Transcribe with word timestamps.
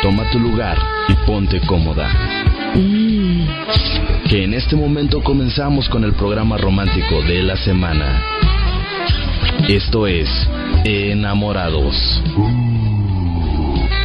Toma 0.00 0.30
tu 0.30 0.38
lugar 0.38 0.78
y 1.08 1.14
ponte 1.26 1.60
cómoda. 1.66 2.10
Que 4.28 4.44
en 4.44 4.54
este 4.54 4.74
momento 4.74 5.22
comenzamos 5.22 5.90
con 5.90 6.04
el 6.04 6.14
programa 6.14 6.56
romántico 6.56 7.20
de 7.22 7.42
la 7.42 7.56
semana. 7.58 8.22
Esto 9.68 10.06
es 10.06 10.30
Enamorados. 10.84 12.22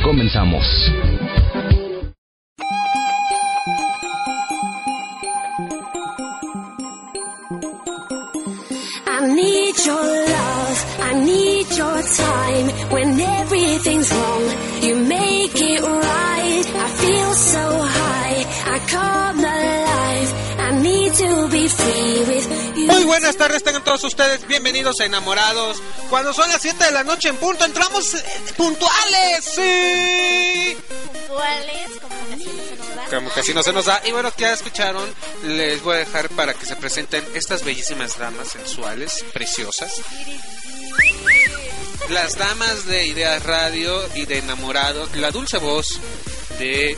Comenzamos. 0.04 0.66
I 9.10 9.34
need 9.34 9.76
your 9.86 10.27
time. 12.16 12.68
When 12.90 13.20
everything's 13.20 14.12
wrong, 14.12 14.44
you 14.82 14.96
make 14.96 15.56
it 15.56 15.82
right. 15.82 16.66
I 16.76 16.90
feel 17.04 17.34
so 17.34 17.66
high, 17.84 18.40
I 18.74 18.80
come 18.88 19.40
alive. 19.40 20.30
I 20.60 20.72
need 20.82 21.14
to 21.14 21.48
be 21.50 21.68
free 21.68 22.24
with 22.28 22.78
you. 22.78 22.88
Muy 22.88 23.04
buenas 23.06 23.36
tardes, 23.36 23.64
tengan 23.64 23.84
todos 23.84 24.04
ustedes 24.04 24.48
bienvenidos 24.48 25.00
a 25.02 25.06
Enamorados. 25.06 25.82
Cuando 26.10 26.34
son 26.34 26.50
las 26.50 26.62
7 26.62 26.86
de 26.86 26.92
la 26.92 27.04
noche 27.04 27.30
en 27.30 27.38
punto, 27.38 27.66
entramos 27.66 28.14
eh, 28.14 28.24
puntuales, 28.56 29.44
sí. 29.44 30.78
puntuales, 31.14 31.90
como 32.02 32.16
casi 32.30 32.46
no 32.46 32.64
se 32.64 32.76
nos 32.78 32.96
da. 32.96 33.06
Como 33.10 33.30
casi 33.30 33.54
no 33.54 33.64
se 33.64 33.74
nos 33.74 33.86
da. 33.86 34.02
Y 34.06 34.12
bueno, 34.12 34.32
que 34.32 34.42
ya 34.42 34.54
escucharon, 34.54 35.04
les 35.44 35.82
voy 35.84 35.96
a 35.96 36.00
dejar 36.00 36.30
para 36.30 36.54
que 36.54 36.66
se 36.66 36.76
presenten 36.76 37.26
estas 37.34 37.64
bellísimas 37.64 38.18
damas 38.18 38.50
sensuales, 38.50 39.26
preciosas. 39.34 40.02
Las 42.10 42.38
damas 42.38 42.86
de 42.86 43.06
Ideas 43.08 43.44
Radio 43.44 44.02
y 44.16 44.26
de 44.26 44.38
Enamorados, 44.40 45.16
la 45.18 45.32
dulce 45.32 45.58
voz 45.58 46.00
de... 46.58 46.92
eh, 46.92 46.98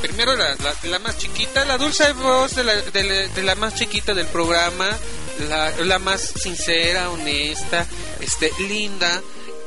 primero 0.00 0.34
la, 0.36 0.54
la- 0.56 0.74
la 0.84 0.98
más 1.00 1.18
chiquita, 1.18 1.64
la 1.66 1.76
dulce 1.76 2.12
voz 2.14 2.54
de 2.56 2.64
la, 2.64 2.74
de 2.76 3.04
la- 3.04 3.28
de 3.28 3.42
la 3.42 3.54
más 3.56 3.74
chiquita 3.74 4.14
del 4.14 4.26
programa, 4.26 4.88
la, 5.48 5.70
la 5.84 5.98
más 5.98 6.20
sincera, 6.22 7.10
honesta, 7.10 7.86
este, 8.20 8.50
linda 8.60 9.20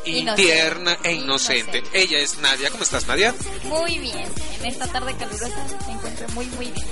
y 0.04 0.18
Inocente. 0.20 0.42
tierna 0.52 0.98
e 1.04 1.12
inocente. 1.14 1.78
Inocente. 1.78 2.00
Ella 2.02 2.18
es 2.20 2.38
Nadia. 2.40 2.72
¿Cómo 2.72 2.84
estás, 2.84 3.06
Nadia? 3.06 3.36
Muy 3.66 4.00
bien, 4.00 4.26
en 4.60 4.66
esta 4.66 4.88
tarde 4.88 5.16
calurosa 5.16 5.64
me 5.86 5.94
encuentro 5.94 6.28
muy 6.30 6.46
muy 6.48 6.66
bien. 6.72 6.88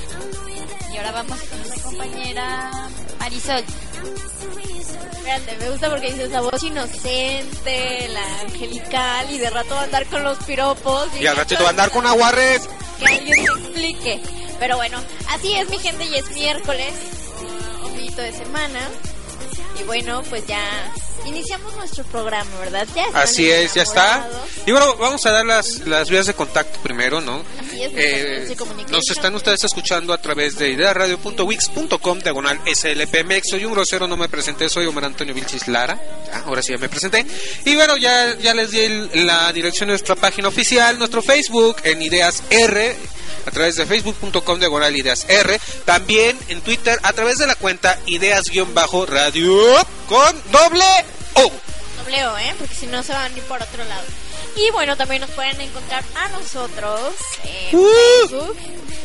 Y 0.92 0.98
ahora 0.98 1.12
vamos 1.12 1.40
con 1.42 1.60
nuestra 1.60 1.84
compañera 1.84 2.72
Marisol. 3.20 3.64
Espérate, 5.12 5.58
me 5.60 5.70
gusta 5.70 5.90
porque 5.90 6.12
dices 6.12 6.32
la 6.32 6.42
voz 6.42 6.64
inocente, 6.64 8.08
la 8.10 8.42
angelical 8.42 9.32
y 9.32 9.38
de 9.38 9.50
rato 9.50 9.76
va 9.76 9.82
a 9.82 9.84
andar 9.84 10.06
con 10.08 10.24
los 10.24 10.38
piropos. 10.40 11.10
Y 11.20 11.28
al 11.28 11.38
ratito 11.38 11.62
va 11.62 11.68
a 11.68 11.72
andar 11.72 11.92
con 11.92 12.06
aguarres. 12.06 12.68
Que 12.98 13.06
alguien 13.06 13.44
me 13.44 13.62
explique. 13.62 14.22
Pero 14.60 14.78
bueno, 14.78 14.98
así 15.30 15.54
es 15.54 15.70
mi 15.70 15.78
gente 15.78 16.06
y 16.06 16.16
es 16.16 16.30
miércoles, 16.32 16.94
uh, 17.42 17.86
ombliguito 17.86 18.22
de 18.22 18.34
semana. 18.34 18.80
Y 19.80 19.84
bueno, 19.84 20.24
pues 20.30 20.46
ya 20.48 20.92
iniciamos 21.26 21.76
nuestro 21.76 22.04
programa, 22.06 22.50
¿verdad? 22.60 22.88
Ya 22.96 23.06
Así 23.14 23.50
es, 23.50 23.74
ya 23.74 23.84
está. 23.84 24.28
Y 24.66 24.72
bueno, 24.72 24.96
vamos 24.98 25.26
a 25.26 25.32
dar 25.32 25.46
las, 25.46 25.80
las 25.88 26.10
vías 26.10 26.26
de 26.28 26.34
contacto 26.34 26.80
primero, 26.82 27.22
¿no? 27.22 27.44
Así 27.60 27.84
es, 27.84 27.92
Eh, 27.96 28.56
nos 28.90 29.10
están 29.10 29.36
ustedes 29.36 29.64
escuchando 29.64 30.14
a 30.14 30.22
través 30.22 30.58
de 30.58 30.70
idearadio.wix.com, 30.70 32.20
diagonal 32.20 32.60
SLPMX. 32.66 33.50
Soy 33.50 33.66
un 33.66 33.74
grosero, 33.74 34.08
no 34.08 34.18
me 34.18 34.30
presenté, 34.30 34.70
soy 34.70 34.86
Omar 34.86 35.06
Antonio 35.06 35.34
Vilchis 35.34 35.68
Lara. 35.68 36.00
Ya, 36.28 36.40
ahora 36.40 36.62
sí 36.62 36.72
ya 36.74 36.78
me 36.78 36.90
presenté. 36.90 37.26
Y 37.66 37.76
bueno, 37.76 37.98
ya, 37.98 38.36
ya 38.40 38.54
les 38.54 38.72
di 38.72 38.80
el- 38.80 39.10
la 39.28 39.52
dirección 39.54 39.88
de 39.88 39.92
nuestra 39.94 40.16
página 40.16 40.48
oficial, 40.48 40.98
nuestro 40.98 41.22
Facebook 41.22 41.78
en 41.84 42.02
Ideas 42.02 42.44
R, 42.50 42.96
a 43.46 43.52
través 43.52 43.76
de 43.76 43.86
facebook.com, 43.86 44.60
diagonal 44.60 44.96
Ideas 44.96 45.26
R. 45.30 45.60
También 45.86 46.38
en 46.50 46.62
Twitter, 46.62 47.00
a 47.04 47.14
través 47.14 47.38
de 47.38 47.48
la 47.48 47.56
cuenta 47.56 47.98
Ideas-Radio 48.06 49.78
con 50.10 50.52
doble 50.52 50.84
O. 51.36 51.52
Doble 52.04 52.26
O, 52.26 52.38
¿eh? 52.40 52.56
Porque 52.58 52.74
si 52.74 52.88
no 52.88 53.04
se 53.04 53.14
van 53.14 53.32
a 53.32 53.38
ir 53.38 53.44
por 53.44 53.62
otro 53.62 53.84
lado. 53.86 54.04
Y 54.56 54.72
bueno, 54.72 54.98
también 54.98 55.22
nos 55.22 55.30
pueden 55.30 55.62
encontrar 55.62 56.04
a 56.16 56.28
nosotros 56.30 57.14
en 57.44 57.78
¡Uh! 57.78 57.88
Facebook. 58.28 58.58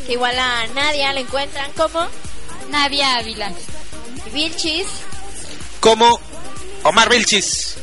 Que 0.07 0.13
igual 0.13 0.37
a 0.39 0.65
Nadia 0.67 1.13
la 1.13 1.19
encuentran 1.19 1.71
como 1.73 2.07
Nadia 2.69 3.17
Ávila. 3.17 3.51
Vilchis. 4.33 4.87
como 5.79 6.19
Omar 6.83 7.09
Vilchis. 7.09 7.75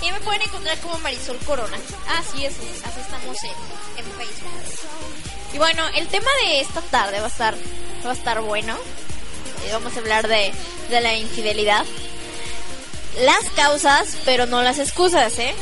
Y 0.00 0.12
me 0.12 0.20
pueden 0.20 0.42
encontrar 0.42 0.78
como 0.78 0.98
Marisol 1.00 1.38
Corona. 1.38 1.76
Así 2.08 2.46
es, 2.46 2.54
así 2.84 3.00
estamos 3.00 3.36
en, 3.42 3.50
en 3.98 4.12
Facebook. 4.16 4.50
Y 5.52 5.58
bueno, 5.58 5.82
el 5.96 6.06
tema 6.06 6.30
de 6.42 6.60
esta 6.60 6.80
tarde 6.82 7.18
va 7.18 7.26
a 7.26 7.28
estar, 7.28 7.56
va 8.06 8.10
a 8.10 8.14
estar 8.14 8.40
bueno. 8.42 8.76
Eh, 9.64 9.70
vamos 9.72 9.96
a 9.96 9.98
hablar 9.98 10.28
de, 10.28 10.52
de 10.90 11.00
la 11.00 11.14
infidelidad. 11.16 11.84
Las 13.20 13.50
causas, 13.56 14.16
pero 14.24 14.46
no 14.46 14.62
las 14.62 14.78
excusas, 14.78 15.38
¿eh? 15.38 15.54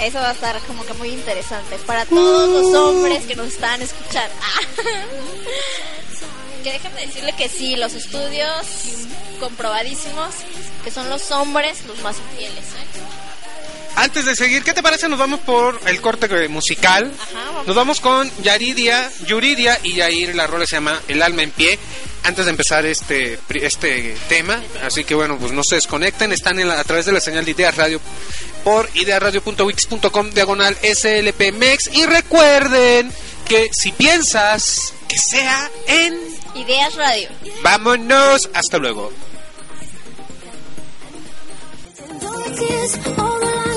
Eso 0.00 0.18
va 0.18 0.30
a 0.30 0.32
estar 0.32 0.58
como 0.62 0.84
que 0.84 0.94
muy 0.94 1.10
interesante 1.10 1.76
para 1.86 2.04
todos 2.06 2.48
los 2.48 2.74
hombres 2.74 3.24
que 3.24 3.36
nos 3.36 3.46
están 3.48 3.82
escuchando. 3.82 4.34
que 6.64 6.72
déjenme 6.72 7.06
decirle 7.06 7.32
que 7.34 7.48
sí, 7.48 7.76
los 7.76 7.94
estudios 7.94 8.66
comprobadísimos 9.40 10.34
que 10.84 10.90
son 10.90 11.08
los 11.08 11.30
hombres 11.30 11.84
los 11.86 12.02
más 12.02 12.16
infieles. 12.18 12.64
¿eh? 12.64 13.31
Antes 13.96 14.24
de 14.24 14.34
seguir, 14.34 14.62
¿qué 14.64 14.72
te 14.72 14.82
parece? 14.82 15.08
Nos 15.08 15.18
vamos 15.18 15.40
por 15.40 15.80
el 15.86 16.00
corte 16.00 16.48
musical. 16.48 17.12
Ajá, 17.20 17.44
vamos. 17.46 17.66
Nos 17.66 17.76
vamos 17.76 18.00
con 18.00 18.30
Yaridia, 18.42 19.10
Yuridia 19.26 19.78
y 19.82 19.94
Yair. 19.94 20.34
La 20.34 20.46
rola 20.46 20.66
se 20.66 20.76
llama 20.76 21.00
El 21.08 21.22
alma 21.22 21.42
en 21.42 21.50
pie. 21.50 21.78
Antes 22.24 22.44
de 22.44 22.52
empezar 22.52 22.86
este 22.86 23.38
este 23.52 24.14
tema, 24.28 24.62
así 24.84 25.02
que 25.04 25.14
bueno, 25.14 25.36
pues 25.38 25.50
no 25.52 25.62
se 25.64 25.74
desconecten. 25.74 26.30
Están 26.32 26.58
en 26.60 26.68
la- 26.68 26.78
a 26.80 26.84
través 26.84 27.04
de 27.04 27.12
la 27.12 27.20
señal 27.20 27.44
de 27.44 27.50
Ideas 27.50 27.76
Radio 27.76 28.00
por 28.64 28.88
idearadio.wix.com 28.94 30.30
diagonal 30.30 30.76
SLPMX. 30.82 31.90
Y 31.92 32.06
recuerden 32.06 33.12
que 33.46 33.70
si 33.72 33.90
piensas 33.92 34.94
que 35.08 35.18
sea 35.18 35.68
en... 35.88 36.16
Ideas 36.54 36.94
Radio. 36.94 37.28
Vámonos, 37.62 38.48
hasta 38.54 38.78
luego. 38.78 39.10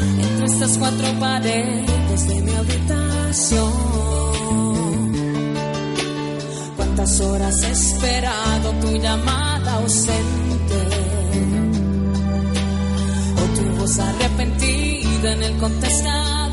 Entre 0.00 0.46
estas 0.46 0.78
cuatro 0.78 1.06
paredes 1.18 2.28
de 2.28 2.40
mi 2.40 2.52
habitación. 2.52 3.72
Cuántas 6.76 7.20
horas 7.20 7.62
he 7.62 7.70
esperado 7.70 8.72
tu 8.80 8.96
llamada 8.96 9.74
ausente. 9.74 10.80
O 13.36 13.44
tu 13.56 13.62
voz 13.78 13.98
arrepentida 13.98 15.32
en 15.32 15.42
el 15.42 15.56
contestador. 15.58 16.50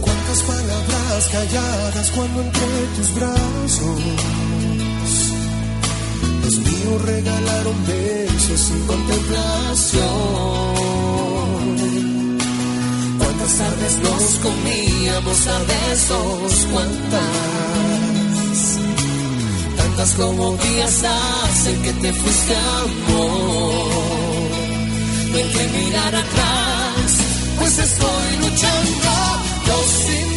Cuántas 0.00 0.42
palabras 0.42 1.28
calladas 1.32 2.10
cuando 2.10 2.42
entre 2.42 2.86
tus 2.96 3.14
brazos. 3.14 4.51
Los 6.52 6.60
míos 6.66 7.00
regalaron 7.06 7.86
besos 7.86 8.60
sin 8.60 8.80
contemplación. 8.86 10.02
Cuántas 13.18 13.56
tardes 13.56 13.98
nos 14.02 14.38
comíamos 14.42 15.46
a 15.46 15.58
besos, 15.60 16.66
cuántas. 16.70 17.20
Tantas 19.78 20.14
como 20.16 20.54
días 20.58 21.02
hacen 21.04 21.80
que 21.80 21.92
te 21.94 22.12
fuiste 22.12 22.54
amor. 22.54 23.72
No 25.30 25.36
hay 25.38 25.48
que 25.54 25.68
mirar 25.78 26.14
atrás, 26.14 27.16
pues 27.60 27.78
estoy 27.78 28.36
luchando. 28.40 29.08
Yo 29.66 29.84
sin 30.04 30.31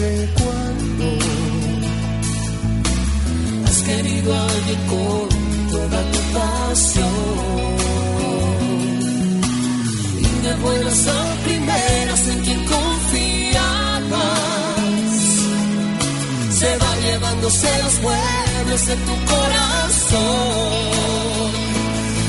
cuando 0.00 1.04
has 3.66 3.82
querido 3.82 4.34
a 4.34 4.42
alguien 4.48 4.80
con 4.86 5.28
toda 5.70 6.00
tu 6.12 6.18
pasión. 6.38 7.06
Y 10.18 10.46
de 10.46 10.54
buenas 10.62 11.06
a 11.06 11.34
primeras 11.44 12.28
en 12.28 12.40
quien 12.40 12.64
confiabas, 12.64 14.10
se 16.58 16.76
va 16.78 16.96
llevándose 17.06 17.68
los 17.84 18.00
muebles 18.00 18.86
de 18.86 18.96
tu 18.96 19.14
corazón. 19.32 20.70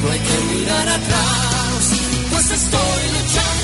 No 0.04 0.12
hay 0.12 0.20
que 0.20 0.38
mirar 0.54 0.88
atrás, 0.90 1.92
pues 2.32 2.52
estoy 2.52 3.02
luchando. 3.16 3.61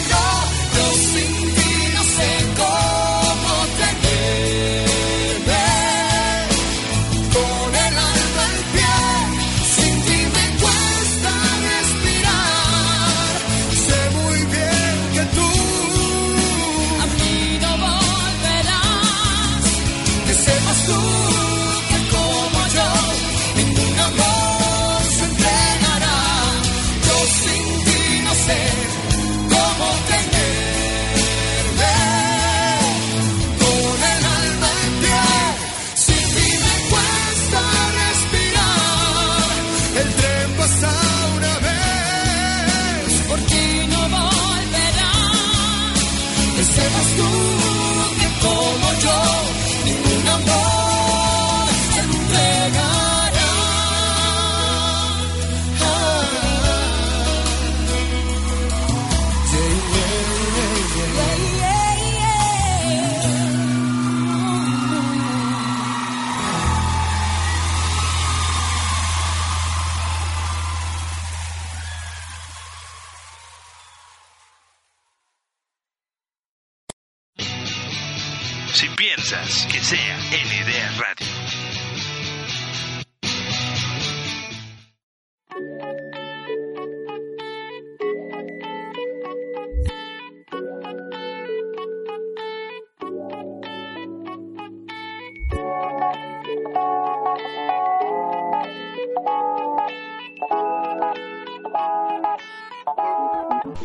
Que 79.30 79.84
sea 79.84 80.18
Idea 80.32 80.90
Radio. 80.98 81.28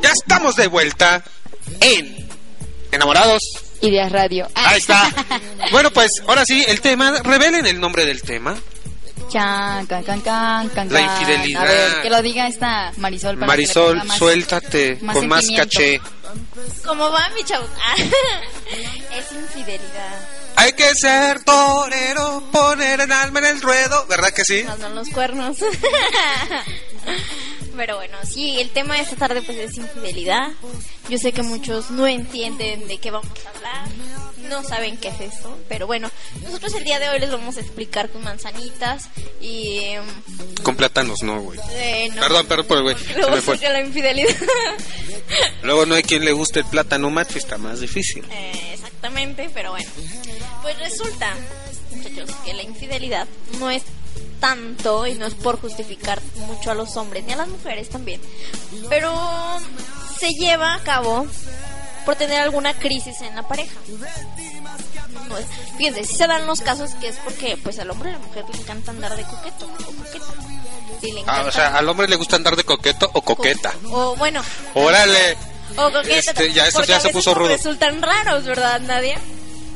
Ya 0.01 0.13
estamos 0.13 0.55
de 0.55 0.69
vuelta 0.69 1.25
en 1.81 2.29
Enamorados. 2.93 3.62
Ideas 3.83 4.11
Radio. 4.11 4.49
Ah, 4.55 4.71
Ahí 4.71 4.79
está. 4.79 5.11
Bueno, 5.71 5.91
pues 5.91 6.11
ahora 6.27 6.45
sí, 6.45 6.65
el 6.67 6.81
tema. 6.81 7.21
Revelen 7.23 7.67
el 7.67 7.81
nombre 7.81 8.05
del 8.05 8.23
tema. 8.23 8.57
Chan, 9.29 9.87
can, 9.87 10.03
can, 10.05 10.21
can, 10.21 10.69
can, 10.69 10.93
La 10.93 11.01
infidelidad. 11.01 11.62
A 11.62 11.65
ver, 11.65 12.03
que 12.03 12.11
lo 12.11 12.21
diga 12.21 12.47
esta 12.47 12.93
Marisol. 12.99 13.37
para 13.37 13.47
Marisol, 13.47 14.03
suéltate 14.19 14.99
más 15.01 15.17
con 15.17 15.29
más 15.29 15.47
caché. 15.57 16.01
¿Cómo 16.85 17.11
va, 17.11 17.29
mi 17.31 17.43
chavo? 17.45 17.67
Es 19.17 19.33
infidelidad. 19.33 20.29
Hay 20.57 20.73
que 20.73 20.95
ser 20.95 21.43
torero, 21.45 22.43
poner 22.53 23.01
el 23.01 23.12
alma 23.12 23.39
en 23.41 23.47
el 23.47 23.62
ruedo. 23.62 24.07
¿Verdad 24.07 24.31
que 24.33 24.45
sí? 24.45 24.65
Más 24.65 24.79
los 24.79 25.09
cuernos. 25.09 25.57
Pero 27.76 27.97
bueno, 27.97 28.19
sí, 28.25 28.61
el 28.61 28.71
tema 28.71 28.97
de 28.97 29.02
esta 29.02 29.17
tarde 29.17 29.41
pues 29.43 29.57
es 29.59 29.76
infidelidad. 29.79 30.49
Yo 31.09 31.19
sé 31.19 31.33
que 31.33 31.43
muchos 31.43 31.91
no 31.91 32.07
entienden 32.07 32.87
de 32.87 32.99
qué 32.99 33.11
vamos 33.11 33.31
a 33.47 33.57
hablar, 33.57 33.88
no 34.49 34.62
saben 34.62 34.97
qué 34.99 35.09
es 35.09 35.21
eso, 35.21 35.59
pero 35.69 35.87
bueno, 35.87 36.11
nosotros 36.43 36.75
el 36.75 36.85
día 36.85 36.99
de 37.00 37.09
hoy 37.09 37.19
les 37.19 37.31
vamos 37.31 37.57
a 37.57 37.61
explicar 37.61 38.11
con 38.11 38.23
manzanitas 38.25 39.09
y... 39.41 39.79
em, 39.85 40.05
Con 40.62 40.76
plátanos 40.76 41.23
no, 41.23 41.41
güey. 41.41 41.59
eh, 41.73 42.09
no. 42.14 42.21
Perdón, 42.21 42.47
perdón 42.47 42.67
por 42.67 42.76
el 42.79 42.83
güey. 42.85 42.97
Se 42.99 43.14
Luego 43.14 43.37
me 43.37 43.41
fue. 43.41 43.57
surge 43.57 43.73
la 43.73 43.81
infidelidad. 43.81 44.37
Luego 45.62 45.87
no 45.87 45.95
hay 45.95 46.02
quien 46.02 46.25
le 46.25 46.33
guste 46.33 46.61
el 46.61 46.67
plátano 46.67 47.09
macho, 47.11 47.38
está 47.38 47.57
más 47.59 47.81
difícil. 47.81 48.25
Eh, 48.31 48.71
exactamente, 48.75 49.50
pero 49.55 49.71
bueno. 49.71 49.88
Pues 50.62 50.79
resulta, 50.79 51.35
muchachos, 51.91 52.31
que 52.45 52.55
la 52.55 52.62
infidelidad 52.62 53.26
no 53.59 53.71
es 53.71 53.83
tanto 54.43 55.07
y 55.07 55.15
no 55.15 55.25
es 55.27 55.35
por 55.35 55.61
justificar 55.61 56.21
mucho 56.49 56.73
a 56.73 56.75
los 56.75 56.97
hombres 56.97 57.25
ni 57.25 57.33
a 57.33 57.37
las 57.37 57.49
mujeres 57.49 57.89
también, 57.89 58.21
pero 58.91 59.11
se 60.19 60.31
lleva 60.31 60.75
a 60.75 60.81
cabo 60.81 61.27
por 62.05 62.17
tener 62.17 62.41
alguna 62.43 62.75
crisis 62.75 63.21
en 63.21 63.37
la 63.37 63.47
pareja. 63.47 63.73
No 65.29 65.39
es- 65.39 65.47
fíjense, 65.79 66.05
si 66.05 66.17
se 66.17 66.27
dan 66.27 66.47
los 66.47 66.61
casos 66.61 66.91
que 67.01 67.07
es 67.09 67.17
porque 67.25 67.57
pues 67.63 67.79
al 67.79 67.91
hombre 67.91 68.11
y 68.11 68.15
a 68.15 68.19
la 68.19 68.25
mujer 68.27 68.45
le 68.53 68.59
encanta 68.61 68.91
andar 68.91 69.17
de 69.17 69.23
coqueto 69.23 69.67
o 69.67 69.93
coqueta. 69.93 70.27
Sí, 71.01 71.13
le 71.13 71.23
Ah, 71.27 71.45
o 71.47 71.53
sea, 71.53 71.79
al 71.79 71.89
hombre 71.89 72.09
le 72.09 72.17
gusta 72.17 72.35
andar 72.37 72.57
de 72.57 72.65
coqueto 72.65 73.09
o 73.13 73.23
coqueta. 73.23 73.73
o 73.91 74.17
bueno, 74.17 74.43
Órale. 74.75 75.37
o 75.77 75.91
coqueta. 75.93 76.17
Este, 76.33 76.53
ya 76.53 76.67
eso 76.67 76.79
porque 76.79 76.91
ya 76.91 76.97
a 76.97 77.01
se 77.01 77.11
puso 77.11 77.33
rudo. 77.35 77.49
Resultan 77.49 78.03
raros, 78.03 78.45
¿verdad, 78.45 78.81
Nadia? 78.81 79.19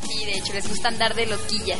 Sí, 0.08 0.24
de 0.24 0.32
hecho, 0.38 0.52
les 0.52 0.68
gusta 0.68 0.88
andar 0.88 1.14
de 1.14 1.26
loquillas. 1.26 1.78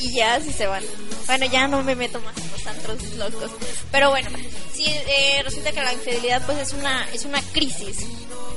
Y 0.00 0.12
ya 0.14 0.34
así 0.34 0.52
se 0.52 0.66
van. 0.66 0.82
Bueno, 1.26 1.46
ya 1.46 1.68
no 1.68 1.82
me 1.82 1.94
meto 1.94 2.20
más 2.20 2.36
en 2.36 2.50
los 2.50 2.66
antros 2.66 3.02
locos. 3.14 3.50
Pero 3.92 4.10
bueno, 4.10 4.30
sí, 4.74 4.84
eh, 4.86 5.42
resulta 5.44 5.72
que 5.72 5.82
la 5.82 5.92
infidelidad 5.92 6.44
pues 6.46 6.58
es 6.58 6.72
una, 6.72 7.08
es 7.12 7.24
una 7.24 7.40
crisis 7.52 7.98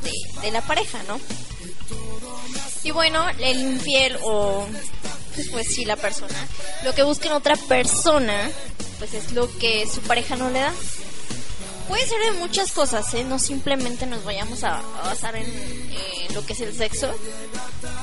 de, 0.04 0.42
de 0.42 0.52
la 0.52 0.62
pareja, 0.62 1.02
¿no? 1.08 1.20
Y 2.84 2.92
bueno, 2.92 3.26
el 3.40 3.62
infiel 3.62 4.18
o 4.24 4.68
pues, 5.36 5.50
pues 5.50 5.68
sí 5.74 5.86
la 5.86 5.96
persona, 5.96 6.48
lo 6.84 6.94
que 6.94 7.04
busca 7.04 7.28
en 7.28 7.34
otra 7.34 7.56
persona 7.56 8.52
pues 9.00 9.14
es 9.14 9.32
lo 9.32 9.50
que 9.58 9.88
su 9.88 10.02
pareja 10.02 10.36
no 10.36 10.50
le 10.50 10.60
da. 10.60 10.74
Puede 11.88 12.08
ser 12.08 12.20
de 12.22 12.40
muchas 12.40 12.72
cosas, 12.72 13.14
¿eh? 13.14 13.26
No 13.26 13.38
simplemente 13.40 14.06
nos 14.06 14.24
vayamos 14.24 14.64
a, 14.64 14.78
a 14.78 15.04
basar 15.04 15.36
en 15.36 15.46
eh, 15.46 16.28
lo 16.34 16.46
que 16.46 16.54
es 16.54 16.62
el 16.62 16.74
sexo 16.74 17.14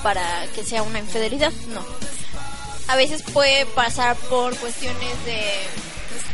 para 0.03 0.47
que 0.55 0.65
sea 0.65 0.83
una 0.83 0.99
infidelidad, 0.99 1.53
no. 1.69 1.83
A 2.91 2.97
veces 2.97 3.23
puede 3.23 3.67
pasar 3.67 4.17
por 4.17 4.57
cuestiones 4.57 5.25
de, 5.25 5.41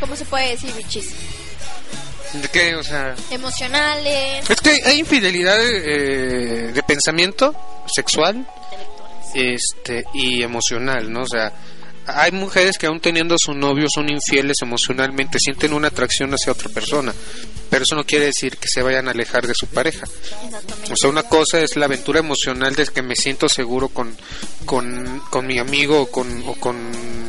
¿cómo 0.01 0.17
se 0.17 0.25
puede 0.25 0.51
decir, 0.51 0.73
bichis? 0.73 1.13
¿De 2.33 2.49
qué? 2.49 2.75
O 2.77 2.83
sea... 2.83 3.15
Emocionales, 3.31 4.49
Es 4.49 4.61
que 4.63 4.81
hay 4.85 4.99
infidelidad 4.99 5.59
eh, 5.63 6.73
de 6.73 6.83
pensamiento 6.83 7.55
sexual 7.95 8.47
este 9.35 10.07
y 10.15 10.43
emocional, 10.43 11.13
¿no? 11.13 11.25
O 11.25 11.27
sea, 11.27 11.53
hay 12.07 12.33
mujeres 12.33 12.79
que 12.79 12.87
aún 12.87 13.01
teniendo 13.01 13.35
a 13.35 13.39
su 13.39 13.53
novio 13.53 13.87
son 13.93 14.09
infieles 14.09 14.57
emocionalmente, 14.63 15.39
sienten 15.39 15.73
una 15.73 15.89
atracción 15.89 16.33
hacia 16.33 16.53
otra 16.53 16.69
persona, 16.69 17.15
pero 17.69 17.85
eso 17.85 17.97
no 17.97 18.05
quiere 18.05 18.27
decir 18.27 18.57
que 18.57 18.69
se 18.69 18.83
vayan 18.83 19.09
a 19.09 19.11
alejar 19.11 19.47
de 19.47 19.55
su 19.55 19.67
pareja. 19.67 20.07
O 20.91 20.97
sea, 20.97 21.11
una 21.11 21.25
cosa 21.25 21.61
es 21.61 21.77
la 21.77 21.87
aventura 21.87 22.21
emocional 22.21 22.75
de 22.75 22.87
que 22.87 23.03
me 23.03 23.17
siento 23.17 23.49
seguro 23.49 23.89
con, 23.89 24.17
con, 24.65 25.21
con 25.31 25.47
mi 25.47 25.59
amigo 25.59 26.03
o 26.03 26.11
con, 26.11 26.43
o 26.47 26.55
con, 26.55 26.77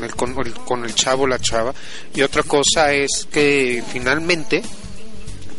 el, 0.04 0.16
con, 0.16 0.38
el, 0.46 0.54
con 0.54 0.86
el 0.86 0.94
chavo 0.94 1.24
o 1.24 1.28
la 1.28 1.40
chava, 1.40 1.74
y 2.14 2.22
otra 2.22 2.44
cosa 2.44 2.94
es 2.94 3.28
que 3.32 3.84
finalmente 3.92 4.62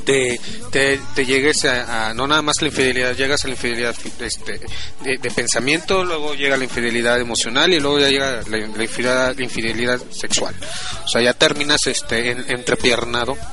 te, 0.08 1.24
llegues 1.26 1.64
a, 1.66 2.14
no 2.14 2.26
nada 2.26 2.40
más 2.42 2.56
la 2.60 2.68
infidelidad, 2.68 3.14
llegas 3.14 3.44
a 3.44 3.48
la 3.48 3.54
infidelidad 3.54 3.94
este, 4.20 4.60
de, 5.02 5.30
pensamiento, 5.30 6.04
luego 6.04 6.34
llega 6.34 6.56
la 6.56 6.64
infidelidad 6.64 7.20
emocional 7.20 7.72
y 7.72 7.80
luego 7.80 7.98
ya 8.00 8.08
llega 8.08 8.40
la, 8.48 8.58
la 8.58 8.82
infidelidad, 8.82 9.36
la 9.36 9.44
infidelidad 9.44 10.00
sexual. 10.10 10.54
O 11.04 11.08
sea, 11.08 11.20
ya 11.20 11.34
terminas 11.34 11.86
este 11.86 12.30
en- 12.30 12.44
entrepiernado. 12.48 13.36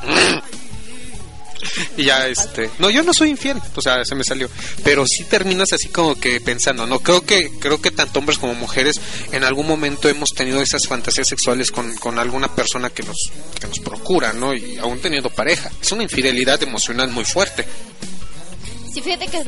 Y 1.98 2.06
ya 2.06 2.28
este, 2.28 2.70
no, 2.80 2.90
yo 2.90 3.04
no 3.04 3.14
soy 3.14 3.30
infiel, 3.30 3.62
o 3.76 3.82
sea, 3.82 4.04
se 4.04 4.16
me 4.16 4.24
salió, 4.24 4.50
pero 4.84 5.06
sí 5.08 5.24
terminas 5.24 5.72
así 5.74 5.90
como 5.90 6.16
que 6.16 6.42
pensando, 6.42 6.86
no, 6.86 7.00
creo 7.00 7.22
que 7.22 7.52
creo 7.60 7.82
que 7.82 7.92
tanto 7.92 8.20
hombres 8.20 8.38
como 8.38 8.54
mujeres 8.54 9.00
en 9.32 9.44
algún 9.44 9.68
momento 9.68 10.10
hemos 10.10 10.30
tenido 10.32 10.62
esas 10.62 10.88
fantasías 10.88 11.28
sexuales 11.28 11.72
con, 11.72 11.96
con 11.98 12.20
alguna 12.20 12.54
persona 12.54 12.90
que 12.90 13.04
nos 13.04 13.18
que 13.60 13.68
nos 13.68 13.80
procura, 13.80 14.34
¿no? 14.34 14.54
Y 14.54 14.78
aún 14.78 15.00
teniendo 15.00 15.30
pareja. 15.30 15.72
Es 15.82 15.92
una 15.92 16.04
infidelidad 16.04 16.62
emocional 16.64 17.10
muy 17.10 17.26
fuerte. 17.26 17.66
Sí, 18.94 19.02
fíjate 19.02 19.28
que 19.28 19.44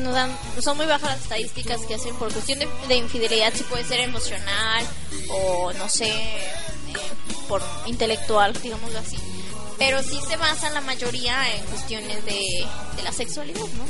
son 0.60 0.76
muy 0.76 0.86
bajas 0.86 1.10
las 1.10 1.22
estadísticas 1.22 1.80
que 1.86 1.94
hacen 1.94 2.14
por 2.16 2.30
cuestión 2.30 2.58
de, 2.58 2.68
de 2.86 2.96
infidelidad, 2.96 3.52
si 3.54 3.62
puede 3.64 3.82
ser 3.84 4.00
emocional 4.00 4.86
o 5.30 5.72
no 5.72 5.88
sé, 5.88 6.10
eh, 6.10 6.52
por 7.48 7.62
intelectual, 7.86 8.52
digámoslo 8.62 8.98
así. 8.98 9.16
Pero 9.78 10.02
sí 10.02 10.18
se 10.28 10.36
basa 10.36 10.70
la 10.70 10.80
mayoría 10.80 11.54
en 11.54 11.62
cuestiones 11.66 12.24
de, 12.24 12.40
de 12.96 13.02
la 13.04 13.12
sexualidad, 13.12 13.60
¿no? 13.60 13.84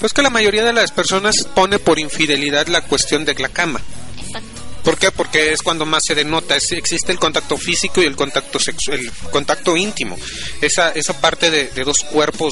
Pues 0.00 0.12
que 0.12 0.22
la 0.22 0.30
mayoría 0.30 0.64
de 0.64 0.72
las 0.72 0.90
personas 0.90 1.36
pone 1.54 1.78
por 1.78 1.98
infidelidad 2.00 2.66
la 2.66 2.80
cuestión 2.82 3.24
de 3.24 3.34
la 3.34 3.48
cama. 3.48 3.80
Exacto. 4.18 4.48
¿Por 4.82 4.98
qué? 4.98 5.12
Porque 5.12 5.52
es 5.52 5.62
cuando 5.62 5.86
más 5.86 6.02
se 6.04 6.14
denota, 6.16 6.56
es- 6.56 6.72
existe 6.72 7.12
el 7.12 7.18
contacto 7.20 7.56
físico 7.56 8.02
y 8.02 8.06
el 8.06 8.16
contacto 8.16 8.58
sexual, 8.58 8.98
el 8.98 9.12
contacto 9.30 9.76
íntimo. 9.76 10.18
Esa, 10.60 10.90
esa 10.90 11.20
parte 11.20 11.50
de, 11.52 11.68
de 11.68 11.84
dos 11.84 11.98
cuerpos 12.00 12.50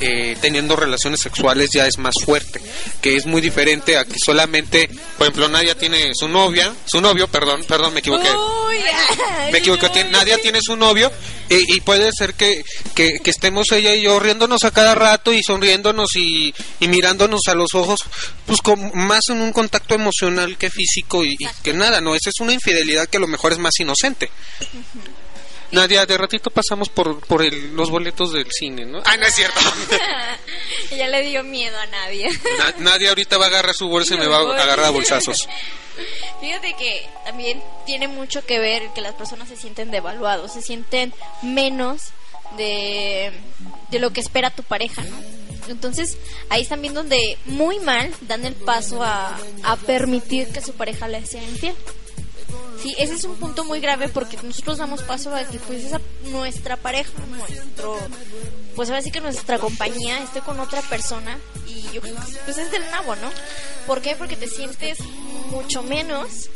eh, 0.00 0.36
teniendo 0.40 0.76
relaciones 0.76 1.20
sexuales 1.20 1.70
ya 1.72 1.86
es 1.86 1.98
más 1.98 2.14
fuerte, 2.24 2.60
que 3.00 3.16
es 3.16 3.26
muy 3.26 3.40
diferente 3.40 3.96
a 3.96 4.04
que 4.04 4.16
solamente, 4.24 4.88
por 5.16 5.26
ejemplo, 5.26 5.48
Nadia 5.48 5.74
tiene 5.76 6.10
su 6.14 6.28
novia, 6.28 6.72
su 6.86 7.00
novio, 7.00 7.28
perdón, 7.28 7.64
perdón, 7.64 7.94
me 7.94 8.00
equivoqué. 8.00 8.28
Uy, 8.30 8.76
ay, 8.78 9.52
Me 9.52 9.58
equivoqué, 9.58 9.88
tiene- 9.90 10.10
Nadia 10.10 10.38
tiene 10.38 10.60
su 10.62 10.76
novio 10.76 11.10
y, 11.48 11.76
y 11.76 11.80
puede 11.80 12.10
ser 12.12 12.34
que, 12.34 12.64
que, 12.94 13.18
que 13.22 13.30
estemos 13.30 13.70
ella 13.72 13.94
y 13.94 14.02
yo 14.02 14.18
riéndonos 14.20 14.62
a 14.64 14.70
cada 14.70 14.94
rato 14.94 15.32
y 15.32 15.42
sonriéndonos 15.42 16.14
y, 16.16 16.54
y 16.80 16.88
mirándonos 16.88 17.40
a 17.48 17.54
los 17.54 17.74
ojos, 17.74 18.00
pues 18.46 18.60
con, 18.60 18.90
más 18.94 19.28
en 19.30 19.40
un 19.40 19.52
contacto 19.52 19.94
emocional 19.94 20.56
que 20.58 20.70
físico 20.70 21.24
y, 21.24 21.36
y 21.38 21.48
que 21.62 21.72
nada, 21.72 22.00
¿no? 22.00 22.14
Esa 22.14 22.30
es 22.30 22.40
una 22.40 22.52
infidelidad 22.52 23.08
que 23.08 23.16
a 23.16 23.20
lo 23.20 23.26
mejor 23.26 23.52
es 23.52 23.58
más 23.58 23.78
inocente. 23.80 24.30
Nadia, 25.72 26.06
de 26.06 26.16
ratito 26.16 26.50
pasamos 26.50 26.88
por, 26.88 27.20
por 27.26 27.42
el- 27.42 27.74
los 27.74 27.90
boletos 27.90 28.32
del 28.32 28.50
cine, 28.50 28.86
¿no? 28.86 29.00
Ah, 29.04 29.16
no 29.16 29.26
es 29.26 29.34
cierto. 29.34 29.60
ya 30.96 31.08
le 31.08 31.22
dio 31.22 31.42
miedo 31.44 31.78
a 31.78 31.86
nadie. 31.86 32.28
Na- 32.58 32.74
Nadia 32.92 33.10
ahorita 33.10 33.36
va 33.38 33.44
a 33.46 33.48
agarrar 33.48 33.74
su 33.74 33.88
bolsa 33.88 34.14
y 34.14 34.18
me 34.18 34.26
va 34.26 34.38
a 34.38 34.62
agarrar 34.62 34.86
a 34.86 34.90
bolsazos. 34.90 35.48
Fíjate 36.40 36.74
que 36.74 37.08
también 37.24 37.62
tiene 37.84 38.06
mucho 38.08 38.44
que 38.46 38.58
ver 38.60 38.82
que 38.94 39.00
las 39.00 39.14
personas 39.14 39.48
se 39.48 39.56
sienten 39.56 39.90
devaluados, 39.90 40.52
se 40.52 40.62
sienten 40.62 41.12
menos 41.42 42.02
de, 42.56 43.32
de 43.90 43.98
lo 43.98 44.10
que 44.12 44.20
espera 44.20 44.50
tu 44.50 44.62
pareja, 44.62 45.02
¿no? 45.02 45.16
Entonces 45.68 46.16
ahí 46.48 46.62
es 46.62 46.68
también 46.68 46.94
donde 46.94 47.36
muy 47.44 47.78
mal 47.80 48.10
dan 48.22 48.46
el 48.46 48.54
paso 48.54 49.02
a, 49.02 49.38
a 49.64 49.76
permitir 49.76 50.48
que 50.48 50.62
su 50.62 50.72
pareja 50.74 51.08
les 51.08 51.28
sea 51.28 51.42
infiel. 51.42 51.74
Sí, 52.82 52.94
ese 52.98 53.14
es 53.14 53.24
un 53.24 53.34
punto 53.36 53.64
muy 53.64 53.80
grave 53.80 54.08
porque 54.08 54.38
nosotros 54.42 54.78
damos 54.78 55.02
paso 55.02 55.34
a 55.34 55.42
que 55.44 55.58
pues 55.58 55.84
esa 55.84 56.00
nuestra 56.30 56.76
pareja, 56.76 57.10
nuestro, 57.30 57.98
pues 58.76 58.88
ahora 58.88 59.02
sí 59.02 59.10
que 59.10 59.20
nuestra 59.20 59.58
compañía 59.58 60.22
esté 60.22 60.40
con 60.40 60.60
otra 60.60 60.80
persona 60.82 61.38
y 61.66 61.82
yo 61.92 62.00
pues 62.00 62.58
es 62.58 62.70
del 62.70 62.88
nabo, 62.90 63.16
¿no? 63.16 63.30
¿Por 63.86 64.00
qué? 64.00 64.14
Porque 64.14 64.36
te 64.36 64.46
sientes 64.46 64.98
mucho 65.50 65.82
menos 65.82 66.50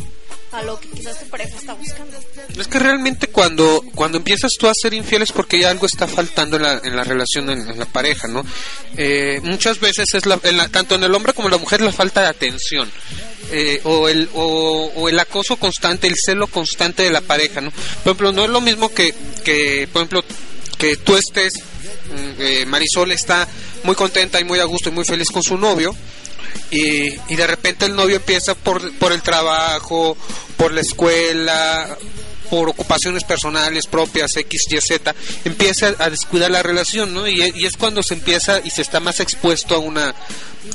a 0.53 0.63
lo 0.63 0.79
que 0.79 0.89
quizás 0.89 1.19
tu 1.19 1.27
pareja 1.29 1.57
está 1.57 1.75
buscando. 1.75 2.17
Es 2.59 2.69
que 2.69 2.79
realmente 2.79 3.27
cuando, 3.29 3.83
cuando 3.95 4.19
empiezas 4.19 4.53
tú 4.59 4.69
a 4.69 4.73
ser 4.75 4.93
infiel 4.95 5.23
es 5.23 5.33
porque 5.33 5.61
ya 5.61 5.71
algo 5.71 5.87
está 5.87 6.07
faltando 6.07 6.57
en 6.57 6.63
la, 6.63 6.81
en 6.85 6.95
la 6.95 7.05
relación, 7.05 7.49
en, 7.51 7.79
la 7.79 7.87
pareja, 7.87 8.29
¿no? 8.29 8.45
Eh, 8.97 9.41
muchas 9.43 9.81
veces 9.81 10.13
es 10.15 10.27
la, 10.27 10.39
en 10.43 10.57
la- 10.59 10.69
tanto 10.69 10.95
en 10.95 11.05
el 11.05 11.15
hombre 11.15 11.33
como 11.33 11.49
en 11.49 11.53
la 11.53 11.59
mujer 11.59 11.81
la 11.81 11.93
falta 11.93 12.21
de 12.21 12.27
atención. 12.29 12.91
eh, 13.51 13.81
o, 13.85 14.09
el, 14.09 14.29
o, 14.35 14.91
o 14.95 15.09
el 15.09 15.19
acoso 15.19 15.57
constante, 15.57 16.07
el 16.07 16.15
celo 16.17 16.47
constante 16.47 17.03
de 17.03 17.11
la 17.11 17.21
pareja, 17.21 17.61
¿no? 17.61 17.71
Por 17.71 18.13
ejemplo, 18.13 18.33
no 18.33 18.45
es 18.45 18.51
lo 18.51 18.61
mismo 18.61 18.89
que, 18.95 19.15
que 19.45 19.89
por 19.93 20.01
ejemplo, 20.03 20.25
que 20.79 20.97
tú 20.97 21.17
estés, 21.17 21.53
mm, 21.55 22.41
eh, 22.41 22.67
Marisol 22.67 23.11
está 23.13 23.47
muy 23.85 23.95
contenta 23.95 24.41
y 24.41 24.45
muy 24.45 24.59
a 24.61 24.65
gusto 24.65 24.89
y 24.89 24.93
muy 24.93 25.05
feliz 25.05 25.29
con 25.31 25.43
su 25.43 25.59
novio, 25.59 25.95
y, 26.71 27.15
y 27.29 27.37
de 27.37 27.47
repente 27.47 27.87
el 27.87 27.95
novio 27.95 28.17
empieza 28.17 28.55
por, 28.55 28.93
por 28.99 29.13
el 29.13 29.23
trabajo, 29.23 30.17
por 30.57 30.73
la 30.73 30.81
escuela, 30.81 31.97
por 32.53 32.69
ocupaciones 32.69 33.25
personales 33.25 33.87
propias, 33.87 34.37
X, 34.37 34.67
Y, 34.71 34.79
Z, 34.79 35.15
empieza 35.47 35.95
a 35.99 36.11
descuidar 36.11 36.51
la 36.51 36.63
relación, 36.63 37.15
¿no? 37.15 37.27
Y, 37.27 37.41
es 37.65 37.79
cuando 37.79 38.03
se 38.03 38.13
empieza 38.13 38.61
y 38.63 38.69
se 38.69 38.83
está 38.83 39.01
más 39.01 39.21
expuesto 39.21 39.75
a 39.75 39.79
una, 39.79 40.15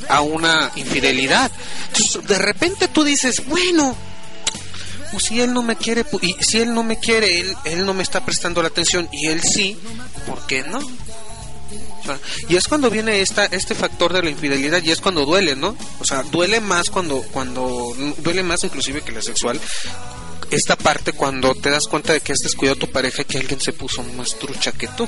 a 0.10 0.22
una 0.22 0.72
infidelidad. 0.76 1.52
Entonces, 1.90 2.28
de 2.28 2.40
repente 2.40 2.88
tú 2.88 3.04
dices, 3.04 3.46
bueno, 3.46 3.96
pues 5.12 5.26
si 5.26 5.40
él 5.40 5.54
no 5.54 5.62
me 5.62 5.76
quiere, 5.76 6.04
y 6.24 6.36
si 6.44 6.62
él 6.62 6.74
no 6.74 6.82
me 6.82 6.98
quiere, 6.98 7.42
él, 7.42 7.56
él 7.64 7.86
no 7.86 7.94
me 7.94 8.02
está 8.02 8.26
prestando 8.26 8.64
la 8.64 8.70
atención, 8.70 9.08
y 9.12 9.28
él 9.28 9.44
sí, 9.44 9.78
¿por 10.26 10.48
qué 10.48 10.64
no? 10.64 10.80
Y 12.50 12.56
es 12.56 12.68
cuando 12.68 12.90
viene 12.90 13.22
esta, 13.22 13.46
este 13.46 13.76
factor 13.76 14.14
de 14.14 14.24
la 14.24 14.30
infidelidad 14.30 14.84
y 14.84 14.92
es 14.92 15.02
cuando 15.02 15.26
duele, 15.26 15.56
¿no? 15.56 15.76
O 16.00 16.06
sea, 16.06 16.24
duele 16.24 16.62
más 16.62 16.90
cuando, 16.90 17.22
cuando, 17.32 17.94
duele 18.18 18.44
más 18.44 18.64
inclusive 18.64 19.02
que 19.02 19.12
la 19.12 19.22
sexual. 19.22 19.60
Esta 20.50 20.78
parte 20.78 21.12
cuando 21.14 21.56
te 21.56 21.70
das 21.70 21.88
cuenta 21.88 22.14
de 22.14 22.22
que 22.22 22.32
has 22.32 22.40
descuidado 22.40 22.78
a 22.78 22.80
tu 22.80 22.92
pareja 22.92 23.22
y 23.22 23.26
que 23.26 23.38
alguien 23.38 23.60
se 23.60 23.74
puso 23.74 24.04
más 24.04 24.38
trucha 24.40 24.72
que 24.72 24.88
tú. 24.88 25.08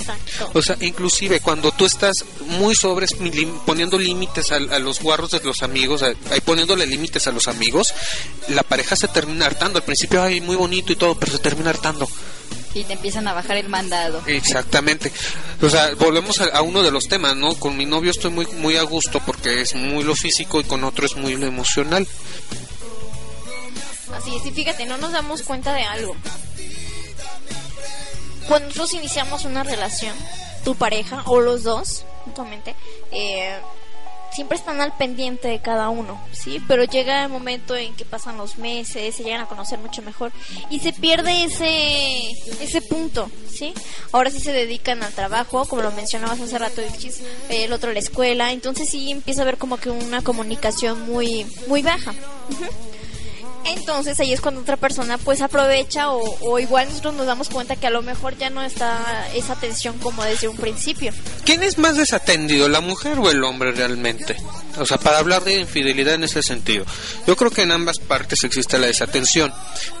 Exacto. 0.00 0.50
O 0.54 0.62
sea, 0.62 0.76
inclusive 0.80 1.40
cuando 1.40 1.70
tú 1.72 1.84
estás 1.86 2.24
muy 2.46 2.74
sobres 2.74 3.14
poniendo 3.66 3.98
límites 3.98 4.52
a, 4.52 4.56
a 4.56 4.78
los 4.78 5.00
guarros 5.00 5.30
de 5.32 5.40
los 5.40 5.62
amigos, 5.62 6.02
a- 6.02 6.14
ahí 6.30 6.40
poniéndole 6.44 6.86
límites 6.86 7.26
a 7.26 7.32
los 7.32 7.48
amigos, 7.48 7.92
la 8.48 8.62
pareja 8.62 8.96
se 8.96 9.08
termina 9.08 9.46
hartando. 9.46 9.78
Al 9.78 9.84
principio, 9.84 10.22
ay, 10.22 10.40
muy 10.40 10.56
bonito 10.56 10.92
y 10.92 10.96
todo, 10.96 11.14
pero 11.18 11.32
se 11.32 11.38
termina 11.38 11.70
hartando. 11.70 12.08
Y 12.74 12.84
te 12.84 12.92
empiezan 12.92 13.26
a 13.26 13.32
bajar 13.32 13.56
el 13.56 13.68
mandado. 13.68 14.22
Exactamente. 14.26 15.10
O 15.62 15.70
sea, 15.70 15.94
volvemos 15.94 16.40
a, 16.40 16.44
a 16.46 16.62
uno 16.62 16.82
de 16.82 16.90
los 16.90 17.08
temas, 17.08 17.34
¿no? 17.34 17.54
Con 17.54 17.76
mi 17.76 17.86
novio 17.86 18.10
estoy 18.10 18.30
muy 18.30 18.46
muy 18.46 18.76
a 18.76 18.82
gusto 18.82 19.20
porque 19.24 19.62
es 19.62 19.74
muy 19.74 20.04
lo 20.04 20.14
físico 20.14 20.60
y 20.60 20.64
con 20.64 20.84
otro 20.84 21.06
es 21.06 21.16
muy 21.16 21.34
lo 21.36 21.46
emocional. 21.46 22.06
Así 24.14 24.34
es, 24.36 24.46
y 24.46 24.50
fíjate, 24.52 24.86
no 24.86 24.96
nos 24.98 25.12
damos 25.12 25.42
cuenta 25.42 25.72
de 25.74 25.82
algo. 25.84 26.16
Cuando 28.48 28.68
nosotros 28.68 28.94
iniciamos 28.94 29.44
una 29.44 29.62
relación, 29.62 30.14
tu 30.64 30.74
pareja 30.74 31.22
o 31.26 31.40
los 31.40 31.62
dos, 31.62 32.04
mutuamente, 32.26 32.74
eh, 33.12 33.58
siempre 34.32 34.56
están 34.56 34.80
al 34.80 34.96
pendiente 34.96 35.48
de 35.48 35.58
cada 35.60 35.88
uno, 35.88 36.20
¿sí? 36.32 36.62
Pero 36.68 36.84
llega 36.84 37.22
el 37.22 37.28
momento 37.28 37.76
en 37.76 37.94
que 37.94 38.04
pasan 38.04 38.36
los 38.36 38.58
meses, 38.58 39.14
se 39.14 39.22
llegan 39.22 39.40
a 39.40 39.46
conocer 39.46 39.78
mucho 39.78 40.02
mejor 40.02 40.32
y 40.70 40.80
se 40.80 40.92
pierde 40.92 41.44
ese 41.44 42.30
ese 42.60 42.80
punto, 42.82 43.30
¿sí? 43.50 43.74
Ahora 44.12 44.30
sí 44.30 44.40
se 44.40 44.52
dedican 44.52 45.02
al 45.02 45.12
trabajo, 45.12 45.64
como 45.66 45.82
lo 45.82 45.92
mencionabas 45.92 46.40
hace 46.40 46.58
rato, 46.58 46.82
Ilchis, 46.82 47.20
el 47.48 47.72
otro 47.72 47.90
a 47.90 47.92
la 47.92 47.98
escuela, 47.98 48.52
entonces 48.52 48.88
sí 48.88 49.10
empieza 49.10 49.40
a 49.40 49.42
haber 49.42 49.58
como 49.58 49.76
que 49.78 49.90
una 49.90 50.22
comunicación 50.22 51.02
muy 51.06 51.46
muy 51.66 51.82
baja. 51.82 52.12
Ujú. 52.50 52.64
Entonces 53.68 54.18
ahí 54.20 54.32
es 54.32 54.40
cuando 54.40 54.60
otra 54.60 54.76
persona 54.76 55.18
pues 55.18 55.40
aprovecha 55.40 56.10
o, 56.10 56.58
igual 56.58 56.88
nosotros 56.88 57.14
nos 57.14 57.26
damos 57.26 57.48
cuenta 57.48 57.76
que 57.76 57.86
a 57.86 57.90
lo 57.90 58.02
mejor 58.02 58.36
ya 58.38 58.50
no 58.50 58.62
está 58.62 59.28
esa 59.34 59.52
atención 59.54 59.96
como 59.98 60.24
desde 60.24 60.48
un 60.48 60.56
principio. 60.56 61.12
¿Quién 61.44 61.62
es 61.62 61.78
más 61.78 61.96
desatendido, 61.96 62.68
la 62.68 62.80
mujer 62.80 63.18
o 63.18 63.30
el 63.30 63.42
hombre 63.44 63.72
realmente? 63.72 64.36
O 64.78 64.86
sea, 64.86 64.98
para 64.98 65.18
hablar 65.18 65.44
de 65.44 65.60
infidelidad 65.60 66.14
en 66.14 66.24
ese 66.24 66.42
sentido. 66.42 66.84
Yo 67.26 67.36
creo 67.36 67.50
que 67.50 67.62
en 67.62 67.72
ambas 67.72 67.98
partes 67.98 68.44
existe 68.44 68.78
la 68.78 68.86
desatención. 68.86 69.52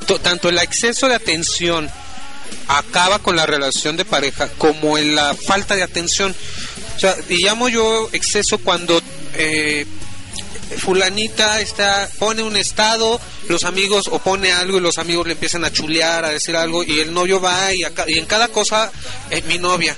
To- 0.06 0.18
tanto 0.20 0.48
el 0.48 0.58
exceso 0.58 1.08
de 1.08 1.14
atención 1.16 1.90
acaba 2.68 3.18
con 3.18 3.36
la 3.36 3.46
relación 3.46 3.96
de 3.96 4.04
pareja 4.04 4.48
como 4.58 4.98
en 4.98 5.14
la 5.14 5.34
falta 5.34 5.74
de 5.76 5.82
atención. 5.82 6.34
O 6.96 6.98
sea, 7.00 7.14
y 7.28 7.44
llamo 7.44 7.68
yo 7.68 8.08
exceso 8.12 8.58
cuando 8.58 9.00
eh, 9.34 9.86
fulanita 10.76 11.60
está 11.60 12.08
pone 12.18 12.42
un 12.42 12.56
estado, 12.56 13.20
los 13.48 13.64
amigos 13.64 14.08
o 14.10 14.18
pone 14.18 14.52
algo 14.52 14.78
y 14.78 14.80
los 14.80 14.98
amigos 14.98 15.26
le 15.26 15.32
empiezan 15.32 15.64
a 15.64 15.72
chulear, 15.72 16.24
a 16.24 16.30
decir 16.30 16.56
algo 16.56 16.82
y 16.84 17.00
el 17.00 17.12
novio 17.12 17.40
va 17.40 17.72
y, 17.72 17.84
acá- 17.84 18.04
y 18.08 18.18
en 18.18 18.26
cada 18.26 18.48
cosa 18.48 18.90
eh, 19.30 19.42
mi 19.48 19.58
novia, 19.58 19.96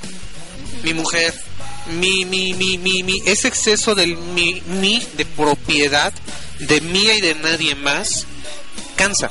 mi 0.82 0.94
mujer, 0.94 1.34
mi 1.98 2.24
mi 2.24 2.54
mi 2.54 2.78
mi 2.78 3.02
mi 3.02 3.22
ese 3.26 3.48
exceso 3.48 3.94
del 3.94 4.16
mi 4.16 4.62
mi 4.66 5.02
de 5.16 5.24
propiedad 5.26 6.12
de 6.60 6.80
mía 6.80 7.14
y 7.16 7.20
de 7.20 7.34
nadie 7.34 7.74
más 7.74 8.26
cansa. 8.96 9.30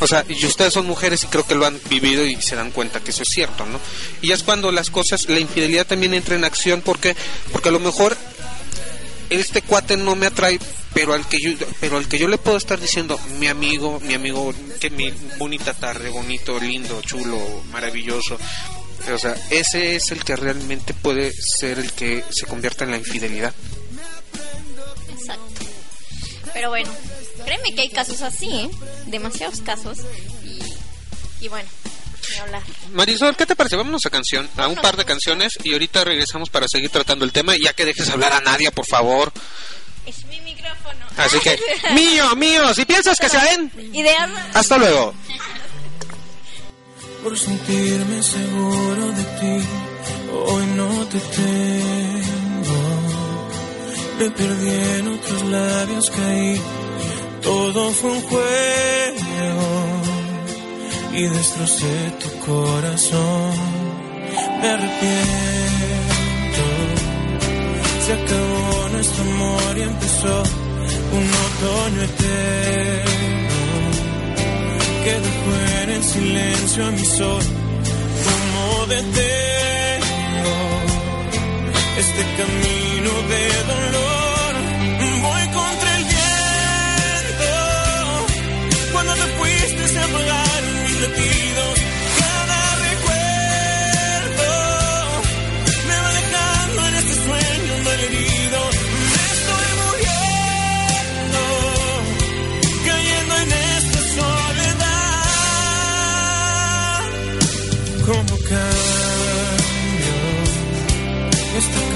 O 0.00 0.06
sea, 0.06 0.22
y 0.28 0.44
ustedes 0.44 0.74
son 0.74 0.84
mujeres 0.86 1.24
y 1.24 1.28
creo 1.28 1.46
que 1.46 1.54
lo 1.54 1.64
han 1.64 1.80
vivido 1.88 2.26
y 2.26 2.40
se 2.42 2.56
dan 2.56 2.72
cuenta 2.72 3.00
que 3.00 3.10
eso 3.10 3.22
es 3.22 3.30
cierto, 3.30 3.64
¿no? 3.64 3.80
Y 4.20 4.28
ya 4.28 4.34
es 4.34 4.42
cuando 4.42 4.70
las 4.70 4.90
cosas, 4.90 5.28
la 5.30 5.38
infidelidad 5.40 5.86
también 5.86 6.12
entra 6.12 6.34
en 6.34 6.44
acción 6.44 6.82
porque 6.82 7.16
porque 7.52 7.70
a 7.70 7.72
lo 7.72 7.80
mejor 7.80 8.14
este 9.40 9.62
cuate 9.62 9.96
no 9.96 10.16
me 10.16 10.26
atrae, 10.26 10.58
pero 10.94 11.14
al 11.14 11.26
que 11.26 11.38
yo 11.40 11.50
pero 11.80 11.96
al 11.96 12.08
que 12.08 12.18
yo 12.18 12.28
le 12.28 12.38
puedo 12.38 12.56
estar 12.56 12.80
diciendo, 12.80 13.18
mi 13.38 13.48
amigo, 13.48 14.00
mi 14.00 14.14
amigo, 14.14 14.52
que 14.80 14.90
mi 14.90 15.10
bonita 15.38 15.74
tarde, 15.74 16.10
bonito, 16.10 16.58
lindo, 16.58 17.00
chulo, 17.02 17.38
maravilloso. 17.70 18.38
O 19.12 19.18
sea, 19.18 19.34
ese 19.50 19.96
es 19.96 20.12
el 20.12 20.24
que 20.24 20.36
realmente 20.36 20.94
puede 20.94 21.32
ser 21.32 21.78
el 21.78 21.92
que 21.92 22.24
se 22.30 22.46
convierta 22.46 22.84
en 22.84 22.92
la 22.92 22.98
infidelidad. 22.98 23.52
Exacto. 25.10 25.64
Pero 26.52 26.68
bueno, 26.68 26.90
créeme 27.44 27.74
que 27.74 27.82
hay 27.82 27.90
casos 27.90 28.22
así, 28.22 28.48
¿eh? 28.48 28.70
Demasiados 29.06 29.60
casos. 29.60 29.98
Y, 30.44 31.44
y 31.44 31.48
bueno. 31.48 31.68
Marisol, 32.92 33.36
¿qué 33.36 33.46
te 33.46 33.56
parece? 33.56 33.76
Vámonos 33.76 34.04
a 34.06 34.10
canción, 34.10 34.48
a 34.56 34.68
un 34.68 34.76
par 34.76 34.96
de 34.96 35.04
canciones 35.04 35.58
y 35.62 35.72
ahorita 35.72 36.04
regresamos 36.04 36.50
para 36.50 36.68
seguir 36.68 36.90
tratando 36.90 37.24
el 37.24 37.32
tema, 37.32 37.54
ya 37.62 37.72
que 37.72 37.84
dejes 37.84 38.08
hablar 38.10 38.32
a 38.32 38.40
Nadia, 38.40 38.70
por 38.70 38.86
favor. 38.86 39.32
Es 40.06 40.24
mi 40.26 40.40
micrófono. 40.40 41.06
Así 41.16 41.38
que, 41.40 41.58
mío, 41.94 42.34
mío, 42.36 42.74
si 42.74 42.84
piensas 42.84 43.18
que 43.18 43.28
se 43.28 43.38
ven, 43.38 43.72
Ideas. 43.92 44.30
hasta 44.54 44.76
luego. 44.78 45.14
por 47.22 47.38
sentirme 47.38 48.22
seguro 48.22 49.06
de 49.12 49.22
ti. 49.22 49.66
Hoy 50.44 50.66
no 50.76 51.06
te 51.06 51.18
tengo. 51.20 52.82
Me 54.18 54.30
perdí 54.30 54.98
en 54.98 55.08
otros 55.08 55.42
labios, 55.44 56.10
caí. 56.10 56.60
Todo 57.42 57.90
fue 57.92 58.10
un 58.10 58.22
juego 58.22 60.02
y 61.14 61.22
destrocé 61.28 62.12
tu 62.20 62.28
corazón. 62.46 63.52
Me 64.60 64.68
arrepiento. 64.68 65.22
Se 68.04 68.12
acabó 68.12 68.88
nuestro 68.92 69.22
amor 69.22 69.78
y 69.78 69.82
empezó 69.82 70.42
un 71.18 71.26
otoño 71.46 72.02
eterno 72.02 73.22
que 75.04 75.12
dejó 75.26 75.50
en 75.82 75.90
el 75.90 76.04
silencio 76.04 76.86
a 76.86 76.90
mi 76.90 77.04
sol. 77.04 77.42
Como 78.26 78.86
detengo 78.86 80.56
este 81.98 82.22
camino 82.38 83.12
de 83.32 83.44
dolor, 83.72 84.21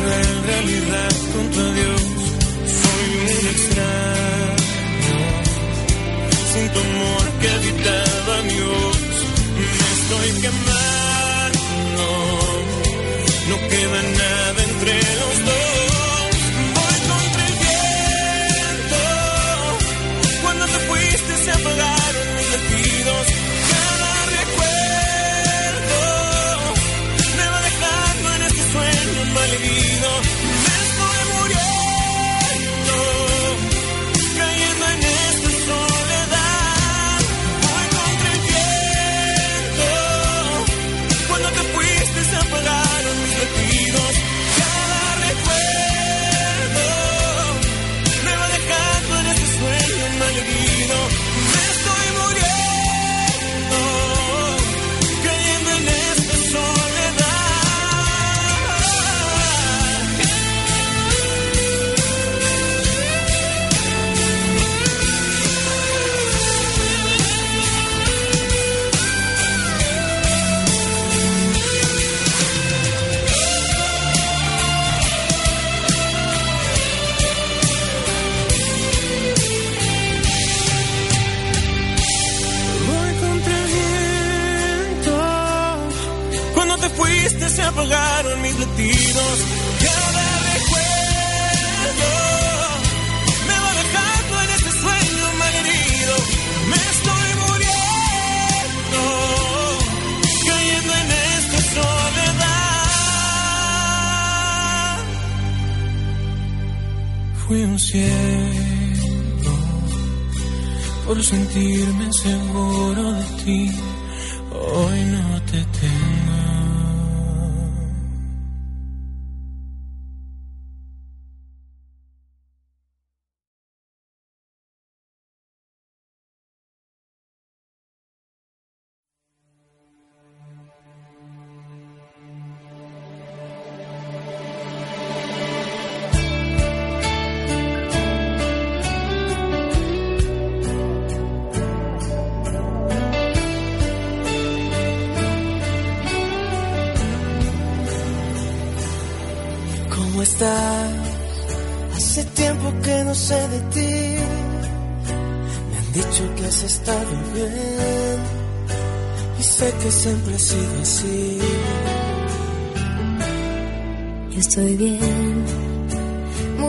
cruel 0.06 0.42
realidad 0.46 1.12
junto 1.32 1.60
a 1.60 1.70
Dios? 1.78 2.02
Soy 2.80 3.06
un 3.20 3.46
extraño, 3.54 5.18
sin 6.52 6.66
tu 6.72 6.78
amor 6.88 7.24
que 7.40 7.48
habitaba 7.56 8.34
mi 8.48 8.58
voz. 8.70 9.00
Me 9.56 9.64
estoy 9.98 10.28
quemando, 10.42 10.75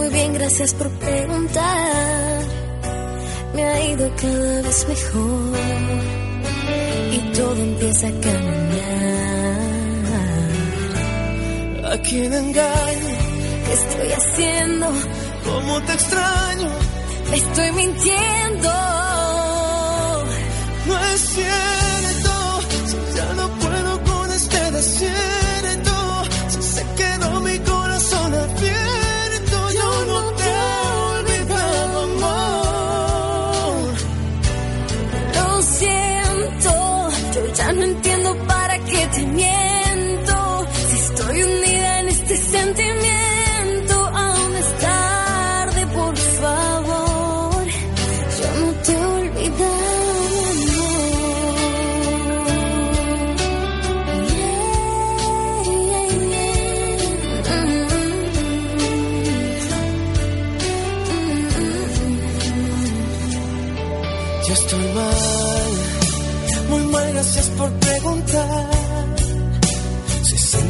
muy 0.08 0.16
bien, 0.16 0.34
gracias 0.34 0.74
por 0.74 0.90
preguntar. 0.90 2.42
Me 3.54 3.64
ha 3.64 3.90
ido 3.92 4.10
cada 4.16 4.62
vez 4.62 4.88
mejor 4.88 5.60
y 7.12 7.18
todo 7.34 7.56
empieza 7.56 8.08
a 8.08 8.12
caminar. 8.12 9.58
¿A 11.94 11.98
quién 12.02 12.34
engaño? 12.34 13.18
¿Qué 13.66 13.74
estoy 13.74 14.12
haciendo? 14.14 14.88
¿Cómo 15.46 15.82
te 15.82 15.94
extraño? 15.94 16.70
Me 17.30 17.38
estoy 17.38 17.72
mintiendo. 17.74 18.70
No 20.88 21.00
es 21.14 21.22
cierto, 21.22 21.77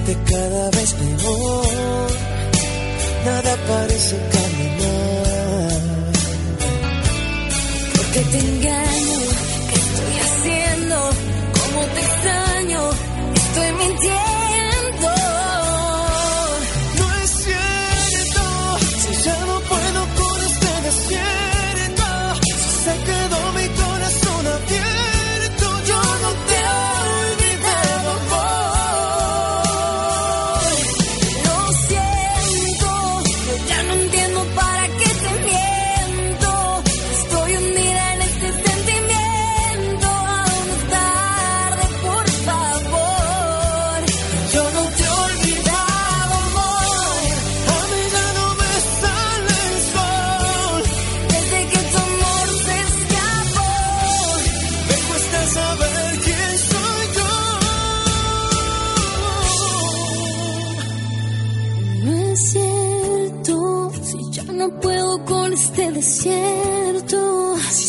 Siente 0.08 0.32
cada 0.32 0.70
vez 0.70 0.94
peor, 0.94 2.08
nada 3.26 3.58
parece 3.68 4.16
caminar. 4.16 4.37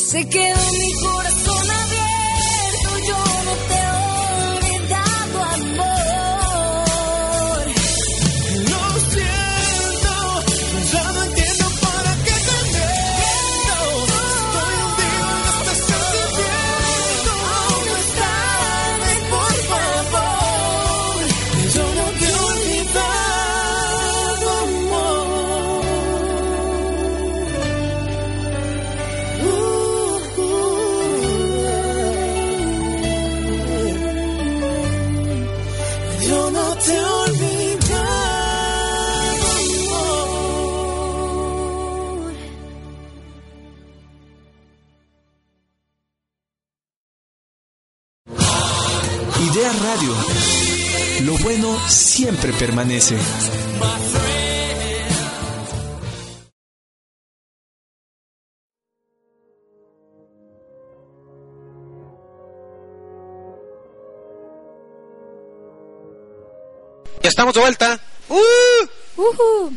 Si 0.08 0.24
se 0.24 0.47
siempre 52.38 52.66
permanece. 52.66 53.16
Ya 67.22 67.28
estamos 67.28 67.54
de 67.54 67.60
vuelta. 67.60 68.00
¡Uh! 68.28 68.36
Ujú. 69.16 69.76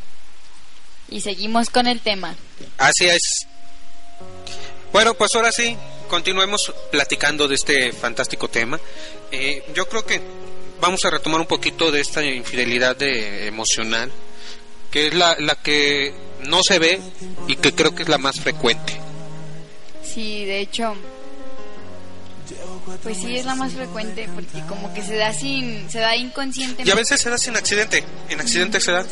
Y 1.10 1.22
seguimos 1.22 1.70
con 1.70 1.88
el 1.88 2.00
tema. 2.00 2.36
Así 2.78 3.08
es. 3.08 3.48
Bueno, 4.94 5.16
pues 5.16 5.36
ahora 5.36 5.52
sí, 5.52 5.76
continuemos 6.10 6.72
platicando 6.92 7.48
de 7.48 7.56
este 7.56 7.92
fantástico 7.92 8.50
tema. 8.50 8.80
Eh, 9.32 9.64
yo 9.74 9.88
creo 9.88 10.06
que 10.06 10.22
vamos 10.82 11.06
a 11.06 11.10
retomar 11.10 11.40
un 11.40 11.48
poquito 11.48 11.92
de 11.92 12.02
esta 12.02 12.24
infidelidad 12.24 12.98
de, 12.98 13.48
emocional, 13.48 14.12
que 14.90 15.08
es 15.08 15.14
la, 15.14 15.38
la 15.40 15.56
que 15.56 16.14
no 16.48 16.64
se 16.64 16.80
ve 16.80 17.00
y 17.48 17.56
que 17.56 17.74
creo 17.74 17.96
que 17.96 18.04
es 18.04 18.10
la 18.10 18.18
más 18.18 18.42
frecuente. 18.42 19.00
Sí, 20.04 20.44
de 20.44 20.60
hecho, 20.60 20.96
pues 23.04 23.18
sí 23.18 23.38
es 23.38 23.46
la 23.46 23.56
más 23.56 23.74
frecuente 23.74 24.28
porque 24.34 24.60
como 24.68 24.94
que 24.94 25.04
se 25.04 25.16
da 25.16 25.34
sin, 25.34 25.90
se 25.90 26.00
da 26.00 26.16
inconscientemente. 26.16 26.90
Y 26.90 26.92
a 26.92 26.96
veces 26.96 27.22
se 27.22 27.30
da 27.30 27.38
sin 27.38 27.56
accidente, 27.56 28.04
en 28.30 28.42
accidente 28.42 28.82
se 28.82 28.92
da. 28.92 29.06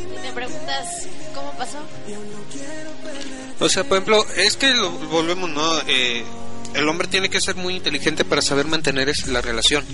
Y 0.00 0.22
te 0.22 0.32
preguntas, 0.32 1.06
¿cómo 1.34 1.52
pasó? 1.52 1.78
O 3.58 3.68
sea, 3.68 3.84
por 3.84 3.98
ejemplo, 3.98 4.24
es 4.36 4.56
que 4.56 4.72
lo 4.72 4.90
volvemos, 4.90 5.50
¿no? 5.50 5.80
Eh, 5.86 6.24
el 6.74 6.88
hombre 6.88 7.08
tiene 7.08 7.28
que 7.30 7.40
ser 7.40 7.56
muy 7.56 7.76
inteligente 7.76 8.24
para 8.24 8.42
saber 8.42 8.66
mantener 8.66 9.12
la 9.28 9.40
relación. 9.40 9.84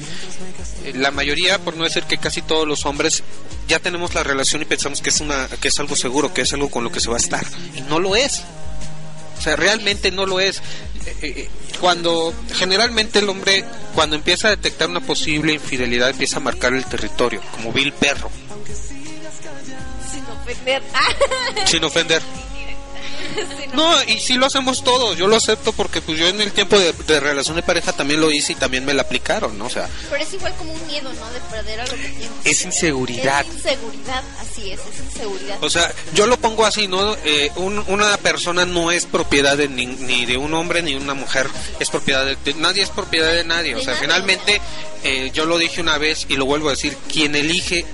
Eh, 0.85 0.93
La 0.95 1.11
mayoría, 1.11 1.59
por 1.59 1.77
no 1.77 1.85
decir 1.85 2.05
que 2.05 2.19
casi 2.19 2.43
todos 2.43 2.67
los 2.67 2.87
hombres, 2.87 3.23
ya 3.69 3.79
tenemos 3.79 4.15
la 4.15 4.23
relación 4.23 4.63
y 4.63 4.65
pensamos 4.65 5.01
que 5.01 5.11
es 5.11 5.21
una, 5.21 5.49
que 5.61 5.69
es 5.69 5.79
algo 5.81 5.97
seguro, 5.97 6.33
que 6.35 6.43
es 6.43 6.53
algo 6.53 6.71
con 6.71 6.85
lo 6.85 6.93
que 6.93 7.01
se 7.01 7.09
va 7.09 7.17
a 7.17 7.21
estar. 7.21 7.45
Y 7.75 7.81
no 7.83 7.99
lo 7.99 8.15
es. 8.17 8.43
O 9.39 9.41
sea, 9.43 9.57
realmente 9.57 10.11
no 10.11 10.27
lo 10.27 10.41
es. 10.41 10.59
Eh, 11.07 11.17
eh, 11.23 11.49
Cuando 11.81 12.33
generalmente 12.55 13.19
el 13.19 13.29
hombre, 13.29 13.65
cuando 13.95 14.17
empieza 14.17 14.49
a 14.49 14.51
detectar 14.51 14.89
una 14.89 15.01
posible 15.01 15.53
infidelidad, 15.53 16.11
empieza 16.11 16.39
a 16.39 16.41
marcar 16.41 16.73
el 16.75 16.85
territorio, 16.87 17.41
como 17.53 17.73
vil 17.73 17.93
perro, 17.93 18.31
Sin 20.11 20.25
ofender. 20.25 20.83
sin 21.67 21.85
ofender. 21.85 22.23
No, 23.75 24.03
y 24.05 24.19
sí 24.21 24.35
lo 24.35 24.47
hacemos 24.47 24.83
todos, 24.83 25.17
yo 25.19 25.27
lo 25.27 25.37
acepto 25.37 25.73
porque 25.73 26.01
pues 26.01 26.19
yo 26.19 26.27
en 26.29 26.41
el 26.41 26.53
tiempo 26.53 26.79
de, 26.79 26.93
de 26.93 27.21
relación 27.21 27.57
de 27.57 27.63
pareja 27.63 27.93
también 27.93 28.21
lo 28.21 28.31
hice 28.31 28.53
y 28.53 28.55
también 28.55 28.85
me 28.87 28.95
la 28.95 29.03
aplicaron, 29.03 29.59
¿no? 29.59 29.67
O 29.67 29.71
sea, 29.71 29.89
Pero 30.11 30.23
es 30.23 30.33
igual 30.33 30.55
como 30.57 30.73
un 30.73 30.87
miedo, 30.87 31.13
¿no? 31.13 31.31
De 31.31 31.41
perder 31.51 31.81
a 31.81 31.85
lo 31.87 31.93
que 31.93 32.09
tienes. 32.09 32.31
es 32.45 32.65
inseguridad. 32.65 33.45
Es 33.47 33.55
inseguridad, 33.55 34.23
así 34.41 34.71
es, 34.73 34.81
es 34.81 35.01
inseguridad. 35.13 35.59
O 35.63 35.69
sea, 35.69 35.93
yo 36.15 36.27
lo 36.27 36.39
pongo 36.39 36.65
así, 36.65 36.89
¿no? 36.89 37.15
Eh, 37.25 37.51
un- 37.57 37.85
una 37.89 38.17
persona 38.17 38.65
no 38.65 38.91
es 38.91 39.05
propiedad 39.05 39.57
de 39.57 39.69
ni, 39.69 39.87
ni 39.87 40.25
de 40.25 40.37
un 40.39 40.55
hombre 40.55 40.81
ni 40.83 40.95
una 40.95 41.15
mujer, 41.15 41.49
es 41.79 41.91
propiedad 41.91 42.25
de, 42.25 42.37
de- 42.37 42.55
nadie 42.55 42.83
es 42.83 42.91
propiedad 42.91 43.33
de 43.33 43.45
nadie. 43.45 43.75
O 43.75 43.79
De 43.79 43.85
sea, 43.85 43.97
finalmente, 43.97 44.61
eh, 45.05 45.31
yo 45.35 45.45
lo 45.45 45.59
dije 45.59 45.81
una 45.83 45.99
vez 45.99 46.25
y 46.29 46.37
lo 46.37 46.47
vuelvo 46.47 46.69
a 46.69 46.71
decir, 46.73 46.97
quien 47.13 47.35
elige 47.37 47.85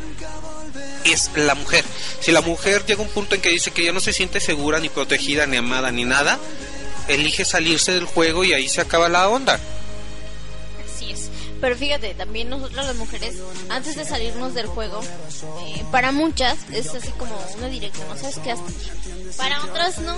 es 1.05 1.31
la 1.37 1.55
mujer. 1.55 1.85
Si 2.21 2.31
la 2.33 2.41
mujer 2.41 2.85
llega 2.87 3.01
a 3.01 3.05
un 3.07 3.11
punto 3.11 3.35
en 3.35 3.41
que 3.41 3.49
dice 3.51 3.71
que 3.71 3.85
ya 3.85 3.93
no 3.93 4.01
se 4.01 4.13
siente 4.13 4.41
segura, 4.41 4.81
ni 4.81 4.89
protegida, 4.89 5.47
ni 5.47 5.57
amada, 5.57 5.91
ni 5.93 6.05
nada, 6.05 6.39
elige 7.09 7.45
salirse 7.45 7.93
del 7.93 8.05
juego 8.05 8.45
y 8.45 8.53
ahí 8.53 8.69
se 8.69 8.81
acaba 8.81 9.09
la 9.09 9.29
onda. 9.29 9.59
Así 10.95 11.11
es. 11.13 11.29
Pero 11.61 11.77
fíjate, 11.77 12.15
también 12.15 12.49
nosotras 12.51 12.87
las 12.87 12.97
mujeres, 12.97 13.37
antes 13.69 13.95
de 13.97 14.05
salirnos 14.05 14.53
del 14.55 14.67
juego, 14.67 15.01
eh, 15.67 15.85
para 15.93 16.11
muchas 16.13 16.59
es 16.73 16.89
así 16.95 17.11
como 17.19 17.37
una 17.59 17.69
dirección, 17.69 18.09
¿no 18.09 18.17
sabes 18.17 18.39
qué 18.43 18.51
hasta 18.53 18.65
aquí. 18.69 18.91
Para 19.37 19.63
otras 19.65 19.99
no. 19.99 20.17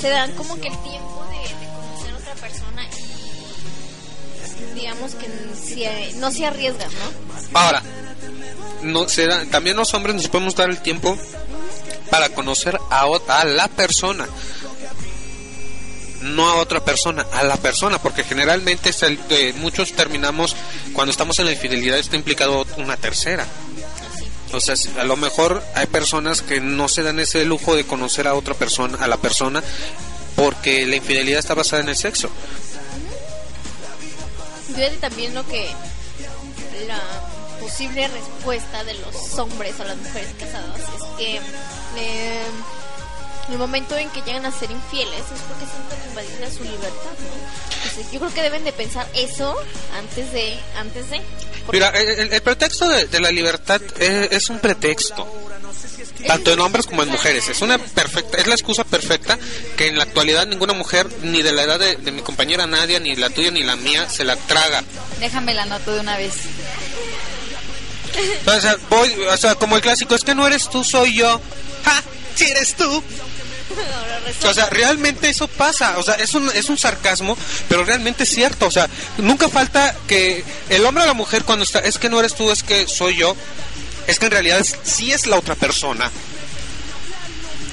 Se 0.00 0.08
dan 0.08 0.32
como 0.32 0.54
que 0.60 0.68
el 0.68 0.82
tiempo 0.82 1.24
de, 1.30 1.38
de 1.38 1.72
conocer 1.72 2.14
a 2.14 2.16
otra 2.18 2.34
persona 2.34 2.88
y 2.88 4.74
digamos 4.74 5.14
que 5.14 5.26
si- 5.64 6.16
no 6.18 6.30
se 6.32 6.46
arriesgan, 6.46 6.90
¿no? 6.90 7.58
Ahora, 7.60 7.82
no 8.84 9.08
se 9.08 9.26
da- 9.26 9.44
también 9.46 9.76
los 9.76 9.92
hombres 9.94 10.14
nos 10.14 10.28
podemos 10.28 10.54
dar 10.54 10.70
el 10.70 10.80
tiempo 10.80 11.18
para 12.10 12.28
conocer 12.30 12.78
a, 12.90 13.06
a 13.28 13.44
la 13.44 13.68
persona. 13.68 14.28
No 16.22 16.48
a 16.48 16.54
otra 16.56 16.82
persona, 16.82 17.26
a 17.32 17.42
la 17.42 17.56
persona, 17.58 17.98
porque 18.00 18.24
generalmente 18.24 18.90
eh, 19.30 19.52
muchos 19.56 19.92
terminamos, 19.92 20.56
cuando 20.94 21.10
estamos 21.10 21.38
en 21.38 21.44
la 21.46 21.52
infidelidad 21.52 21.98
está 21.98 22.16
implicado 22.16 22.66
una 22.78 22.96
tercera. 22.96 23.46
O 24.52 24.60
sea, 24.60 24.74
a 24.98 25.04
lo 25.04 25.16
mejor 25.16 25.62
hay 25.74 25.86
personas 25.86 26.40
que 26.40 26.60
no 26.60 26.88
se 26.88 27.02
dan 27.02 27.18
ese 27.18 27.44
lujo 27.44 27.74
de 27.76 27.84
conocer 27.84 28.26
a 28.28 28.34
otra 28.34 28.54
persona, 28.54 28.96
a 29.04 29.08
la 29.08 29.16
persona, 29.18 29.62
porque 30.36 30.86
la 30.86 30.96
infidelidad 30.96 31.40
está 31.40 31.54
basada 31.54 31.82
en 31.82 31.88
el 31.90 31.96
sexo. 31.96 32.30
Fíjate 34.74 34.96
también 34.96 35.34
lo 35.34 35.46
que 35.46 35.68
la 36.88 37.00
posible 37.60 38.08
respuesta 38.08 38.84
de 38.84 38.94
los 38.94 39.38
hombres 39.38 39.78
a 39.80 39.84
las 39.84 39.96
mujeres 39.96 40.28
casadas 40.38 40.80
es 40.80 41.04
que 41.18 41.36
eh, 41.96 42.42
el 43.50 43.58
momento 43.58 43.96
en 43.96 44.08
que 44.10 44.22
llegan 44.22 44.46
a 44.46 44.50
ser 44.50 44.70
infieles 44.70 45.20
es 45.20 45.40
porque 45.48 45.66
sienten 45.66 46.08
invadida 46.08 46.50
su 46.50 46.64
libertad, 46.64 47.12
¿no? 47.18 47.74
Entonces, 47.84 48.12
yo 48.12 48.18
creo 48.20 48.32
que 48.34 48.42
deben 48.42 48.64
de 48.64 48.72
pensar 48.72 49.06
eso 49.14 49.54
antes 49.98 50.32
de 50.32 50.58
antes 50.78 51.10
de 51.10 51.20
porque 51.66 51.78
Mira, 51.78 51.90
el, 51.90 52.32
el- 52.32 52.42
pretexto 52.42 52.88
de, 52.88 53.06
de 53.06 53.20
la 53.20 53.30
libertad 53.30 53.80
es, 53.98 54.32
es 54.32 54.50
un 54.50 54.58
pretexto. 54.60 55.26
Tanto 56.26 56.52
en 56.52 56.60
hombres 56.60 56.86
como 56.86 57.02
en 57.02 57.08
mujeres. 57.10 57.48
Es 57.48 57.60
una 57.60 57.76
perfecta, 57.78 58.38
es 58.38 58.46
la 58.46 58.54
excusa 58.54 58.84
perfecta 58.84 59.38
que 59.76 59.88
en 59.88 59.98
la 59.98 60.04
actualidad 60.04 60.46
ninguna 60.46 60.72
mujer, 60.72 61.06
ni 61.22 61.42
de 61.42 61.52
la 61.52 61.62
edad 61.64 61.78
de, 61.78 61.96
de 61.96 62.12
mi 62.12 62.22
compañera 62.22 62.66
Nadia, 62.66 62.98
ni 63.00 63.14
la 63.16 63.28
tuya, 63.30 63.50
ni 63.50 63.62
la 63.62 63.76
mía, 63.76 64.08
se 64.08 64.24
la 64.24 64.36
traga. 64.36 64.82
Déjame 65.20 65.52
la 65.54 65.62
anoto 65.64 65.92
de 65.94 66.00
una 66.00 66.16
vez. 66.16 66.34
Sea, 68.60 68.76
voy, 68.90 69.12
o 69.30 69.36
sea, 69.36 69.54
como 69.56 69.76
el 69.76 69.82
clásico, 69.82 70.14
es 70.14 70.22
que 70.24 70.34
no 70.34 70.46
eres 70.46 70.68
tú, 70.70 70.84
soy 70.84 71.14
yo. 71.14 71.40
¡Ja! 71.84 72.02
Si 72.34 72.44
eres 72.44 72.74
tú. 72.74 73.02
O 74.44 74.54
sea, 74.54 74.66
realmente 74.70 75.28
eso 75.28 75.48
pasa. 75.48 75.98
O 75.98 76.02
sea, 76.02 76.14
es 76.14 76.34
un, 76.34 76.50
es 76.54 76.68
un 76.68 76.78
sarcasmo, 76.78 77.36
pero 77.68 77.84
realmente 77.84 78.22
es 78.24 78.28
cierto. 78.30 78.66
O 78.66 78.70
sea, 78.70 78.88
nunca 79.18 79.48
falta 79.48 79.94
que 80.06 80.44
el 80.68 80.84
hombre 80.86 81.02
o 81.04 81.06
la 81.06 81.14
mujer 81.14 81.44
cuando 81.44 81.64
está, 81.64 81.80
es 81.80 81.98
que 81.98 82.08
no 82.08 82.18
eres 82.20 82.34
tú, 82.34 82.50
es 82.50 82.62
que 82.62 82.86
soy 82.86 83.16
yo. 83.16 83.34
Es 84.06 84.18
que 84.18 84.26
en 84.26 84.32
realidad 84.32 84.60
es- 84.60 84.76
sí 84.84 85.12
es 85.12 85.26
la 85.26 85.36
otra 85.38 85.54
persona. 85.54 86.10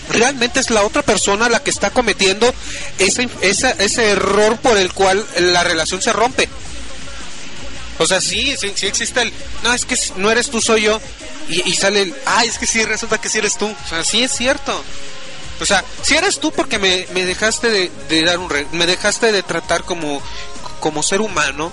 Realmente 0.09 0.59
es 0.59 0.69
la 0.69 0.83
otra 0.83 1.03
persona 1.03 1.47
la 1.49 1.63
que 1.63 1.69
está 1.69 1.91
cometiendo 1.91 2.53
ese, 2.99 3.29
esa- 3.41 3.71
ese 3.71 4.09
error 4.11 4.57
por 4.57 4.77
el 4.77 4.91
cual 4.93 5.25
la 5.37 5.63
relación 5.63 6.01
se 6.01 6.11
rompe. 6.11 6.49
O 8.01 8.07
sea, 8.07 8.19
sí, 8.19 8.55
sí, 8.59 8.71
sí 8.75 8.87
existe 8.87 9.21
el... 9.21 9.31
No, 9.63 9.73
es 9.73 9.85
que 9.85 9.95
no 10.17 10.31
eres 10.31 10.49
tú, 10.49 10.59
soy 10.59 10.81
yo. 10.83 10.99
Y, 11.47 11.73
sale 11.75 12.01
el... 12.01 12.15
Ay, 12.25 12.47
es 12.47 12.57
que 12.57 12.65
sí, 12.65 12.83
resulta 12.83 13.19
que 13.19 13.29
sí 13.29 13.37
eres 13.37 13.57
tú. 13.57 13.67
O 13.67 13.87
sea, 13.87 14.03
sí 14.03 14.23
es 14.23 14.31
cierto. 14.31 14.83
O 15.59 15.65
sea, 15.67 15.83
si 16.01 16.15
eres 16.15 16.39
tú 16.39 16.51
porque 16.51 16.79
me, 16.79 17.05
me 17.13 17.25
dejaste 17.25 17.69
de, 17.69 18.23
dar 18.23 18.39
un... 18.39 18.49
re- 18.49 18.65
me 18.71 18.87
dejaste 18.87 19.31
de 19.31 19.43
tratar 19.43 19.83
como, 19.83 20.19
como 20.79 21.03
ser 21.03 21.21
humano. 21.21 21.71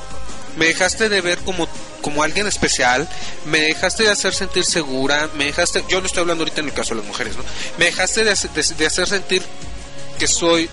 Me 0.57 0.67
dejaste 0.67 1.09
de 1.09 1.23
ver 1.23 1.38
como, 1.38 1.67
como 2.03 2.23
alguien 2.23 2.47
especial. 2.47 3.09
Me 3.47 3.61
dejaste 3.61 4.03
de 4.03 4.11
hacer 4.11 4.35
sentir 4.35 4.67
segura. 4.67 5.31
Me 5.35 5.47
dejaste... 5.47 5.83
Yo 5.88 6.01
no 6.01 6.07
estoy 6.09 6.21
hablando 6.21 6.43
ahorita 6.43 6.61
en 6.61 6.69
el 6.69 6.75
caso 6.75 6.91
de 6.91 7.01
las 7.01 7.07
mujeres, 7.07 7.37
¿no? 7.37 7.45
Me 7.79 7.87
dejaste 7.87 8.25
de 8.25 8.33
hacer 8.87 9.09
sentir 9.09 9.43
que 10.19 10.27
soy 10.27 10.69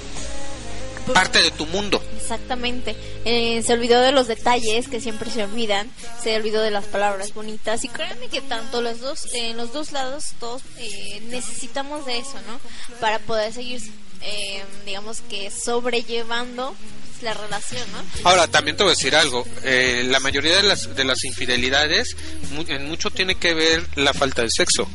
parte 1.14 1.42
de 1.42 1.52
tu 1.52 1.66
mundo. 1.68 2.04
Exactamente. 2.18 2.96
Eh, 3.26 3.62
se 3.66 3.74
olvidó 3.74 4.02
de 4.02 4.12
los 4.12 4.28
detalles 4.28 4.88
que 4.88 5.00
siempre 5.00 5.30
se 5.30 5.44
olvidan. 5.44 5.90
Se 6.22 6.36
olvidó 6.36 6.62
de 6.62 6.72
las 6.72 6.86
palabras 6.86 7.34
bonitas. 7.34 7.84
Y 7.84 7.88
créanme 7.90 8.28
que 8.28 8.42
tanto 8.42 8.82
los 8.82 9.00
dos, 9.00 9.26
eh, 9.34 9.52
en 9.52 9.58
los 9.58 9.72
dos 9.74 9.92
lados, 9.92 10.26
todos 10.40 10.62
eh, 10.78 11.22
necesitamos 11.30 12.06
de 12.06 12.18
eso, 12.20 12.36
¿no? 12.48 12.60
Para 13.00 13.20
poder 13.20 13.54
seguir, 13.54 13.82
eh, 14.22 14.64
digamos 14.86 15.22
que 15.30 15.52
sobrellevando 15.52 16.76
la 17.22 17.34
relación, 17.34 17.84
¿no? 17.94 18.30
Ahora, 18.30 18.48
también 18.48 18.76
te 18.76 18.84
voy 18.84 18.92
a 18.92 18.96
decir 18.96 19.16
algo. 19.16 19.46
Eh, 19.64 20.04
la 20.08 20.20
mayoría 20.20 20.58
de 20.58 20.64
las, 20.64 20.96
de 20.96 21.04
las 21.06 21.24
infidelidades, 21.24 22.16
mu- 22.52 22.66
en 22.68 22.88
mucho 22.88 23.10
tiene 23.10 23.36
que 23.36 23.54
ver 23.54 23.88
la 23.96 24.14
falta 24.14 24.42
de 24.42 24.50
sexo. 24.52 24.88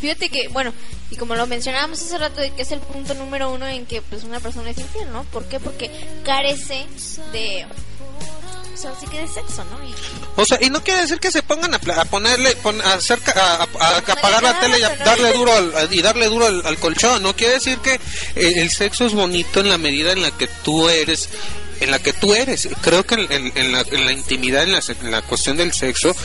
Fíjate 0.00 0.28
que, 0.28 0.48
bueno, 0.48 0.72
y 1.12 1.16
como 1.16 1.34
lo 1.36 1.46
mencionábamos 1.46 2.00
hace 2.00 2.18
rato, 2.18 2.40
de 2.40 2.50
que 2.52 2.62
es 2.62 2.72
el 2.72 2.80
punto 2.80 3.14
número 3.14 3.50
uno 3.52 3.66
en 3.68 3.84
que 3.86 4.00
pues 4.02 4.24
una 4.24 4.40
persona 4.40 4.70
es 4.70 4.78
infiel, 4.78 5.12
¿no? 5.12 5.24
¿Por 5.24 5.44
qué? 5.44 5.60
Porque 5.60 5.90
carece 6.24 6.86
de... 7.32 7.66
O 8.74 8.76
sea, 8.82 8.92
sí 8.98 9.06
que 9.06 9.18
de 9.20 9.28
sexo, 9.28 9.62
¿no? 9.64 9.86
Y, 9.86 9.94
O 10.34 10.44
sea, 10.46 10.58
y 10.60 10.70
no 10.70 10.82
quiere 10.82 11.02
decir 11.02 11.20
que 11.20 11.30
se 11.30 11.42
pongan 11.42 11.74
a, 11.74 11.76
a 12.00 12.04
ponerle, 12.06 12.56
pon- 12.56 12.80
a, 12.80 12.94
hacer 12.94 13.20
ca- 13.20 13.32
a, 13.36 13.62
a- 13.78 13.96
apagar 13.98 14.42
la 14.42 14.58
tele 14.60 14.78
y 14.80 14.82
a 14.82 14.96
darle 14.96 15.32
duro 15.36 15.52
al, 15.52 15.92
y 15.92 16.00
darle 16.00 16.26
duro 16.26 16.46
al, 16.46 16.66
al 16.66 16.78
colchón. 16.78 17.22
No 17.22 17.36
quiere 17.36 17.54
decir 17.54 17.78
que 17.78 17.94
eh, 18.34 18.52
el 18.56 18.70
sexo 18.70 19.04
es 19.04 19.12
bonito 19.12 19.60
en 19.60 19.68
la 19.68 19.76
medida 19.78 20.12
en 20.12 20.22
la 20.22 20.30
que 20.32 20.48
tú 20.64 20.88
eres, 20.88 21.28
en 21.80 21.90
la 21.90 21.98
que 21.98 22.14
tú 22.14 22.32
eres. 22.34 22.66
Creo 22.80 23.04
que 23.04 23.16
en, 23.16 23.30
en- 23.30 23.52
en 23.56 23.72
la, 23.72 23.82
en 23.82 24.06
la 24.06 24.12
intimidad, 24.12 24.62
en 24.62 24.72
la, 24.72 24.80
en 25.02 25.10
la 25.10 25.20
cuestión 25.22 25.58
del 25.58 25.72
sexo, 25.74 26.16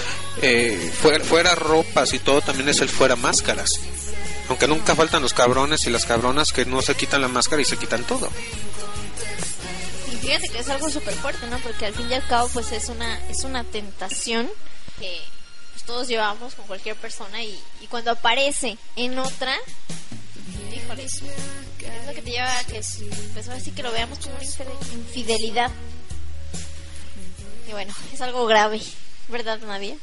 eh, 0.42 0.90
fuera, 1.02 1.24
fuera 1.26 1.54
ropas 1.54 2.14
y 2.14 2.20
todo 2.20 2.42
también 2.42 2.70
es 2.70 2.80
el 2.80 2.88
fuera 2.90 3.18
máscaras. 3.18 3.72
Aunque 4.50 4.68
nunca 4.68 4.96
faltan 4.96 5.22
los 5.22 5.34
cabrones 5.34 5.86
y 5.86 5.90
las 5.90 6.06
cabronas 6.06 6.54
que 6.54 6.66
no 6.66 6.82
se 6.82 6.96
quitan 6.96 7.22
la 7.22 7.28
máscara 7.28 7.62
y 7.62 7.66
se 7.66 7.78
quitan 7.78 8.04
todo. 8.06 8.30
y 10.12 10.16
fíjate 10.16 10.50
que 10.50 10.60
es 10.60 10.70
algo 10.70 10.90
súper 10.90 11.14
fuerte, 11.16 11.48
¿no? 11.48 11.58
Porque 11.60 11.86
al 11.86 11.94
fin 11.94 12.10
y 12.10 12.14
al 12.14 12.26
cabo 12.28 12.48
pues 12.50 12.72
es 12.72 12.90
una, 12.90 13.20
es 13.30 13.44
una 13.44 13.64
tentación 13.66 14.50
que 15.00 15.22
pues, 15.74 15.84
todos 15.86 16.08
llevamos 16.08 16.56
con 16.56 16.66
cualquier 16.66 16.96
persona 16.96 17.44
y, 17.44 17.60
y 17.82 17.88
cuando 17.88 18.12
aparece 18.12 18.78
en 18.96 19.20
otra, 19.20 19.54
híjole, 20.74 21.04
es 21.04 21.22
lo 21.22 22.14
que 22.14 22.22
te 22.22 22.32
lleva 22.32 22.58
a 22.58 22.64
que 22.64 22.82
pues 23.34 23.48
ahora 23.50 23.60
sí 23.60 23.72
que 23.72 23.84
lo 23.84 23.92
veamos 23.92 24.20
como 24.20 24.36
una 24.36 24.44
infide- 24.44 24.94
infidelidad. 24.94 25.72
Y 27.68 27.72
bueno, 27.72 27.94
es 28.14 28.22
algo 28.22 28.46
grave, 28.46 28.82
¿verdad, 29.28 29.60
Nadia? 29.60 29.98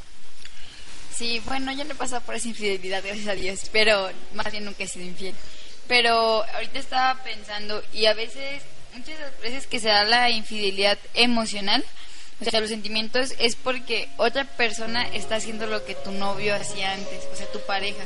Sí, 1.16 1.40
bueno, 1.46 1.72
yo 1.72 1.84
no 1.84 1.92
he 1.92 1.96
pasado 1.96 2.22
por 2.22 2.34
esa 2.34 2.48
infidelidad, 2.48 3.02
gracias 3.04 3.28
a 3.28 3.34
Dios, 3.34 3.70
pero 3.72 4.10
más 4.34 4.50
bien 4.50 4.64
nunca 4.64 4.82
he 4.82 4.88
sido 4.88 5.06
infiel. 5.06 5.34
Pero 5.86 6.42
ahorita 6.54 6.78
estaba 6.78 7.22
pensando, 7.22 7.82
y 7.92 8.06
a 8.06 8.14
veces, 8.14 8.62
muchas 8.94 9.16
veces 9.40 9.66
que 9.68 9.78
se 9.78 9.88
da 9.88 10.02
la 10.02 10.30
infidelidad 10.30 10.98
emocional, 11.14 11.84
o 12.40 12.44
sea, 12.44 12.60
los 12.60 12.70
sentimientos, 12.70 13.34
es 13.38 13.54
porque 13.54 14.08
otra 14.16 14.44
persona 14.44 15.06
está 15.06 15.36
haciendo 15.36 15.68
lo 15.68 15.84
que 15.84 15.94
tu 15.94 16.10
novio 16.10 16.54
hacía 16.56 16.92
antes, 16.92 17.24
o 17.32 17.36
sea, 17.36 17.46
tu 17.52 17.60
pareja. 17.60 18.02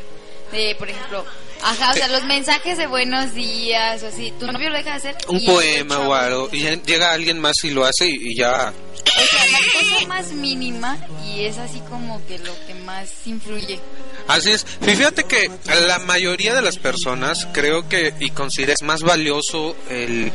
De, 0.52 0.74
por 0.78 0.88
ejemplo, 0.88 1.24
ajá, 1.62 1.90
o 1.90 1.94
sea, 1.94 2.08
los 2.08 2.24
mensajes 2.24 2.78
de 2.78 2.86
buenos 2.86 3.34
días, 3.34 4.02
o 4.02 4.06
así, 4.06 4.32
tu 4.38 4.46
novio 4.46 4.70
lo 4.70 4.76
deja 4.76 4.90
de 4.90 4.96
hacer. 4.96 5.16
Un 5.28 5.44
poema 5.44 5.98
o 5.98 6.14
algo. 6.14 6.48
Y 6.52 6.60
llega 6.60 7.12
alguien 7.12 7.38
más 7.38 7.62
y 7.64 7.70
lo 7.70 7.84
hace 7.84 8.06
y, 8.06 8.30
y 8.30 8.34
ya. 8.34 8.72
O 8.72 9.20
sea, 9.20 9.46
la 9.46 9.58
cosa 9.58 10.08
más 10.08 10.32
mínima 10.32 10.98
y 11.24 11.44
es 11.44 11.58
así 11.58 11.80
como 11.88 12.24
que 12.26 12.38
lo 12.38 12.52
que 12.66 12.74
más 12.74 13.26
influye. 13.26 13.78
Así 14.26 14.50
es. 14.50 14.64
Fíjate 14.80 15.24
que 15.24 15.50
la 15.86 15.98
mayoría 15.98 16.54
de 16.54 16.62
las 16.62 16.78
personas 16.78 17.46
creo 17.52 17.88
que 17.88 18.14
y 18.20 18.30
consideras 18.30 18.82
más 18.82 19.02
valioso 19.02 19.76
el, 19.90 20.32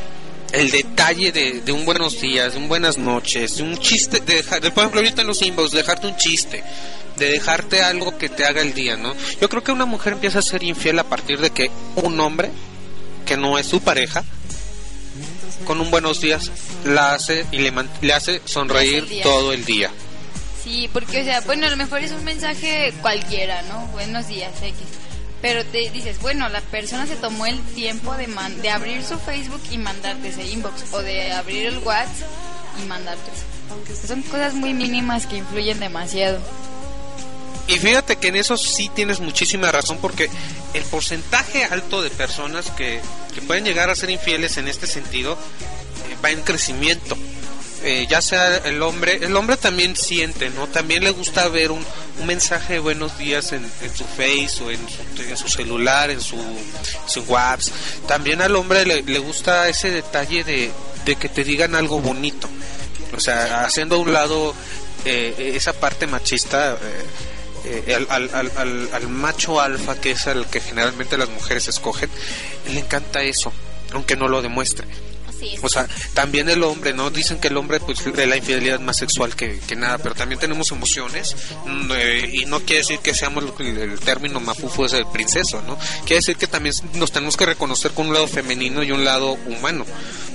el 0.54 0.70
detalle 0.70 1.32
de, 1.32 1.62
de 1.62 1.72
un 1.72 1.84
buenos 1.84 2.22
días, 2.22 2.54
de 2.54 2.60
un 2.60 2.70
buenas 2.70 2.98
noches, 2.98 3.58
de 3.58 3.64
un 3.64 3.78
chiste, 3.78 4.20
de, 4.20 4.36
dejar, 4.36 4.62
de, 4.62 4.70
por 4.70 4.84
ejemplo 4.84 5.02
ahorita 5.02 5.22
en 5.22 5.28
los 5.28 5.42
inbox, 5.42 5.72
dejarte 5.72 6.08
un 6.08 6.16
chiste, 6.16 6.64
de 7.18 7.30
dejarte 7.32 7.82
algo 7.82 8.18
que 8.20 8.30
te 8.30 8.46
haga 8.46 8.62
el 8.62 8.74
día, 8.74 8.96
¿no? 8.96 9.16
Yo 9.42 9.50
creo 9.50 9.64
que 9.64 9.72
una 9.72 9.86
mujer 9.86 10.14
empieza 10.14 10.40
a 10.40 10.44
ser 10.44 10.64
infiel 10.64 11.00
a 11.00 11.04
partir 11.06 11.40
de 11.40 11.50
que 11.50 11.72
un 11.96 12.20
hombre 12.20 12.52
que 13.26 13.36
no 13.36 13.58
es 13.58 13.66
su 13.66 13.82
pareja, 13.82 14.24
con 15.66 15.82
un 15.82 15.90
buenos 15.90 16.22
días 16.22 16.52
la 16.86 17.14
hace 17.14 17.46
y 17.52 17.58
le, 17.58 17.74
le 18.02 18.14
hace 18.14 18.42
sonreír 18.46 19.08
el 19.10 19.22
todo 19.22 19.54
el 19.54 19.66
día. 19.66 19.90
Sí, 20.64 20.90
porque, 20.94 21.22
o 21.22 21.24
sea, 21.26 21.42
bueno, 21.42 21.66
a 21.66 21.70
lo 21.72 21.78
mejor 21.78 22.04
es 22.04 22.12
un 22.12 22.24
mensaje 22.24 22.94
cualquiera, 23.02 23.64
¿no? 23.64 23.88
Buenos 23.88 24.28
días, 24.28 24.52
X. 24.62 24.76
Pero 25.44 25.64
te 25.66 25.90
dices, 25.92 26.20
bueno, 26.22 26.50
la 26.50 26.62
persona 26.62 27.06
se 27.06 27.16
tomó 27.18 27.46
el 27.46 27.60
tiempo 27.76 28.16
de, 28.16 28.28
man- 28.28 28.60
de 28.62 28.70
abrir 28.72 29.04
su 29.04 29.20
Facebook 29.20 29.62
y 29.70 29.78
mandarte 29.78 30.30
ese 30.30 30.46
inbox, 30.48 30.92
o 30.94 31.02
de 31.04 31.32
abrir 31.34 31.66
el 31.68 31.78
WhatsApp 31.80 32.28
y 32.82 32.88
mandarte 32.88 33.30
eso. 33.30 34.08
Son 34.08 34.22
cosas 34.24 34.54
muy 34.56 34.74
mínimas 34.74 35.28
que 35.28 35.38
influyen 35.38 35.80
demasiado. 35.80 36.40
Y 37.68 37.78
fíjate 37.78 38.16
que 38.16 38.30
en 38.30 38.38
eso 38.38 38.58
sí 38.58 38.90
tienes 38.96 39.20
muchísima 39.20 39.72
razón 39.72 39.98
porque 40.02 40.30
el 40.74 40.84
porcentaje 40.84 41.64
alto 41.66 42.02
de 42.02 42.10
personas 42.10 42.72
que, 42.72 43.00
que 43.36 43.42
pueden 43.42 43.64
llegar 43.66 43.90
a 43.90 43.96
ser 43.96 44.10
infieles 44.10 44.58
en 44.58 44.68
este 44.68 44.88
sentido 44.88 45.34
eh, 45.34 46.16
va 46.24 46.32
en 46.32 46.42
crecimiento. 46.42 47.18
Eh, 47.86 48.08
ya 48.10 48.22
sea 48.22 48.58
el 48.60 48.82
hombre, 48.82 49.20
el 49.22 49.36
hombre 49.36 49.58
también 49.58 49.96
siente, 49.98 50.50
¿no? 50.52 50.68
También 50.68 51.04
le 51.04 51.10
gusta 51.12 51.48
ver 51.50 51.72
un, 51.72 51.86
mensaje 52.26 52.74
de 52.74 52.80
buenos 52.80 53.18
días 53.18 53.52
en, 53.52 53.70
su 53.94 54.06
face 54.06 54.64
o 54.64 54.72
en 54.72 54.80
su, 54.88 55.22
en 55.22 55.36
su 55.36 55.50
celular, 55.50 56.10
en 56.10 56.22
su, 56.22 56.38
WhatsApp. 57.28 57.74
También 58.08 58.42
al 58.42 58.56
hombre 58.56 58.86
le, 58.86 59.20
gusta 59.20 59.68
ese 59.68 59.92
detalle 59.92 60.44
de, 60.46 60.72
que 61.18 61.28
te 61.28 61.44
digan 61.44 61.76
algo 61.76 62.00
bonito. 62.00 62.48
O 63.16 63.20
sea, 63.20 63.66
haciendo 63.66 63.96
a 63.96 64.00
un 64.00 64.14
lado 64.14 64.56
eh, 65.04 65.52
esa 65.56 65.74
parte 65.74 66.08
machista, 66.08 66.78
eh, 67.66 67.84
eh, 67.88 67.96
al, 67.96 68.08
al- 68.10 68.30
al- 68.34 68.52
al- 68.56 68.90
al 68.94 69.08
macho 69.10 69.60
alfa, 69.60 70.00
que 70.00 70.12
es 70.12 70.26
el 70.28 70.46
que 70.46 70.62
generalmente 70.62 71.18
las 71.18 71.28
mujeres 71.30 71.68
escogen, 71.68 72.10
le 72.72 72.80
encanta 72.80 73.22
eso, 73.24 73.52
aunque 73.92 74.16
no 74.16 74.30
lo 74.30 74.42
demuestre. 74.42 74.88
Es. 75.44 75.64
O 75.64 75.70
sea, 75.70 75.88
también 76.14 76.50
el 76.50 76.64
hombre, 76.64 76.94
¿no? 76.94 77.10
Dicen 77.10 77.40
que 77.40 77.50
el 77.50 77.58
hombre, 77.58 77.80
pues, 77.80 78.04
de 78.04 78.28
la 78.28 78.38
infidelidad 78.38 78.80
más 78.80 78.98
sexual 78.98 79.36
que, 79.36 79.60
que 79.60 79.76
nada, 79.76 79.98
pero 79.98 80.16
también 80.16 80.40
tenemos 80.40 80.72
emociones, 80.72 81.36
mm, 81.66 81.92
eh, 81.96 82.30
y 82.34 82.46
no 82.46 82.60
quiere 82.62 82.80
decir 82.80 83.00
que 83.00 83.14
seamos 83.14 83.44
el, 83.60 83.78
el 83.78 84.00
término 84.00 84.40
mafufo 84.40 84.86
es 84.86 84.94
el 84.94 85.06
princeso, 85.08 85.62
¿no? 85.64 85.78
Quiere 86.06 86.18
decir 86.18 86.38
que 86.38 86.48
también 86.48 86.76
nos 86.94 87.12
tenemos 87.12 87.38
que 87.38 87.46
reconocer 87.46 87.92
con 87.92 88.08
un 88.08 88.14
lado 88.14 88.28
femenino 88.28 88.84
y 88.84 88.92
un 88.92 89.04
lado 89.06 89.34
humano. 89.46 89.86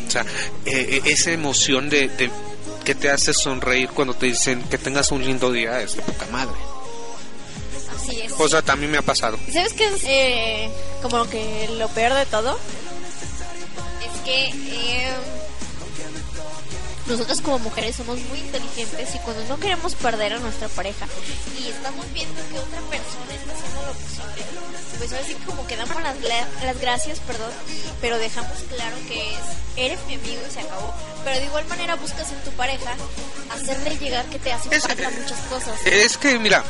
O 0.06 0.10
sea, 0.10 0.22
eh, 0.64 0.86
eh, 0.90 1.02
esa 1.04 1.32
emoción 1.32 1.88
de, 1.90 2.08
de 2.08 2.30
que 2.84 2.94
te 2.94 3.10
hace 3.10 3.34
sonreír 3.34 3.90
cuando 3.90 4.14
te 4.14 4.26
dicen 4.26 4.62
que 4.62 4.78
tengas 4.78 5.12
un 5.12 5.22
lindo 5.22 5.52
día 5.52 5.82
es 5.82 5.96
de 5.96 6.02
poca 6.02 6.26
madre. 6.32 6.56
Así 7.94 8.20
es. 8.20 8.32
O 8.38 8.48
sea, 8.48 8.62
también 8.62 8.90
me 8.90 8.98
ha 8.98 9.02
pasado. 9.02 9.38
¿Y 9.46 9.52
¿Sabes 9.52 9.74
qué 9.74 9.86
es 9.86 10.04
eh, 10.04 10.70
como 11.02 11.28
que 11.28 11.68
lo 11.76 11.88
peor 11.88 12.14
de 12.14 12.24
todo? 12.26 12.58
Que 14.28 14.52
eh, 14.52 15.47
nosotras 17.08 17.40
como 17.40 17.58
mujeres 17.58 17.96
somos 17.96 18.18
muy 18.28 18.38
inteligentes 18.40 19.14
y 19.14 19.18
cuando 19.20 19.44
no 19.46 19.58
queremos 19.58 19.94
perder 19.94 20.34
a 20.34 20.38
nuestra 20.38 20.68
pareja 20.68 21.06
y 21.58 21.68
estamos 21.68 22.04
viendo 22.12 22.34
que 22.50 22.58
otra 22.58 22.80
persona 22.82 23.34
está 23.34 23.52
haciendo 23.52 23.86
lo 23.86 23.92
posible, 23.92 24.44
pues 24.98 25.12
ahora 25.12 25.24
sí 25.26 25.34
como 25.46 25.66
que 25.66 25.76
damos 25.76 26.02
las, 26.02 26.20
la- 26.20 26.48
las 26.64 26.80
gracias, 26.80 27.20
perdón, 27.20 27.50
pero 28.00 28.18
dejamos 28.18 28.58
claro 28.74 28.96
que 29.08 29.32
es, 29.34 29.40
eres 29.76 29.98
mi 30.06 30.14
amigo 30.14 30.40
y 30.48 30.52
se 30.52 30.60
acabó. 30.60 30.92
Pero 31.24 31.38
de 31.40 31.46
igual 31.46 31.66
manera 31.66 31.94
buscas 31.96 32.30
en 32.30 32.38
tu 32.44 32.50
pareja 32.52 32.94
hacerle 33.50 33.96
llegar 33.98 34.24
que 34.26 34.38
te 34.38 34.52
hacen 34.52 34.72
Es- 34.72 34.82
falta 34.86 35.10
muchas 35.10 35.40
cosas. 35.48 35.80
Es 35.86 36.16
que, 36.18 36.38
mira, 36.38 36.62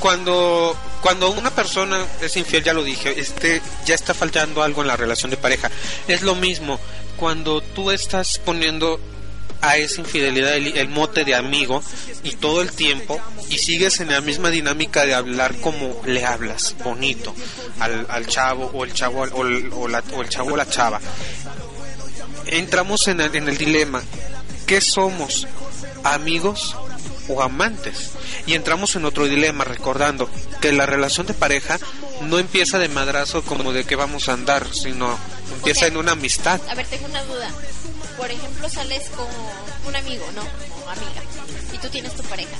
cuando, 0.00 0.76
cuando 1.02 1.30
una 1.30 1.50
persona 1.50 2.04
es 2.20 2.36
infiel, 2.36 2.62
ya 2.62 2.72
lo 2.72 2.84
dije, 2.84 3.18
este, 3.20 3.60
ya 3.84 3.94
está 3.94 4.14
faltando 4.14 4.62
algo 4.62 4.82
en 4.82 4.88
la 4.88 4.96
relación 4.96 5.30
de 5.30 5.36
pareja. 5.36 5.70
Es 6.08 6.22
lo 6.22 6.34
mismo 6.34 6.78
cuando 7.16 7.60
tú 7.60 7.90
estás 7.90 8.38
poniendo 8.38 8.98
a 9.62 9.76
esa 9.76 10.00
infidelidad 10.00 10.54
el, 10.56 10.76
el 10.76 10.88
mote 10.88 11.24
de 11.24 11.34
amigo 11.34 11.82
y 12.24 12.32
todo 12.32 12.62
el 12.62 12.72
tiempo 12.72 13.20
y 13.48 13.58
sigues 13.58 14.00
en 14.00 14.10
la 14.10 14.20
misma 14.20 14.50
dinámica 14.50 15.04
de 15.04 15.14
hablar 15.14 15.54
como 15.60 16.00
le 16.06 16.24
hablas, 16.24 16.74
bonito, 16.82 17.34
al, 17.78 18.06
al 18.08 18.26
chavo 18.26 18.70
o 18.74 18.84
el 18.84 18.92
chavo 18.94 19.22
al- 19.24 19.32
o 19.34 19.42
el, 19.46 19.70
o 19.72 19.88
la- 19.88 20.02
o 20.14 20.22
el 20.22 20.28
chavo 20.28 20.52
o 20.54 20.56
la 20.56 20.68
chava. 20.68 21.00
Entramos 22.46 23.06
en 23.08 23.20
el, 23.20 23.34
en 23.36 23.48
el 23.48 23.56
dilema, 23.58 24.02
¿qué 24.66 24.80
somos? 24.80 25.46
¿Amigos 26.04 26.76
o 27.28 27.42
amantes? 27.42 28.10
Y 28.46 28.54
entramos 28.54 28.96
en 28.96 29.04
otro 29.04 29.26
dilema 29.26 29.64
recordando 29.64 30.28
que 30.60 30.72
la 30.72 30.86
relación 30.86 31.26
de 31.26 31.34
pareja 31.34 31.78
no 32.22 32.38
empieza 32.38 32.78
de 32.78 32.88
madrazo 32.88 33.42
como 33.42 33.72
de 33.72 33.84
que 33.84 33.96
vamos 33.96 34.28
a 34.28 34.32
andar, 34.32 34.66
sino 34.72 35.18
empieza 35.54 35.86
en 35.86 35.96
una 35.96 36.12
amistad. 36.12 36.60
A 36.68 36.74
ver, 36.74 36.86
tengo 36.86 37.06
una 37.06 37.22
duda. 37.24 37.50
Por 38.20 38.30
ejemplo, 38.30 38.68
sales 38.68 39.08
con 39.10 39.26
un 39.88 39.96
amigo, 39.96 40.24
¿no? 40.34 40.42
O 40.42 40.88
amiga. 40.88 41.22
Y 41.72 41.78
tú 41.78 41.88
tienes 41.88 42.14
tu 42.14 42.22
pareja. 42.24 42.54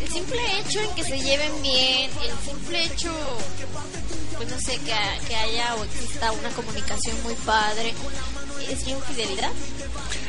El 0.00 0.08
simple 0.08 0.38
hecho 0.60 0.80
en 0.80 0.90
que 0.94 1.02
se 1.02 1.18
lleven 1.18 1.50
bien, 1.62 2.10
el 2.22 2.30
simple 2.48 2.84
hecho, 2.84 3.12
pues 4.36 4.48
no 4.48 4.58
sé, 4.60 4.76
que, 4.78 4.94
que 5.26 5.34
haya 5.36 5.74
o 5.74 5.84
exista 5.84 6.30
una 6.32 6.48
comunicación 6.50 7.20
muy 7.24 7.34
padre, 7.34 7.92
¿es 8.70 8.86
infidelidad? 8.86 9.50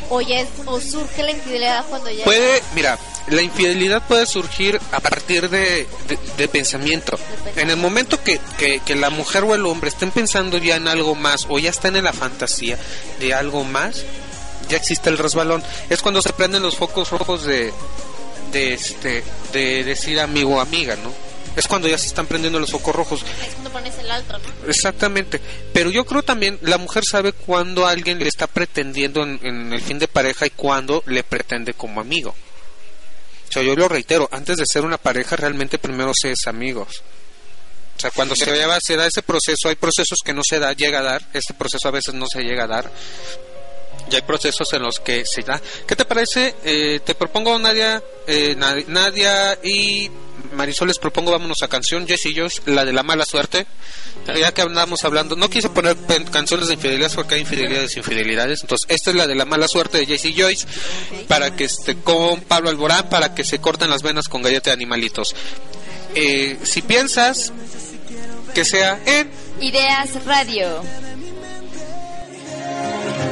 O 0.10 0.22
ya 0.22 0.40
es, 0.42 0.48
o 0.66 0.80
surge 0.82 1.22
la 1.22 1.32
infidelidad 1.32 1.86
cuando 1.88 2.10
ya... 2.10 2.24
Puede, 2.26 2.64
mira, 2.74 2.98
la 3.28 3.42
infidelidad 3.44 4.02
puede 4.08 4.26
surgir 4.26 4.80
a 4.92 5.00
partir 5.00 5.50
de, 5.50 5.88
de- 6.08 6.20
de 6.38 6.48
pensamiento. 6.48 7.18
En 7.56 7.70
el 7.70 7.78
momento 7.78 8.22
que, 8.24 8.40
que, 8.58 8.80
que 8.80 8.96
la 8.96 9.12
mujer 9.12 9.44
o 9.44 9.54
el 9.54 9.66
hombre 9.68 9.90
estén 9.90 10.10
pensando 10.12 10.58
ya 10.58 10.78
en 10.78 10.88
algo 10.88 11.14
más 11.14 11.46
o 11.50 11.60
ya 11.60 11.70
están 11.70 11.96
en 11.96 12.06
la 12.06 12.14
fantasía 12.14 12.80
de 13.20 13.34
algo 13.36 13.64
más, 13.64 14.04
ya 14.70 14.78
existe 14.78 15.10
el 15.10 15.18
resbalón. 15.18 15.64
Es 15.90 16.02
cuando 16.02 16.22
se 16.22 16.34
prenden 16.34 16.64
los 16.64 16.76
focos 16.78 17.10
rojos 17.12 17.44
de, 17.44 17.74
de, 18.52 18.74
este, 18.74 19.24
de 19.52 19.84
decir 19.84 20.20
amigo 20.20 20.56
o 20.56 20.60
amiga, 20.60 20.96
¿no? 20.96 21.12
Es 21.56 21.68
cuando 21.68 21.88
ya 21.88 21.98
se 21.98 22.08
están 22.08 22.28
prendiendo 22.28 22.60
los 22.60 22.72
focos 22.72 22.96
rojos. 22.96 23.22
Es 23.22 23.54
cuando 23.54 23.72
pones 23.72 23.98
el 23.98 24.10
alto, 24.10 24.38
¿no? 24.38 24.70
Exactamente. 24.70 25.42
Pero 25.74 25.90
yo 25.90 26.06
creo 26.06 26.24
también 26.24 26.58
la 26.62 26.78
mujer 26.78 27.04
sabe 27.04 27.34
cuando 27.34 27.86
alguien 27.86 28.20
le 28.20 28.30
está 28.30 28.48
pretendiendo 28.48 29.24
en, 29.24 29.40
en 29.44 29.74
el 29.74 29.82
fin 29.82 30.00
de 30.00 30.08
pareja 30.08 30.46
y 30.46 30.52
cuando 30.52 31.04
le 31.08 31.24
pretende 31.24 31.74
como 31.74 32.00
amigo. 32.00 32.34
O 33.50 33.52
sea, 33.52 33.64
yo 33.64 33.76
lo 33.76 33.88
reitero, 33.88 34.30
antes 34.32 34.58
de 34.58 34.66
ser 34.66 34.86
una 34.86 34.98
pareja 34.98 35.36
realmente 35.36 35.80
primero 35.80 36.12
se 36.14 36.32
es 36.32 36.46
amigos. 36.46 37.02
O 38.00 38.02
sea, 38.02 38.12
cuando 38.12 38.34
se, 38.34 38.46
lleva, 38.46 38.78
se 38.80 38.96
da 38.96 39.08
ese 39.08 39.22
proceso, 39.24 39.68
hay 39.68 39.76
procesos 39.76 40.20
que 40.24 40.34
no 40.34 40.42
se 40.42 40.58
da, 40.58 40.72
llega 40.72 41.00
a 41.00 41.04
dar, 41.04 41.22
este 41.34 41.54
proceso 41.54 41.86
a 41.86 41.92
veces 41.92 42.14
no 42.14 42.28
se 42.32 42.44
llega 42.44 42.64
a 42.64 42.68
dar. 42.68 42.90
Y 44.12 44.16
hay 44.16 44.22
procesos 44.24 44.72
en 44.74 44.82
los 44.84 45.00
que 45.00 45.26
se 45.26 45.42
da. 45.44 45.62
¿Qué 45.88 45.96
te 45.96 46.06
parece? 46.06 46.56
Eh, 46.64 47.00
te 47.06 47.14
propongo 47.16 47.58
Nadia, 47.60 48.02
eh, 48.28 48.56
Nad- 48.58 48.86
Nadia 48.88 49.58
y 49.64 50.10
Marisol 50.54 50.88
les 50.88 50.98
propongo 50.98 51.32
vámonos 51.32 51.62
a 51.62 51.68
canción 51.68 52.08
Jesse 52.08 52.34
Josh, 52.36 52.60
la 52.66 52.86
de 52.86 52.94
la 52.94 53.04
mala 53.04 53.26
suerte. 53.26 53.68
Ya 54.40 54.52
que 54.52 54.62
andamos 54.62 55.04
hablando, 55.06 55.36
no 55.36 55.50
quise 55.50 55.70
poner 55.70 55.96
canciones 56.32 56.68
de 56.68 56.74
infidelidades 56.76 57.16
porque 57.16 57.36
hay 57.36 57.42
infidelidades 57.42 57.96
e 57.96 58.00
infidelidades. 58.00 58.62
Entonces, 58.62 58.86
esta 58.90 59.10
es 59.12 59.16
la 59.16 59.28
de 59.28 59.36
la 59.36 59.46
mala 59.46 59.68
suerte 59.68 59.98
de 60.00 60.06
Jesse 60.06 60.34
Joyce 60.36 60.68
para 61.28 61.56
que 61.56 61.66
esté 61.66 61.96
con 61.98 62.42
Pablo 62.42 62.70
Alborán 62.70 63.10
para 63.10 63.34
que 63.34 63.44
se 63.44 63.60
corten 63.60 63.90
las 63.90 64.02
venas 64.04 64.28
con 64.28 64.42
galleta 64.42 64.72
de 64.72 64.74
animalitos. 64.76 65.36
Eh, 66.16 66.58
si 66.64 66.82
piensas 66.82 67.54
que 68.54 68.66
sea 68.66 69.00
en 69.06 69.30
Ideas 69.62 70.24
Radio. 70.26 70.82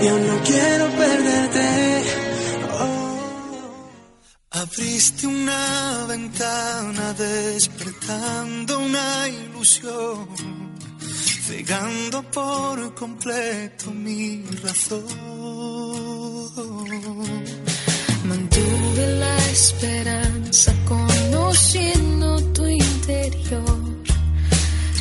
Yo 0.01 0.19
no 0.19 0.43
quiero 0.43 0.89
perderte. 0.91 2.03
Oh. 2.79 3.89
Abriste 4.51 5.25
una 5.25 6.05
ventana 6.07 7.13
despertando 7.13 8.79
una 8.79 9.27
ilusión, 9.27 10.27
cegando 11.47 12.21
por 12.23 12.93
completo 12.93 13.91
mi 13.91 14.43
razón. 14.63 15.03
Mantuve 18.23 19.07
la 19.19 19.37
esperanza 19.49 20.75
conociendo 20.85 22.39
tu 22.53 22.65
interior, 22.67 24.03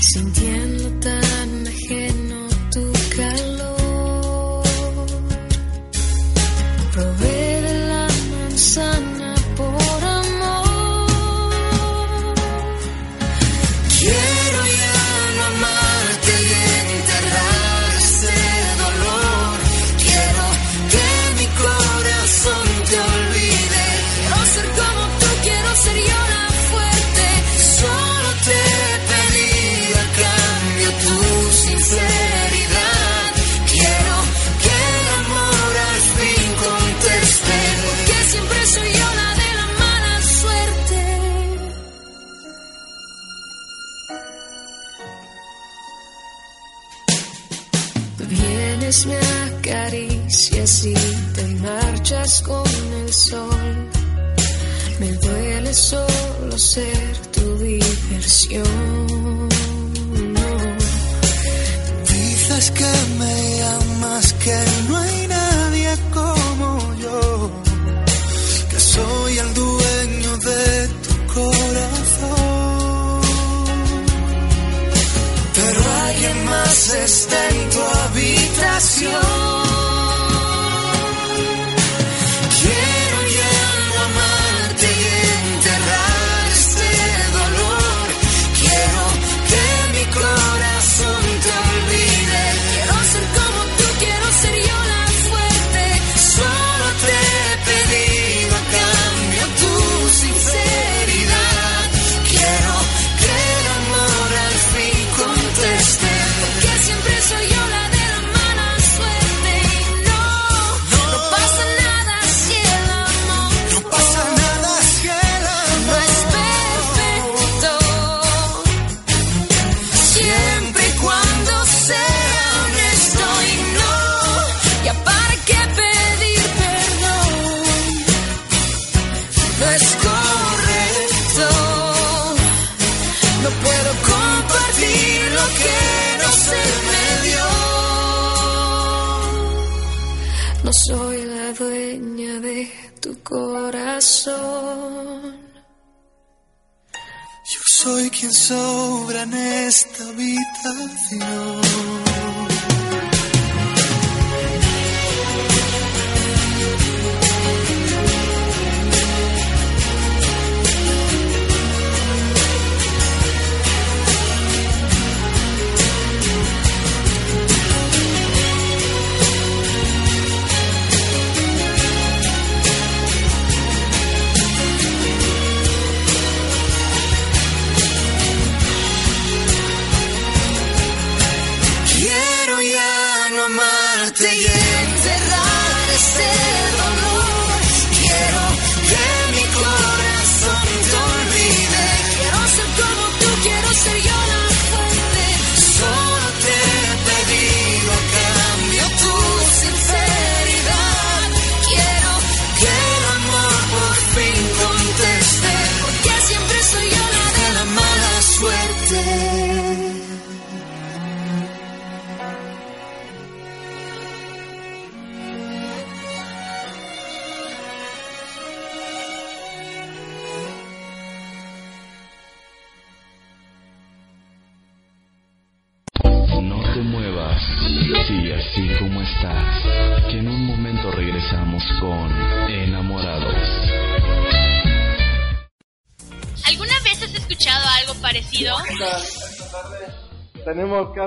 sintiendo 0.01 0.89
tan 1.01 1.67
the 6.97 7.26
si 50.29 50.59
así 50.59 50.95
te 51.35 51.47
marchas 51.57 52.43
con 52.43 52.65
el 53.03 53.13
sol. 53.13 53.89
Me 55.01 55.13
duele 55.13 55.75
solo 55.75 56.59
ser 56.59 57.17
tu 57.33 57.59
diversión. 57.59 59.49
Dices 62.09 62.71
que 62.71 62.93
me 63.19 63.63
amas, 63.63 64.33
que 64.33 64.65
no 64.89 64.97
hay 64.97 65.27
nadie 65.29 65.91
como 66.15 66.95
yo, 67.03 67.51
que 68.71 68.81
soy 68.81 69.39
el 69.39 69.55
dueño 69.55 69.96
más 76.35 76.95
está 76.95 77.49
en 77.49 77.71
tu 77.71 77.81
habitación. 77.81 79.66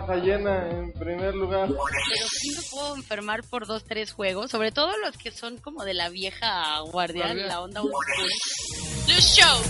Casa 0.01 0.15
llena 0.15 0.69
en 0.69 0.91
primer 0.93 1.35
lugar. 1.35 1.67
Pero 1.67 2.27
sí 2.29 2.51
me 2.51 2.61
puedo 2.63 2.95
enfermar 2.95 3.43
por 3.43 3.65
dos, 3.65 3.83
tres 3.83 4.11
juegos, 4.11 4.51
sobre 4.51 4.71
todo 4.71 4.95
los 4.97 5.17
que 5.17 5.31
son 5.31 5.57
como 5.57 5.83
de 5.83 5.93
la 5.93 6.09
vieja 6.09 6.79
guardia, 6.91 7.25
Guardia. 7.25 7.47
la 7.47 7.61
onda. 7.61 7.81
Luz 7.81 9.35
Show, 9.35 9.61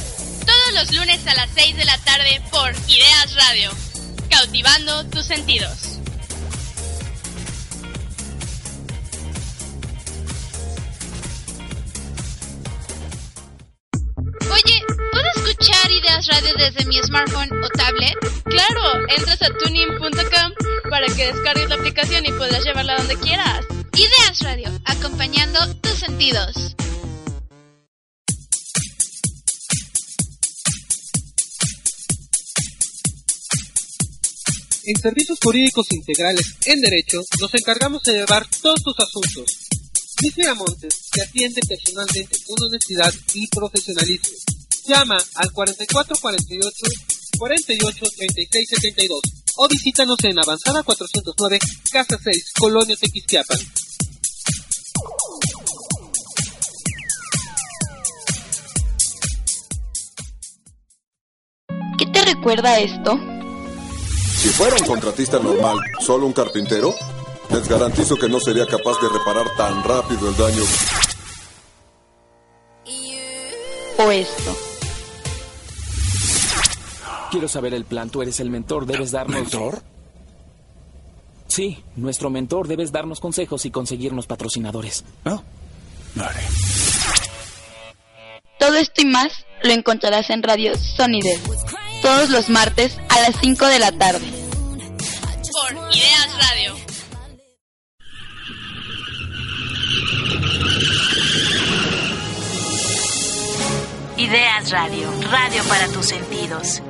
todos 0.45 0.73
los 0.73 0.95
lunes 0.95 1.25
a 1.27 1.35
las 1.35 1.49
6 1.55 1.77
de 1.77 1.85
la 1.85 1.97
tarde 1.99 2.41
por 2.51 2.71
Ideas 2.87 3.35
Radio, 3.35 3.71
cautivando 4.29 5.05
tus 5.09 5.25
sentidos. 5.25 5.98
Desde 16.57 16.85
mi 16.85 16.97
smartphone 17.03 17.49
o 17.63 17.69
tablet? 17.69 18.17
Claro, 18.45 19.07
entras 19.15 19.41
a 19.41 19.47
tuning.com 19.63 20.89
para 20.89 21.05
que 21.07 21.27
descargues 21.27 21.69
la 21.69 21.75
aplicación 21.75 22.25
y 22.25 22.31
puedas 22.31 22.63
llevarla 22.63 22.97
donde 22.97 23.15
quieras. 23.17 23.65
Ideas 23.93 24.39
Radio, 24.41 24.69
acompañando 24.85 25.59
tus 25.75 25.93
sentidos. 25.93 26.75
En 34.85 34.95
Servicios 34.99 35.37
Jurídicos 35.43 35.85
Integrales 35.91 36.55
en 36.65 36.81
Derecho 36.81 37.21
nos 37.39 37.53
encargamos 37.53 38.01
de 38.03 38.13
llevar 38.13 38.47
todos 38.61 38.81
tus 38.83 38.95
asuntos. 38.99 39.45
Luis 40.21 40.57
Montes 40.57 41.09
te 41.11 41.21
atiende 41.21 41.61
personalmente 41.67 42.37
con 42.47 42.67
honestidad 42.67 43.13
y 43.35 43.47
profesionalismo. 43.47 44.58
Llama 44.87 45.17
al 45.35 45.51
4448 45.51 47.09
48 47.37 48.05
36 48.17 48.69
72 48.69 49.21
o 49.61 49.67
visítanos 49.67 50.17
en 50.23 50.39
Avanzada 50.39 50.83
409, 50.83 51.59
Casa 51.91 52.17
6, 52.23 52.53
Colonia 52.57 52.95
Tequisquiapan. 52.95 53.57
¿Qué 61.97 62.05
te 62.05 62.21
recuerda 62.23 62.79
esto? 62.79 63.19
Si 64.37 64.47
fuera 64.49 64.77
un 64.77 64.85
contratista 64.85 65.39
normal, 65.39 65.77
solo 65.99 66.25
un 66.25 66.31
carpintero, 66.31 66.95
les 67.49 67.67
garantizo 67.67 68.15
que 68.15 68.29
no 68.29 68.39
sería 68.39 68.65
capaz 68.65 68.97
de 69.01 69.09
reparar 69.09 69.53
tan 69.57 69.83
rápido 69.83 70.29
el 70.29 70.37
daño. 70.37 70.63
¿O 73.97 74.11
esto? 74.11 74.68
Quiero 77.31 77.47
saber 77.47 77.73
el 77.73 77.85
plan. 77.85 78.09
Tú 78.09 78.21
eres 78.21 78.39
el 78.39 78.49
mentor, 78.49 78.85
debes 78.85 79.11
darnos. 79.11 79.35
¿Mentor? 79.35 79.81
Sí, 81.47 81.83
nuestro 81.95 82.29
mentor. 82.29 82.67
Debes 82.67 82.91
darnos 82.91 83.19
consejos 83.19 83.65
y 83.65 83.71
conseguirnos 83.71 84.27
patrocinadores. 84.27 85.03
Oh, 85.25 85.41
vale. 86.15 86.39
Todo 88.59 88.75
esto 88.75 89.01
y 89.01 89.05
más 89.05 89.45
lo 89.63 89.71
encontrarás 89.71 90.29
en 90.29 90.43
Radio 90.43 90.75
Sonidel. 90.77 91.39
Todos 92.01 92.29
los 92.29 92.49
martes 92.49 92.97
a 93.09 93.21
las 93.21 93.35
5 93.41 93.65
de 93.65 93.79
la 93.79 93.91
tarde. 93.91 94.25
Por 95.51 95.93
Ideas 95.93 96.37
Radio. 96.39 96.75
Ideas 104.17 104.71
Radio, 104.71 105.09
radio 105.31 105.63
para 105.63 105.87
tus 105.87 106.07
sentidos. 106.07 106.81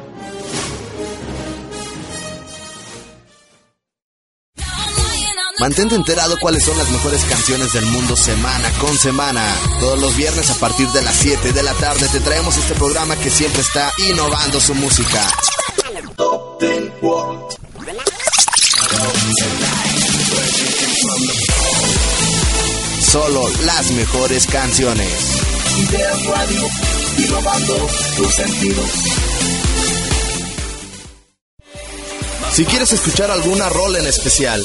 Mantente 5.60 5.96
enterado 5.96 6.38
cuáles 6.40 6.64
son 6.64 6.78
las 6.78 6.90
mejores 6.90 7.26
canciones 7.26 7.74
del 7.74 7.86
mundo 7.88 8.16
semana 8.16 8.72
con 8.80 8.98
semana. 8.98 9.44
Todos 9.82 10.00
los 10.00 10.16
viernes 10.16 10.50
a 10.50 10.56
partir 10.56 10.88
de 10.90 11.02
las 11.02 11.16
7 11.18 11.52
de 11.52 11.64
la 11.64 11.74
tarde 11.74 12.08
te 12.08 12.22
traemos 12.22 12.56
este 12.56 12.76
programa 12.76 13.18
que 13.18 13.30
siempre 13.30 13.62
está 13.62 13.92
innovando 13.98 14.62
su 14.62 14.74
música. 14.74 15.22
Solo 23.12 23.50
las 23.66 23.92
mejores 23.92 24.48
canciones. 24.48 25.42
Ideas 25.78 26.26
Radio, 26.26 26.68
innovando 27.18 27.76
tus 28.16 28.34
sentidos. 28.34 29.29
Si 32.52 32.66
quieres 32.66 32.92
escuchar 32.92 33.32
alguna 33.32 33.70
rol 33.70 33.96
en 33.96 34.08
especial 34.08 34.64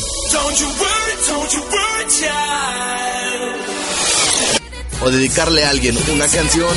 o 5.00 5.10
dedicarle 5.10 5.64
a 5.64 5.70
alguien 5.70 5.96
una 6.12 6.26
canción, 6.28 6.74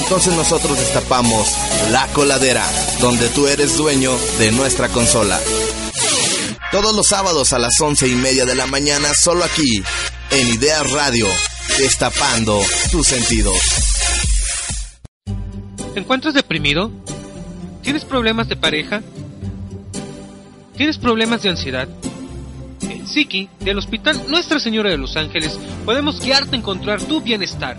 entonces 0.00 0.34
nosotros 0.34 0.78
destapamos 0.78 1.48
La 1.90 2.06
Coladera, 2.08 2.66
donde 3.00 3.28
tú 3.28 3.46
eres 3.46 3.76
dueño 3.76 4.16
de 4.38 4.52
nuestra 4.52 4.88
consola. 4.88 5.40
Todos 6.72 6.94
los 6.94 7.06
sábados 7.06 7.52
a 7.52 7.58
las 7.58 7.80
once 7.80 8.06
y 8.08 8.14
media 8.14 8.44
de 8.44 8.54
la 8.54 8.66
mañana, 8.66 9.14
solo 9.14 9.44
aquí, 9.44 9.82
en 10.30 10.48
Ideas 10.48 10.90
Radio, 10.90 11.26
destapando 11.78 12.60
tus 12.90 13.06
sentidos. 13.06 13.87
¿Te 15.98 16.02
encuentras 16.02 16.32
deprimido? 16.32 16.92
¿Tienes 17.82 18.04
problemas 18.04 18.48
de 18.48 18.54
pareja? 18.54 19.02
¿Tienes 20.76 20.96
problemas 20.96 21.42
de 21.42 21.48
ansiedad? 21.48 21.88
En 22.82 23.08
Psiqui, 23.08 23.48
del 23.58 23.78
Hospital 23.78 24.22
Nuestra 24.28 24.60
Señora 24.60 24.90
de 24.90 24.96
los 24.96 25.16
Ángeles, 25.16 25.58
podemos 25.84 26.20
guiarte 26.20 26.54
a 26.54 26.58
encontrar 26.60 27.02
tu 27.02 27.20
bienestar. 27.20 27.76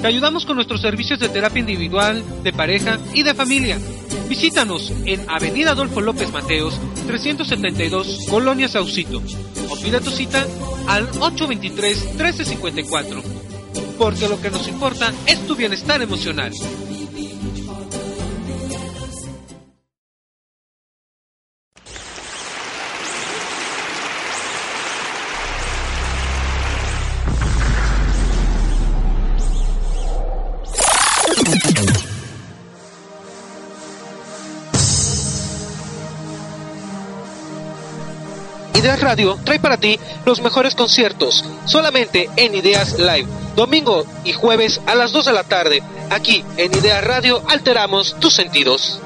Te 0.00 0.06
ayudamos 0.06 0.46
con 0.46 0.56
nuestros 0.56 0.80
servicios 0.80 1.20
de 1.20 1.28
terapia 1.28 1.60
individual, 1.60 2.24
de 2.42 2.54
pareja 2.54 2.98
y 3.12 3.24
de 3.24 3.34
familia. 3.34 3.78
Visítanos 4.26 4.90
en 5.04 5.28
Avenida 5.28 5.72
Adolfo 5.72 6.00
López 6.00 6.32
Mateos, 6.32 6.80
372, 7.08 8.24
Colonia 8.30 8.68
Saucito. 8.68 9.20
O 9.68 9.76
pide 9.76 10.00
tu 10.00 10.10
cita 10.10 10.46
al 10.88 11.10
823-1354. 11.10 13.22
Porque 13.98 14.28
lo 14.28 14.40
que 14.40 14.50
nos 14.50 14.66
importa 14.66 15.12
es 15.26 15.46
tu 15.46 15.56
bienestar 15.56 16.00
emocional. 16.00 16.54
Radio 39.10 39.36
trae 39.42 39.58
para 39.58 39.76
ti 39.76 39.98
los 40.24 40.40
mejores 40.40 40.76
conciertos, 40.76 41.44
solamente 41.64 42.30
en 42.36 42.54
Ideas 42.54 42.96
Live, 42.96 43.26
domingo 43.56 44.06
y 44.22 44.32
jueves 44.34 44.80
a 44.86 44.94
las 44.94 45.10
2 45.10 45.24
de 45.24 45.32
la 45.32 45.42
tarde. 45.42 45.82
Aquí 46.10 46.44
en 46.56 46.72
Ideas 46.72 47.02
Radio 47.02 47.42
alteramos 47.48 48.14
tus 48.20 48.34
sentidos. 48.34 49.00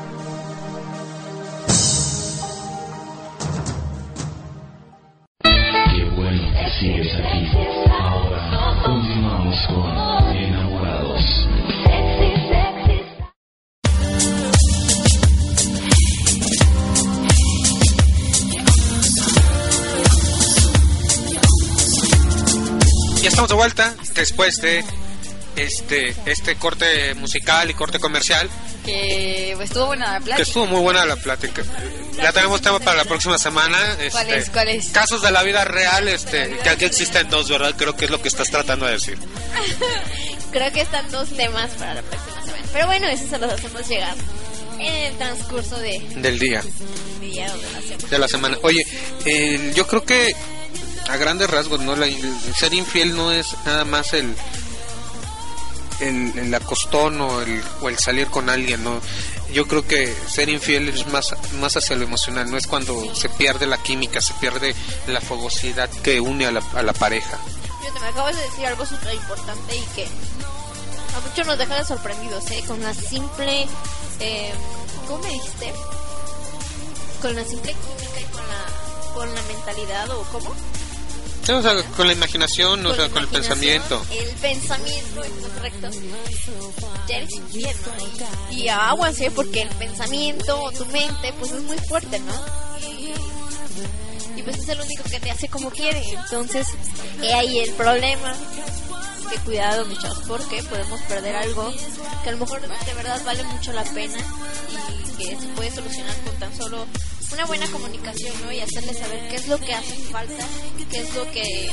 Estamos 23.44 23.48
de 23.48 23.54
vuelta 23.56 23.94
después 24.14 24.56
de 24.62 24.84
este 25.56 26.14
este 26.24 26.56
corte 26.56 27.14
musical 27.14 27.70
y 27.70 27.74
corte 27.74 27.98
comercial 27.98 28.48
Que 28.86 29.52
pues, 29.56 29.68
estuvo 29.70 29.86
buena 29.86 30.12
la 30.12 30.18
que 30.18 30.24
plática. 30.24 30.42
estuvo 30.42 30.66
muy 30.66 30.80
buena 30.80 31.04
la 31.04 31.16
plática. 31.16 31.62
Ya 32.16 32.32
tenemos 32.32 32.62
tema 32.62 32.78
para 32.80 32.98
la 32.98 33.04
próxima 33.04 33.36
semana. 33.38 33.78
¿Cuál 34.10 34.26
este, 34.26 34.36
es? 34.38 34.50
¿Cuál 34.50 34.68
es? 34.68 34.88
Casos 34.88 35.20
de 35.22 35.30
la 35.30 35.42
vida 35.42 35.64
real, 35.64 36.08
este, 36.08 36.56
que 36.62 36.68
aquí 36.68 36.84
existen 36.84 37.28
dos, 37.28 37.48
¿verdad? 37.48 37.74
Creo 37.76 37.96
que 37.96 38.04
es 38.06 38.10
lo 38.10 38.20
que 38.22 38.28
estás 38.28 38.50
tratando 38.50 38.86
de 38.86 38.92
decir. 38.92 39.18
Creo 40.52 40.72
que 40.72 40.80
están 40.82 41.10
dos 41.10 41.28
temas 41.30 41.70
para 41.72 41.94
la 41.94 42.02
próxima 42.02 42.42
semana. 42.42 42.64
Pero 42.72 42.86
bueno, 42.86 43.08
eso 43.08 43.26
se 43.28 43.38
los 43.38 43.52
hacemos 43.52 43.88
llegar 43.88 44.14
en 44.78 44.94
el 44.94 45.16
transcurso 45.16 45.78
de 45.78 45.98
Del 46.16 46.38
día, 46.38 46.62
día 47.20 47.52
o 47.52 47.56
de 47.56 47.72
la 47.72 47.80
semana. 47.80 48.08
de 48.10 48.18
la 48.18 48.28
semana. 48.28 48.58
Oye, 48.62 48.86
eh, 49.24 49.72
yo 49.74 49.86
creo 49.86 50.04
que 50.04 50.34
a 51.08 51.16
grandes 51.16 51.48
rasgos, 51.50 51.80
¿no? 51.80 51.96
La- 51.96 52.06
ser 52.56 52.74
infiel 52.74 53.16
no 53.16 53.30
es 53.32 53.54
nada 53.64 53.84
más 53.84 54.12
el 54.12 54.34
el, 56.00 56.52
acostón 56.54 57.20
o 57.20 57.40
el, 57.40 57.62
o 57.80 57.88
el 57.88 57.98
salir 57.98 58.26
con 58.28 58.50
alguien, 58.50 58.82
¿no? 58.84 59.00
Yo 59.52 59.66
creo 59.68 59.86
que 59.86 60.14
ser 60.28 60.48
infiel 60.48 60.88
es 60.88 61.06
más, 61.06 61.34
más 61.60 61.76
hacia 61.76 61.94
lo 61.96 62.02
emocional, 62.04 62.50
no 62.50 62.56
es 62.56 62.66
cuando 62.66 63.14
se 63.14 63.28
pierde 63.28 63.66
la 63.66 63.78
química, 63.78 64.20
se 64.20 64.34
pierde 64.34 64.74
la 65.06 65.20
fogosidad 65.20 65.88
que 66.02 66.20
une 66.20 66.46
a 66.46 66.50
la, 66.50 66.62
a 66.74 66.82
la 66.82 66.92
pareja. 66.92 67.38
Fíjate, 67.80 68.00
me 68.00 68.06
acabas 68.08 68.36
de 68.36 68.42
decir 68.42 68.66
algo 68.66 68.84
súper 68.84 69.14
importante 69.14 69.76
y 69.76 69.82
que 69.94 70.04
a 70.04 71.20
muchos 71.28 71.46
nos 71.46 71.58
deja 71.58 71.76
de 71.76 71.84
sorprendidos, 71.84 72.50
¿eh? 72.50 72.64
Con 72.66 72.82
la 72.82 72.92
simple... 72.92 73.66
Eh, 74.20 74.52
¿Cómo 75.06 75.22
me 75.22 75.28
dijiste? 75.28 75.72
Con 77.22 77.34
la 77.36 77.44
simple 77.44 77.72
química 77.74 78.20
y 78.20 78.24
con 78.32 78.42
la, 78.48 79.14
con 79.14 79.34
la 79.34 79.42
mentalidad 79.42 80.10
o 80.10 80.22
cómo? 80.32 80.52
Sí, 81.44 81.52
o 81.52 81.62
sea, 81.62 81.82
con 81.96 82.06
la 82.06 82.14
imaginación, 82.14 82.80
o 82.80 82.88
Con 82.88 82.96
sea, 82.96 83.06
la 83.06 83.12
con 83.12 83.22
el 83.22 83.28
pensamiento. 83.28 84.02
El 84.10 84.30
pensamiento, 84.36 85.22
correcto. 85.54 85.90
Ya 87.06 87.16
eres 87.16 87.32
infiel, 87.34 87.76
¿no? 87.84 88.54
Y 88.56 88.68
aguas, 88.68 89.20
¿eh? 89.20 89.30
Porque 89.34 89.62
el 89.62 89.68
pensamiento 89.70 90.62
o 90.62 90.72
tu 90.72 90.86
mente, 90.86 91.34
pues 91.38 91.52
es 91.52 91.62
muy 91.64 91.76
fuerte, 91.78 92.18
¿no? 92.20 92.32
Y, 92.80 93.12
y 94.38 94.42
pues 94.42 94.56
es 94.56 94.68
el 94.68 94.80
único 94.80 95.02
que 95.04 95.20
te 95.20 95.30
hace 95.30 95.48
como 95.48 95.70
quiere. 95.70 96.02
Entonces, 96.08 96.66
he 97.22 97.34
ahí 97.34 97.58
el 97.58 97.74
problema. 97.74 98.34
Que 99.30 99.36
cuidado, 99.38 99.84
muchachos, 99.86 100.22
porque 100.26 100.62
podemos 100.64 101.00
perder 101.02 101.34
algo 101.36 101.72
que 102.22 102.28
a 102.28 102.32
lo 102.32 102.38
mejor 102.38 102.60
de 102.60 102.94
verdad 102.94 103.20
vale 103.24 103.42
mucho 103.44 103.72
la 103.72 103.82
pena 103.84 104.18
y 104.70 105.16
que 105.16 105.36
se 105.36 105.46
puede 105.48 105.70
solucionar 105.70 106.14
con 106.24 106.36
tan 106.38 106.56
solo 106.56 106.86
una 107.32 107.44
buena 107.46 107.66
comunicación, 107.70 108.34
¿no? 108.44 108.52
Y 108.52 108.60
hacerle 108.60 108.94
saber 108.94 109.28
qué 109.28 109.36
es 109.36 109.48
lo 109.48 109.58
que 109.58 109.74
hace 109.74 109.94
falta, 110.10 110.44
qué 110.90 110.98
es 111.00 111.14
lo 111.14 111.24
que 111.30 111.70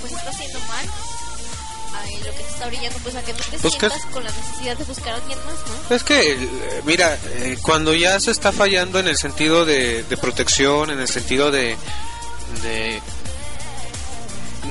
pues 0.00 0.12
está 0.12 0.30
haciendo 0.30 0.58
mal, 0.60 0.86
ay, 2.02 2.16
lo 2.24 2.32
que 2.32 2.42
te 2.42 2.48
está 2.50 2.66
brillando, 2.66 2.98
pues 3.02 3.14
a 3.14 3.22
que 3.22 3.32
tú 3.34 3.42
te 3.50 3.58
Pues, 3.58 3.74
sientas 3.74 4.04
con 4.12 4.24
la 4.24 4.30
necesidad 4.30 4.76
de 4.76 4.84
buscar 4.84 5.12
a 5.12 5.16
alguien 5.16 5.38
más, 5.46 5.56
¿no? 5.90 5.96
Es 5.96 6.02
que, 6.04 6.32
eh, 6.32 6.82
mira, 6.84 7.18
eh, 7.36 7.58
cuando 7.62 7.94
ya 7.94 8.18
se 8.20 8.30
está 8.30 8.52
fallando 8.52 8.98
en 8.98 9.08
el 9.08 9.16
sentido 9.16 9.64
de, 9.64 10.02
de 10.04 10.16
protección, 10.16 10.90
en 10.90 11.00
el 11.00 11.08
sentido 11.08 11.50
de, 11.50 11.76
de, 12.62 13.00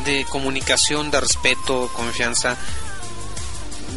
de 0.05 0.25
comunicación, 0.25 1.11
de 1.11 1.19
respeto, 1.21 1.89
confianza, 1.95 2.57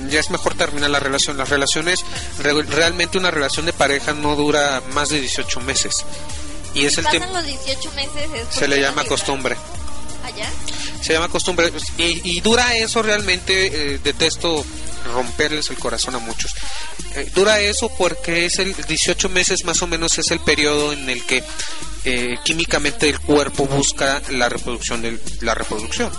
ya 0.09 0.21
es 0.21 0.31
mejor 0.31 0.55
terminar 0.55 0.91
la 0.91 1.01
relación. 1.01 1.37
Las 1.37 1.49
relaciones, 1.49 2.05
re- 2.41 2.63
realmente 2.63 3.19
una 3.19 3.31
relación 3.31 3.67
de 3.67 3.73
pareja 3.73 4.13
no 4.13 4.37
dura 4.37 4.83
más 4.93 5.09
de 5.09 5.21
18 5.21 5.61
meses. 5.61 6.05
Y 6.75 6.87
es 6.87 6.99
el 6.99 7.07
tiempo, 7.09 7.29
los 7.33 7.45
18 7.47 7.93
meses 7.93 8.31
es 8.35 8.55
se 8.55 8.67
le 8.69 8.81
llama 8.81 9.05
costumbre. 9.05 9.57
¿Allá? 10.25 10.49
Se 11.03 11.13
llama 11.13 11.29
costumbre. 11.29 11.73
Y, 11.99 12.37
y 12.37 12.41
dura 12.41 12.75
eso 12.77 13.03
realmente, 13.03 13.95
eh, 13.95 13.99
detesto 14.03 14.65
romperles 15.13 15.69
el 15.71 15.79
corazón 15.79 16.15
a 16.15 16.19
muchos. 16.19 16.53
Eh, 17.15 17.31
dura 17.35 17.61
eso 17.61 17.91
porque 17.97 18.47
es 18.47 18.59
el 18.59 18.75
18 18.75 19.29
meses 19.29 19.65
más 19.65 19.83
o 19.83 19.87
menos 19.87 20.19
es 20.19 20.31
el 20.31 20.41
periodo 20.41 20.93
en 20.95 21.09
el 21.11 21.25
que 21.27 21.45
eh, 22.07 22.37
químicamente 22.43 23.09
el 23.09 23.21
cuerpo 23.21 23.67
busca 23.67 24.21
la 24.31 24.49
reproducción 24.49 25.03
de 25.03 25.21
la 25.43 25.55
reproducción. 25.55 26.11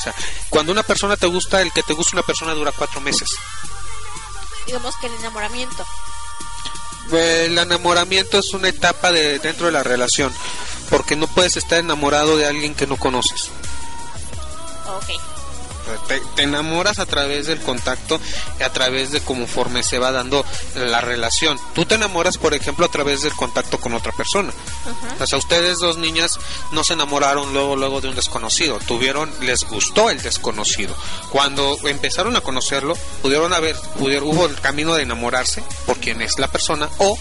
O 0.00 0.02
sea, 0.02 0.14
cuando 0.48 0.72
una 0.72 0.82
persona 0.82 1.14
te 1.18 1.26
gusta, 1.26 1.60
el 1.60 1.72
que 1.72 1.82
te 1.82 1.92
gusta 1.92 2.16
una 2.16 2.22
persona 2.22 2.54
dura 2.54 2.72
cuatro 2.72 3.02
meses. 3.02 3.28
Digamos 4.64 4.96
que 4.96 5.08
el 5.08 5.14
enamoramiento. 5.14 5.84
El 7.12 7.58
enamoramiento 7.58 8.38
es 8.38 8.54
una 8.54 8.68
etapa 8.68 9.12
de 9.12 9.38
dentro 9.40 9.66
de 9.66 9.72
la 9.72 9.82
relación, 9.82 10.32
porque 10.88 11.16
no 11.16 11.26
puedes 11.26 11.58
estar 11.58 11.78
enamorado 11.78 12.38
de 12.38 12.46
alguien 12.46 12.74
que 12.74 12.86
no 12.86 12.96
conoces. 12.96 13.50
Ok. 14.86 15.29
Te, 16.06 16.20
te 16.36 16.42
enamoras 16.42 16.98
a 16.98 17.06
través 17.06 17.46
del 17.46 17.60
contacto 17.60 18.20
y 18.58 18.62
a 18.62 18.72
través 18.72 19.12
de 19.12 19.20
conforme 19.20 19.82
se 19.82 19.98
va 19.98 20.12
dando 20.12 20.44
la 20.74 21.00
relación. 21.00 21.58
Tú 21.74 21.84
te 21.84 21.96
enamoras, 21.96 22.38
por 22.38 22.54
ejemplo, 22.54 22.86
a 22.86 22.90
través 22.90 23.22
del 23.22 23.32
contacto 23.34 23.78
con 23.78 23.94
otra 23.94 24.12
persona. 24.12 24.52
O 25.20 25.26
sea, 25.26 25.38
ustedes 25.38 25.78
dos 25.78 25.98
niñas 25.98 26.38
no 26.72 26.84
se 26.84 26.94
enamoraron 26.94 27.52
luego 27.52 27.76
luego 27.76 28.00
de 28.00 28.08
un 28.08 28.14
desconocido, 28.14 28.78
tuvieron 28.86 29.32
les 29.40 29.64
gustó 29.64 30.10
el 30.10 30.20
desconocido. 30.22 30.94
Cuando 31.30 31.78
empezaron 31.84 32.36
a 32.36 32.40
conocerlo, 32.40 32.96
pudieron 33.22 33.52
haber 33.52 33.76
pudieron, 33.98 34.28
hubo 34.28 34.46
el 34.46 34.60
camino 34.60 34.94
de 34.94 35.02
enamorarse 35.02 35.62
por 35.86 35.98
quien 35.98 36.22
es 36.22 36.38
la 36.38 36.48
persona 36.48 36.88
o 36.98 37.18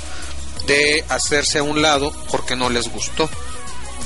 de 0.65 1.03
hacerse 1.09 1.59
a 1.59 1.63
un 1.63 1.81
lado 1.81 2.11
porque 2.31 2.55
no 2.55 2.69
les 2.69 2.89
gustó 2.89 3.29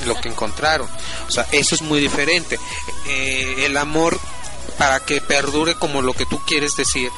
lo 0.05 0.19
que 0.19 0.29
encontraron. 0.29 0.87
O 1.27 1.31
sea, 1.31 1.47
eso 1.51 1.75
es 1.75 1.81
muy 1.81 1.99
diferente. 1.99 2.59
Eh, 3.07 3.65
el 3.65 3.77
amor 3.77 4.19
para 4.77 4.99
que 4.99 5.21
perdure 5.21 5.75
como 5.75 6.01
lo 6.01 6.13
que 6.13 6.25
tú 6.25 6.39
quieres 6.45 6.75
decir, 6.75 7.11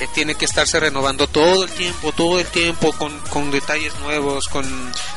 eh, 0.00 0.08
tiene 0.14 0.34
que 0.34 0.46
estarse 0.46 0.80
renovando 0.80 1.26
todo 1.26 1.64
el 1.64 1.70
tiempo, 1.70 2.12
todo 2.12 2.40
el 2.40 2.46
tiempo, 2.46 2.92
con, 2.92 3.18
con 3.28 3.50
detalles 3.50 3.94
nuevos, 4.00 4.48
con 4.48 4.64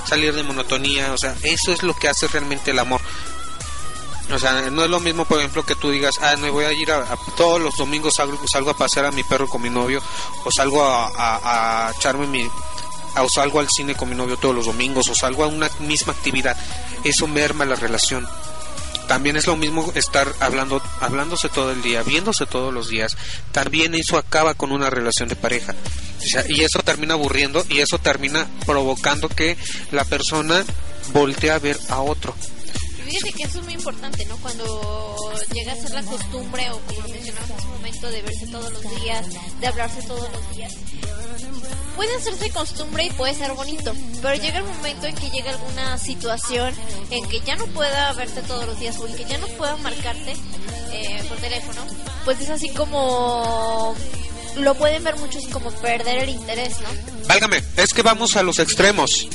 salir 0.05 0.33
de 0.33 0.43
monotonía, 0.43 1.13
o 1.13 1.17
sea, 1.17 1.35
eso 1.43 1.71
es 1.71 1.83
lo 1.83 1.95
que 1.95 2.09
hace 2.09 2.27
realmente 2.27 2.71
el 2.71 2.79
amor. 2.79 3.01
O 4.31 4.39
sea, 4.39 4.69
no 4.71 4.83
es 4.83 4.89
lo 4.89 4.99
mismo, 4.99 5.25
por 5.25 5.39
ejemplo, 5.39 5.63
que 5.63 5.75
tú 5.75 5.89
digas, 5.89 6.19
ah, 6.21 6.35
me 6.37 6.49
voy 6.49 6.65
a 6.65 6.73
ir 6.73 6.91
a, 6.91 7.05
todos 7.37 7.61
los 7.61 7.77
domingos 7.77 8.15
salgo, 8.15 8.45
salgo 8.47 8.71
a 8.71 8.77
pasear 8.77 9.05
a 9.05 9.11
mi 9.11 9.23
perro 9.23 9.47
con 9.47 9.61
mi 9.61 9.69
novio, 9.69 10.01
o 10.43 10.51
salgo 10.51 10.83
a, 10.83 11.07
a, 11.07 11.87
a 11.87 11.91
echarme 11.91 12.27
mi, 12.27 12.49
o 13.15 13.29
salgo 13.29 13.59
al 13.59 13.69
cine 13.69 13.95
con 13.95 14.09
mi 14.09 14.15
novio 14.15 14.37
todos 14.37 14.55
los 14.55 14.65
domingos, 14.65 15.07
o 15.09 15.15
salgo 15.15 15.43
a 15.43 15.47
una 15.47 15.69
misma 15.79 16.13
actividad. 16.13 16.57
Eso 17.03 17.27
merma 17.27 17.65
la 17.65 17.75
relación. 17.75 18.27
También 19.07 19.35
es 19.35 19.47
lo 19.47 19.55
mismo 19.57 19.91
estar 19.95 20.27
hablando, 20.39 20.81
hablándose 21.01 21.49
todo 21.49 21.71
el 21.71 21.81
día, 21.81 22.03
viéndose 22.03 22.45
todos 22.45 22.73
los 22.73 22.89
días. 22.89 23.17
También 23.51 23.95
eso 23.95 24.17
acaba 24.17 24.53
con 24.53 24.71
una 24.71 24.89
relación 24.89 25.29
de 25.29 25.35
pareja. 25.35 25.75
Y 26.47 26.61
eso 26.61 26.79
termina 26.79 27.15
aburriendo 27.15 27.65
y 27.69 27.79
eso 27.79 27.99
termina 27.99 28.47
provocando 28.65 29.27
que 29.27 29.57
la 29.91 30.05
persona 30.05 30.63
voltee 31.11 31.51
a 31.51 31.59
ver 31.59 31.77
a 31.89 31.99
otro. 31.99 32.33
Fíjate 33.13 33.31
que 33.33 33.43
eso 33.43 33.59
es 33.59 33.65
muy 33.65 33.75
importante, 33.75 34.25
¿no? 34.25 34.37
Cuando 34.37 35.15
llega 35.53 35.73
a 35.73 35.75
ser 35.75 35.91
la 35.91 36.01
costumbre 36.01 36.67
o 36.71 36.79
como 36.79 37.07
mencionamos 37.09 37.51
hace 37.51 37.67
un 37.67 37.73
momento 37.73 38.09
de 38.09 38.21
verse 38.23 38.47
todos 38.47 38.73
los 38.73 39.01
días, 39.01 39.27
de 39.59 39.67
hablarse 39.67 40.01
todos 40.01 40.27
los 40.31 40.55
días. 40.55 40.73
Puede 41.95 42.15
hacerse 42.15 42.49
costumbre 42.49 43.05
y 43.05 43.11
puede 43.11 43.35
ser 43.35 43.53
bonito, 43.53 43.93
pero 44.19 44.33
llega 44.41 44.57
el 44.57 44.63
momento 44.63 45.05
en 45.05 45.13
que 45.13 45.29
llega 45.29 45.51
alguna 45.51 45.99
situación 45.99 46.73
en 47.11 47.23
que 47.29 47.39
ya 47.41 47.55
no 47.55 47.67
pueda 47.67 48.13
verte 48.13 48.41
todos 48.41 48.65
los 48.65 48.79
días 48.79 48.97
o 48.97 49.05
en 49.05 49.15
que 49.15 49.25
ya 49.25 49.37
no 49.37 49.45
pueda 49.49 49.77
marcarte 49.77 50.33
eh, 50.91 51.23
por 51.29 51.37
teléfono, 51.37 51.81
pues 52.25 52.41
es 52.41 52.49
así 52.49 52.69
como 52.69 53.95
lo 54.57 54.75
pueden 54.75 55.03
ver 55.03 55.15
muchos 55.17 55.45
como 55.51 55.71
perder 55.71 56.23
el 56.23 56.29
interés, 56.29 56.79
¿no? 56.81 56.89
Válgame, 57.27 57.63
es 57.77 57.93
que 57.93 58.01
vamos 58.01 58.35
a 58.35 58.43
los 58.43 58.59
extremos. 58.59 59.27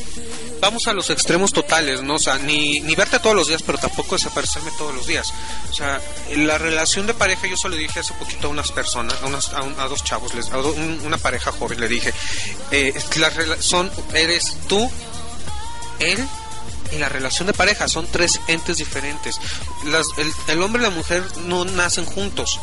Vamos 0.61 0.89
a 0.89 0.93
los 0.93 1.09
extremos 1.11 1.53
totales, 1.53 2.03
¿no? 2.03 2.17
O 2.17 2.19
sea, 2.19 2.37
ni, 2.39 2.81
ni 2.81 2.97
verte 2.97 3.21
todos 3.21 3.37
los 3.37 3.47
días, 3.47 3.63
pero 3.63 3.79
tampoco 3.79 4.17
desaparecerme 4.17 4.73
todos 4.77 4.93
los 4.93 5.07
días. 5.07 5.33
O 5.71 5.73
sea, 5.75 6.01
la 6.37 6.59
relación 6.59 7.07
de 7.07 7.15
pareja, 7.15 7.47
yo 7.47 7.57
solo 7.57 7.77
dije 7.77 8.01
hace 8.01 8.13
poquito 8.15 8.49
a 8.49 8.51
unas 8.51 8.73
personas, 8.73 9.15
a, 9.23 9.27
unas, 9.27 9.51
a, 9.55 9.61
dos 9.87 10.03
chavos, 10.03 10.35
les, 10.35 10.51
a 10.51 10.57
do- 10.57 10.73
un- 10.73 11.01
una 11.05 11.17
pareja 11.17 11.53
joven, 11.53 11.79
le 11.81 11.87
dije, 11.87 12.13
eh, 12.73 12.93
son, 13.61 13.89
eres 14.15 14.57
tú, 14.67 14.91
él 16.01 16.27
y 16.91 16.97
la 16.99 17.09
relación 17.09 17.47
de 17.47 17.53
pareja, 17.53 17.87
son 17.87 18.09
tres 18.11 18.41
entes 18.49 18.79
diferentes. 18.79 19.39
El, 20.17 20.33
el 20.49 20.63
hombre 20.63 20.83
y 20.83 20.87
la 20.87 20.91
mujer 20.91 21.23
no 21.45 21.65
nacen 21.67 22.05
juntos. 22.05 22.59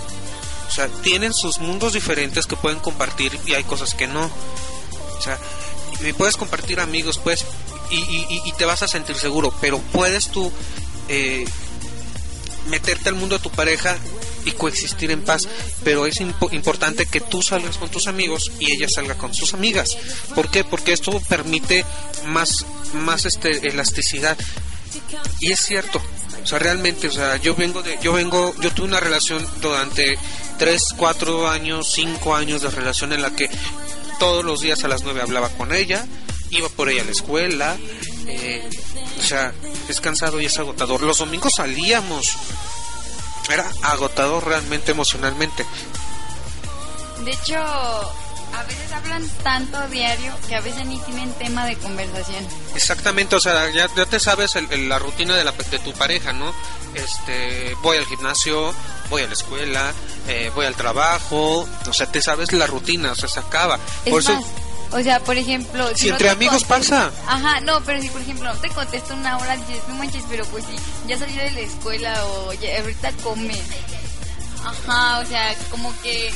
O 0.68 0.72
sea, 0.72 0.88
tienen 1.04 1.34
sus 1.34 1.60
mundos 1.60 1.94
diferentes 1.94 2.46
que 2.48 2.56
pueden 2.56 2.80
compartir 2.80 3.38
y 3.46 3.54
hay 3.54 3.64
cosas 3.64 3.94
que 3.94 4.08
no. 4.08 4.30
O 5.18 5.22
sea, 5.22 5.38
y 6.06 6.12
puedes 6.14 6.36
compartir 6.38 6.80
amigos, 6.80 7.18
puedes 7.18 7.46
y, 7.92 7.96
y- 7.98 8.42
y- 8.46 8.52
te 8.54 8.66
vas 8.66 8.82
a 8.82 8.88
sentir 8.88 9.16
seguro, 9.16 9.54
pero 9.62 9.78
puedes 9.80 10.30
tú 10.30 10.52
eh, 11.08 11.46
meterte 12.70 13.10
al 13.10 13.16
mundo 13.16 13.38
de 13.38 13.44
tu 13.44 13.52
pareja 13.52 13.96
y 14.44 14.52
coexistir 14.52 15.12
en 15.12 15.24
paz, 15.24 15.48
pero 15.84 16.06
es 16.06 16.20
impo- 16.20 16.52
importante 16.54 17.06
que 17.06 17.22
tú 17.22 17.42
salgas 17.42 17.78
con 17.78 17.90
tus 17.90 18.08
amigos 18.08 18.52
y 18.60 18.72
ella 18.72 18.88
salga 18.94 19.16
con 19.18 19.34
sus 19.34 19.54
amigas. 19.54 19.98
¿Por 20.36 20.50
qué? 20.50 20.64
Porque 20.64 20.94
esto 20.94 21.20
permite 21.30 21.86
más 22.26 22.66
más 22.94 23.26
este 23.26 23.68
elasticidad. 23.68 24.38
Y 25.42 25.52
es 25.52 25.60
cierto, 25.60 26.02
o 26.46 26.48
sea, 26.48 26.60
realmente, 26.60 27.08
o 27.08 27.12
sea, 27.12 27.38
yo 27.38 27.56
vengo 27.56 27.82
de, 27.82 27.98
yo 28.04 28.14
vengo, 28.14 28.54
yo 28.60 28.72
tuve 28.72 28.86
una 28.86 29.00
relación 29.00 29.44
durante 29.62 30.16
3, 30.60 30.82
4 30.96 31.50
años, 31.50 31.92
5 31.92 32.36
años 32.36 32.62
de 32.62 32.70
relación 32.70 33.14
en 33.14 33.24
la 33.24 33.32
que 33.32 33.50
todos 34.20 34.46
los 34.46 34.62
días 34.62 34.84
a 34.84 34.88
las 34.88 35.02
9 35.02 35.24
hablaba 35.24 35.50
con 35.50 35.74
ella, 35.74 36.06
iba 36.52 36.70
por 36.70 36.90
ella 36.90 37.02
a 37.02 37.06
la 37.06 37.12
escuela, 37.14 37.76
eh, 38.28 38.64
o 39.18 39.24
sea, 39.24 39.56
es 39.90 40.00
cansado 40.00 40.40
y 40.40 40.46
es 40.46 40.60
agotador. 40.60 41.02
Los 41.02 41.18
domingos 41.18 41.54
salíamos, 41.56 42.38
era 43.50 43.68
agotador 43.82 44.46
realmente 44.46 44.92
emocionalmente. 44.92 45.66
De 47.24 47.32
hecho, 47.32 47.56
a 48.60 48.64
veces 48.64 48.92
hablan 48.92 49.28
tanto 49.44 49.78
a 49.78 49.88
diario 49.88 50.34
que 50.48 50.56
a 50.56 50.62
veces 50.62 50.86
ni 50.86 50.98
tienen 51.00 51.32
tema 51.34 51.66
de 51.66 51.76
conversación. 51.78 52.46
Exactamente, 52.76 53.36
o 53.36 53.40
sea, 53.40 53.70
ya, 53.72 53.90
ya 53.96 54.06
te 54.06 54.20
sabes 54.20 54.56
el- 54.56 54.72
el- 54.72 54.90
la 54.90 55.00
rutina 55.00 55.36
de, 55.36 55.44
la, 55.44 55.52
de 55.52 55.80
tu 55.80 55.94
pareja, 55.94 56.34
¿no? 56.34 56.54
Este, 56.94 57.76
voy 57.82 57.98
al 57.98 58.06
gimnasio, 58.06 58.74
voy 59.10 59.24
a 59.24 59.28
la 59.28 59.34
escuela, 59.34 59.94
eh, 60.28 60.52
voy 60.56 60.66
al 60.66 60.76
trabajo, 60.76 61.68
o 61.88 61.94
sea, 61.94 62.08
te 62.12 62.22
sabes 62.22 62.52
la 62.54 62.68
rutina, 62.68 63.12
o 63.12 63.16
sea, 63.16 63.30
se 63.30 63.40
acaba. 63.40 63.80
Es 64.06 64.12
Por 64.12 64.22
eso, 64.22 64.40
o 64.92 65.02
sea, 65.04 65.20
por 65.20 65.38
ejemplo... 65.38 65.90
si 65.96 66.08
no 66.08 66.14
entre 66.14 66.30
amigos 66.30 66.64
pasa, 66.64 67.12
Ajá, 67.28 67.60
no, 67.62 67.82
pero 67.84 68.02
si 68.02 68.10
por 68.10 68.22
ejemplo 68.22 68.54
no 68.54 68.60
te 68.62 68.70
contesta 68.70 69.14
una 69.14 69.38
hora, 69.38 69.58
dices, 69.58 69.84
no 69.90 69.96
manches, 69.96 70.24
pero 70.30 70.46
pues 70.46 70.64
sí, 70.66 70.76
ya 71.08 71.18
salí 71.18 71.34
de 71.36 71.52
la 71.52 71.60
escuela 71.62 72.26
o 72.26 72.54
ya, 72.54 72.80
ahorita 72.80 73.12
come. 73.24 73.62
Ajá, 74.64 75.20
o 75.20 75.26
sea, 75.26 75.54
como 75.70 75.94
que 76.02 76.34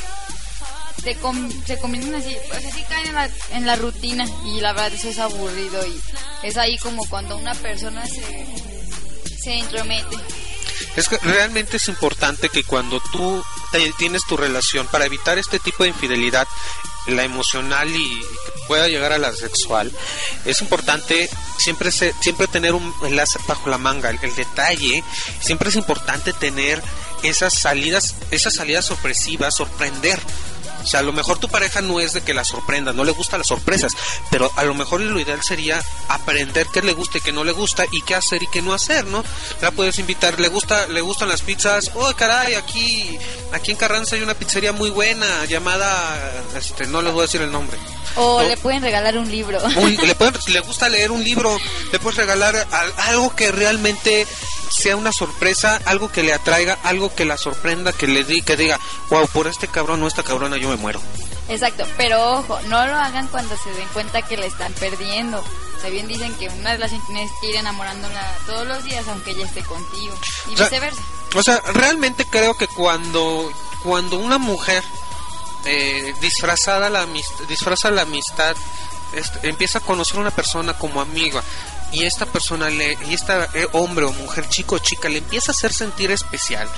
se, 1.02 1.14
com- 1.16 1.50
se 1.66 1.78
convierten 1.78 2.14
así, 2.14 2.36
o 2.36 2.60
sea, 2.60 2.70
sí 2.72 2.82
caen 2.88 3.06
en 3.08 3.14
la, 3.14 3.30
en 3.52 3.66
la 3.66 3.76
rutina 3.76 4.24
y 4.44 4.60
la 4.60 4.72
verdad 4.72 4.92
eso 4.92 5.08
es 5.08 5.18
aburrido 5.18 5.86
y 5.86 6.00
es 6.46 6.56
ahí 6.56 6.76
como 6.78 7.06
cuando 7.08 7.36
una 7.36 7.54
persona 7.54 8.04
se, 8.06 8.46
se 9.42 9.54
entromete. 9.58 10.16
es 10.96 11.08
que 11.08 11.18
realmente 11.18 11.76
es 11.78 11.88
importante 11.88 12.48
que 12.48 12.64
cuando 12.64 13.00
tú 13.12 13.42
tienes 13.98 14.22
tu 14.28 14.36
relación, 14.36 14.86
para 14.88 15.04
evitar 15.06 15.38
este 15.38 15.58
tipo 15.58 15.84
de 15.84 15.90
infidelidad, 15.90 16.46
la 17.06 17.22
emocional 17.24 17.88
y 17.88 18.20
que 18.20 18.52
pueda 18.68 18.86
llegar 18.88 19.12
a 19.12 19.18
la 19.18 19.32
sexual, 19.32 19.90
es 20.44 20.60
importante 20.60 21.30
siempre 21.58 21.90
se- 21.92 22.14
siempre 22.20 22.46
tener 22.46 22.74
un 22.74 22.92
enlace 23.04 23.38
bajo 23.46 23.70
la 23.70 23.78
manga, 23.78 24.10
el, 24.10 24.18
el 24.22 24.34
detalle, 24.34 25.02
siempre 25.40 25.70
es 25.70 25.76
importante 25.76 26.32
tener 26.32 26.82
esas 27.22 27.54
salidas, 27.54 28.14
esas 28.30 28.54
salidas 28.54 28.84
sorpresivas, 28.86 29.54
sorprender. 29.54 30.18
O 30.82 30.86
sea, 30.86 31.00
a 31.00 31.02
lo 31.02 31.12
mejor 31.12 31.38
tu 31.38 31.48
pareja 31.48 31.80
no 31.80 32.00
es 32.00 32.12
de 32.12 32.22
que 32.22 32.34
la 32.34 32.44
sorprenda, 32.44 32.92
no 32.92 33.04
le 33.04 33.12
gustan 33.12 33.40
las 33.40 33.48
sorpresas, 33.48 33.92
pero 34.30 34.50
a 34.56 34.64
lo 34.64 34.74
mejor 34.74 35.00
lo 35.00 35.20
ideal 35.20 35.42
sería 35.42 35.82
aprender 36.08 36.66
qué 36.72 36.82
le 36.82 36.92
gusta 36.92 37.18
y 37.18 37.20
qué 37.20 37.32
no 37.32 37.44
le 37.44 37.52
gusta 37.52 37.84
y 37.92 38.02
qué 38.02 38.14
hacer 38.14 38.42
y 38.42 38.46
qué 38.48 38.62
no 38.62 38.72
hacer, 38.72 39.04
¿no? 39.06 39.22
La 39.60 39.70
puedes 39.70 39.98
invitar, 39.98 40.40
le 40.40 40.48
gusta, 40.48 40.86
le 40.88 41.00
gustan 41.00 41.28
las 41.28 41.42
pizzas, 41.42 41.90
oh 41.94 42.12
caray, 42.16 42.54
aquí, 42.54 43.18
aquí 43.52 43.70
en 43.72 43.76
Carranza 43.76 44.16
hay 44.16 44.22
una 44.22 44.34
pizzería 44.34 44.72
muy 44.72 44.90
buena 44.90 45.44
llamada, 45.46 46.32
este, 46.56 46.86
no 46.86 47.02
les 47.02 47.12
voy 47.12 47.20
a 47.20 47.26
decir 47.26 47.42
el 47.42 47.52
nombre. 47.52 47.76
O 48.16 48.42
No. 48.42 48.48
le 48.48 48.56
pueden 48.56 48.82
regalar 48.82 49.16
un 49.18 49.30
libro. 49.30 49.58
Un- 49.76 49.96
le, 49.96 50.14
pueden- 50.16 50.34
le 50.48 50.60
gusta 50.60 50.88
leer 50.88 51.10
un 51.12 51.22
libro, 51.22 51.56
le 51.92 51.98
puedes 52.00 52.16
regalar 52.18 52.56
al- 52.70 52.92
algo 52.96 53.34
que 53.36 53.52
realmente 53.52 54.26
sea 54.70 54.96
una 54.96 55.12
sorpresa, 55.12 55.80
algo 55.84 56.10
que 56.10 56.22
le 56.22 56.32
atraiga, 56.32 56.78
algo 56.84 57.14
que 57.14 57.24
la 57.24 57.36
sorprenda, 57.36 57.92
que 57.92 58.06
le 58.06 58.24
di, 58.24 58.40
que 58.42 58.56
diga, 58.56 58.78
wow, 59.10 59.26
por 59.28 59.46
este 59.46 59.68
cabrón 59.68 60.02
o 60.02 60.08
esta 60.08 60.22
cabrona 60.22 60.56
yo 60.56 60.68
me 60.70 60.76
muero. 60.76 61.00
Exacto, 61.48 61.84
pero 61.96 62.38
ojo, 62.38 62.60
no 62.68 62.86
lo 62.86 62.94
hagan 62.94 63.26
cuando 63.28 63.56
se 63.56 63.70
den 63.72 63.88
cuenta 63.92 64.22
que 64.22 64.36
la 64.36 64.46
están 64.46 64.72
perdiendo. 64.74 65.40
O 65.40 65.80
sea, 65.80 65.90
bien 65.90 66.06
dicen 66.06 66.32
que 66.36 66.48
una 66.48 66.72
relación 66.72 67.00
tienes 67.06 67.30
que 67.40 67.48
ir 67.48 67.56
enamorándola 67.56 68.36
todos 68.46 68.66
los 68.66 68.84
días 68.84 69.06
aunque 69.08 69.32
ella 69.32 69.46
esté 69.46 69.62
contigo. 69.64 70.14
Y 70.48 70.54
O 70.54 70.56
sea, 70.56 70.66
viceversa. 70.66 71.00
O 71.34 71.42
sea, 71.42 71.60
realmente 71.72 72.24
creo 72.26 72.56
que 72.56 72.68
cuando, 72.68 73.50
cuando 73.82 74.18
una 74.18 74.38
mujer 74.38 74.84
eh, 75.64 76.14
disfrazada 76.20 76.88
la 76.90 77.04
amist- 77.06 77.46
disfraza 77.48 77.90
la 77.90 78.02
amistad, 78.02 78.54
este, 79.12 79.48
empieza 79.48 79.78
a 79.78 79.80
conocer 79.80 80.18
a 80.18 80.20
una 80.20 80.30
persona 80.30 80.74
como 80.74 81.00
amiga 81.00 81.42
y 81.92 82.04
esta 82.04 82.26
persona 82.26 82.70
le, 82.70 82.96
y 83.08 83.14
esta 83.14 83.48
eh, 83.54 83.66
hombre 83.72 84.04
o 84.04 84.12
mujer, 84.12 84.48
chico 84.48 84.76
o 84.76 84.78
chica, 84.78 85.08
le 85.08 85.18
empieza 85.18 85.52
a 85.52 85.54
hacer 85.54 85.72
sentir 85.72 86.10
especial. 86.10 86.68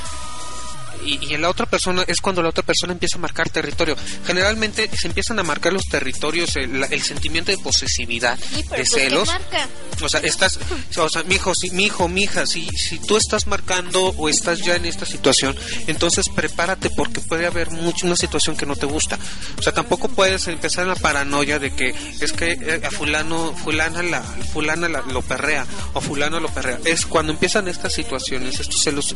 Y, 1.05 1.33
y 1.33 1.37
la 1.37 1.49
otra 1.51 1.67
persona 1.67 2.05
es 2.07 2.21
cuando 2.21 2.43
la 2.43 2.49
otra 2.51 2.63
persona 2.65 2.93
empieza 2.93 3.19
a 3.19 3.21
marcar 3.21 3.49
territorio. 3.51 3.97
Generalmente 4.27 4.91
se 4.97 5.09
empiezan 5.09 5.39
a 5.39 5.43
marcar 5.43 5.73
los 5.73 5.85
territorios, 5.85 6.57
el, 6.57 6.85
el 6.91 7.03
sentimiento 7.03 7.51
de 7.51 7.59
posesividad, 7.59 8.39
Sí, 8.39 8.47
pero 8.51 8.61
de 8.63 8.67
pues, 8.69 8.91
¿qué 8.91 9.01
celos. 9.01 9.27
marca? 9.29 9.69
O 10.03 10.09
sea, 10.09 10.21
estás, 10.21 10.59
o 10.97 11.09
sea, 11.09 11.23
mi 11.25 11.35
hijo, 11.37 11.55
si, 11.55 11.71
mi 11.71 11.85
hijo, 11.85 12.09
mi 12.09 12.23
hija, 12.25 12.47
si, 12.47 12.67
si 12.71 12.99
tú 12.99 13.17
estás 13.17 13.47
marcando 13.47 14.09
o 14.17 14.29
estás 14.29 14.61
ya 14.61 14.75
en 14.77 14.85
esta 14.87 15.07
situación, 15.07 15.57
entonces 15.87 16.29
prepárate 16.29 16.91
porque 16.91 17.21
puede 17.21 17.47
haber 17.47 17.71
mucho, 17.71 18.07
una 18.07 18.17
situación 18.17 18.57
que 18.57 18.67
no 18.67 18.75
te 18.77 18.87
gusta. 18.87 19.19
O 19.59 19.63
sea, 19.63 19.73
tampoco 19.73 20.09
puedes 20.09 20.49
empezar 20.49 20.87
la 20.87 20.95
paranoia 20.97 21.59
de 21.59 21.73
que 21.75 21.95
es 22.21 22.33
que 22.33 22.53
eh, 22.53 22.81
a 22.85 22.91
fulano, 22.91 23.55
fulana 23.55 24.03
la, 24.03 24.23
fulana 24.23 24.89
la- 24.89 25.03
lo 25.03 25.23
perrea 25.23 25.67
o 25.93 26.01
fulano 26.01 26.41
lo 26.41 26.49
perrea. 26.49 26.79
Es 26.85 27.07
cuando 27.07 27.33
empiezan 27.33 27.69
estas 27.69 27.93
situaciones, 27.93 28.59
estos 28.61 28.83
celos 28.83 29.15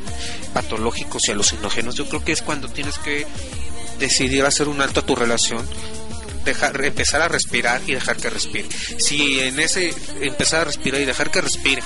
patológicos 0.53 1.29
y 1.29 1.33
alucinógenos, 1.67 1.95
yo 1.95 2.09
creo 2.09 2.25
que 2.25 2.33
es 2.33 2.43
cuando 2.43 2.69
tienes 2.69 2.99
que 2.99 3.27
decidir 3.99 4.45
hacer 4.45 4.69
un 4.69 4.81
alto 4.81 5.01
a 5.01 5.07
tu 5.07 5.15
relación 5.15 5.67
dejar 6.45 6.85
empezar 6.85 7.23
a 7.23 7.29
respirar 7.29 7.83
y 7.87 7.95
dejar 7.95 8.17
que 8.17 8.31
respire. 8.31 8.69
Si 8.99 9.41
en 9.41 9.59
ese 9.59 9.93
empezar 10.21 10.61
a 10.61 10.65
respirar 10.65 11.01
y 11.01 11.05
dejar 11.05 11.31
que 11.31 11.41
respire 11.41 11.83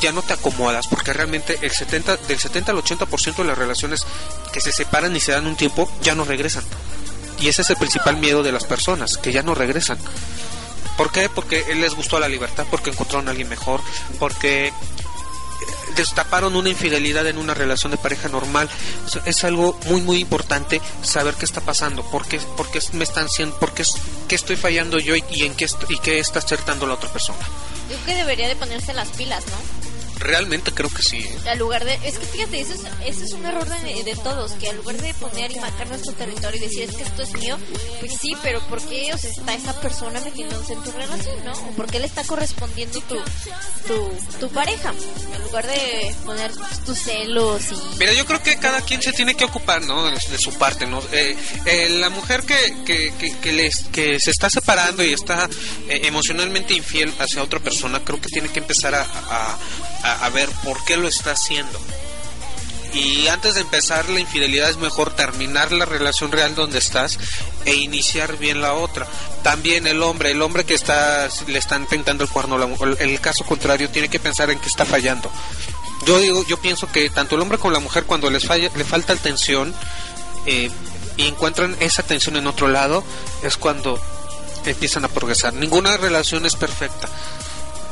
ya 0.00 0.12
no 0.12 0.22
te 0.22 0.32
acomodas 0.32 0.86
porque 0.86 1.12
realmente 1.12 1.58
el 1.60 1.70
70 1.70 2.16
del 2.16 2.38
70 2.38 2.72
al 2.72 2.78
80% 2.78 3.36
de 3.36 3.44
las 3.44 3.58
relaciones 3.58 4.06
que 4.52 4.60
se 4.60 4.72
separan 4.72 5.14
y 5.14 5.20
se 5.20 5.32
dan 5.32 5.46
un 5.46 5.56
tiempo 5.56 5.90
ya 6.02 6.14
no 6.14 6.24
regresan. 6.24 6.64
Y 7.40 7.48
ese 7.48 7.62
es 7.62 7.70
el 7.70 7.76
principal 7.76 8.16
miedo 8.16 8.42
de 8.42 8.52
las 8.52 8.64
personas, 8.64 9.16
que 9.16 9.32
ya 9.32 9.42
no 9.42 9.54
regresan. 9.54 9.98
¿Por 10.96 11.10
qué? 11.10 11.28
Porque 11.30 11.64
él 11.68 11.80
les 11.80 11.94
gustó 11.94 12.18
la 12.20 12.28
libertad, 12.28 12.66
porque 12.70 12.90
encontraron 12.90 13.28
a 13.28 13.30
alguien 13.30 13.48
mejor, 13.48 13.80
porque 14.18 14.72
destaparon 15.96 16.56
una 16.56 16.68
infidelidad 16.68 17.26
en 17.26 17.38
una 17.38 17.54
relación 17.54 17.92
de 17.92 17.98
pareja 17.98 18.28
normal. 18.28 18.68
Es 19.24 19.44
algo 19.44 19.78
muy 19.86 20.00
muy 20.02 20.18
importante 20.18 20.80
saber 21.02 21.34
qué 21.34 21.44
está 21.44 21.60
pasando, 21.60 22.02
por 22.10 22.26
qué, 22.26 22.40
me 22.92 23.04
están 23.04 23.28
por 23.52 23.72
qué, 23.72 23.82
es- 23.82 23.94
qué 24.28 24.34
estoy 24.34 24.56
fallando 24.56 24.98
yo 24.98 25.14
y, 25.16 25.24
en 25.44 25.54
qué 25.54 25.66
y 25.88 25.98
qué 25.98 26.18
está 26.18 26.38
acertando 26.40 26.86
la 26.86 26.94
otra 26.94 27.10
persona. 27.12 27.38
Yo 27.90 27.96
creo 27.96 28.06
que 28.06 28.14
debería 28.14 28.48
de 28.48 28.56
ponerse 28.56 28.92
las 28.94 29.08
pilas, 29.08 29.44
¿no? 29.46 29.79
Realmente 30.20 30.72
creo 30.72 30.90
que 30.90 31.02
sí. 31.02 31.18
¿eh? 31.18 31.38
Al 31.48 31.58
lugar 31.58 31.84
de... 31.84 31.94
Es 32.04 32.18
que 32.18 32.26
fíjate, 32.26 32.60
eso 32.60 32.74
es, 32.74 32.80
eso 33.06 33.24
es 33.24 33.32
un 33.32 33.44
error 33.46 33.66
de, 33.68 34.04
de 34.04 34.14
todos, 34.16 34.52
que 34.52 34.68
al 34.68 34.76
lugar 34.76 34.96
de 34.98 35.14
poner 35.14 35.50
y 35.50 35.58
marcar 35.58 35.88
nuestro 35.88 36.12
territorio 36.12 36.58
y 36.58 36.60
decir 36.68 36.82
es 36.90 36.94
que 36.96 37.02
esto 37.02 37.22
es 37.22 37.32
mío, 37.34 37.56
pues 38.00 38.12
sí, 38.20 38.32
pero 38.42 38.60
¿por 38.68 38.80
qué 38.82 39.12
o 39.14 39.18
sea, 39.18 39.30
está 39.30 39.54
esa 39.54 39.80
persona 39.80 40.20
metiéndose 40.20 40.74
en 40.74 40.82
tu 40.82 40.92
relación, 40.92 41.44
no? 41.44 41.52
¿O 41.52 41.70
por 41.72 41.86
qué 41.90 41.98
le 42.00 42.06
está 42.06 42.22
correspondiendo 42.24 43.00
tu, 43.00 43.16
tu, 43.86 44.10
tu 44.38 44.48
pareja? 44.50 44.92
En 45.34 45.42
lugar 45.44 45.66
de 45.66 46.14
poner 46.24 46.50
tus 46.84 46.98
celos 46.98 47.62
y... 47.72 47.98
Mira, 47.98 48.12
yo 48.12 48.26
creo 48.26 48.42
que 48.42 48.56
cada 48.58 48.82
quien 48.82 49.00
se 49.02 49.12
tiene 49.12 49.34
que 49.34 49.44
ocupar, 49.44 49.82
¿no? 49.82 50.04
De, 50.04 50.12
de 50.12 50.38
su 50.38 50.52
parte, 50.54 50.86
¿no? 50.86 51.02
Eh, 51.12 51.34
eh, 51.64 51.88
la 51.88 52.10
mujer 52.10 52.42
que, 52.42 52.76
que, 52.84 53.12
que, 53.18 53.36
que 53.38 53.52
les- 53.52 53.84
que 53.90 54.20
se 54.20 54.30
está 54.30 54.50
separando 54.50 55.02
y 55.04 55.12
está 55.14 55.48
eh, 55.88 56.02
emocionalmente 56.04 56.74
infiel 56.74 57.12
hacia 57.18 57.42
otra 57.42 57.58
persona, 57.60 58.00
creo 58.04 58.20
que 58.20 58.28
tiene 58.28 58.48
que 58.50 58.58
empezar 58.60 58.94
a, 58.94 59.02
a, 59.02 59.58
a- 60.02 60.28
ver 60.30 60.48
por 60.64 60.82
qué 60.84 60.96
lo 60.96 61.08
está 61.08 61.32
haciendo. 61.32 61.78
Y 62.92 63.28
antes 63.28 63.54
de 63.54 63.60
empezar 63.60 64.08
la 64.08 64.18
infidelidad 64.18 64.68
es 64.68 64.76
mejor 64.76 65.14
terminar 65.14 65.70
la 65.70 65.84
relación 65.84 66.32
real 66.32 66.56
donde 66.56 66.78
estás 66.80 67.18
e 67.64 67.74
iniciar 67.76 68.36
bien 68.36 68.60
la 68.60 68.74
otra. 68.74 69.06
También 69.44 69.86
el 69.86 70.02
hombre, 70.02 70.32
el 70.32 70.42
hombre 70.42 70.64
que 70.64 70.74
está 70.74 71.28
le 71.46 71.58
están 71.58 71.86
pintando 71.86 72.24
el 72.24 72.30
cuerno, 72.30 72.56
el 72.98 73.20
caso 73.20 73.44
contrario 73.44 73.90
tiene 73.90 74.08
que 74.08 74.18
pensar 74.18 74.50
en 74.50 74.58
que 74.58 74.66
está 74.68 74.84
fallando. 74.84 75.30
Yo 76.04 76.18
digo, 76.18 76.44
yo 76.48 76.56
pienso 76.60 76.90
que 76.90 77.10
tanto 77.10 77.36
el 77.36 77.42
hombre 77.42 77.58
como 77.58 77.72
la 77.72 77.78
mujer 77.78 78.04
cuando 78.04 78.28
les 78.28 78.44
falla, 78.44 78.70
le 78.74 78.84
falta 78.84 79.12
atención 79.12 79.72
eh, 80.46 80.70
y 81.16 81.28
encuentran 81.28 81.76
esa 81.78 82.02
atención 82.02 82.36
en 82.36 82.46
otro 82.48 82.66
lado 82.66 83.04
es 83.44 83.56
cuando 83.56 84.00
empiezan 84.64 85.04
a 85.04 85.08
progresar. 85.08 85.52
Ninguna 85.54 85.96
relación 85.96 86.44
es 86.44 86.56
perfecta, 86.56 87.08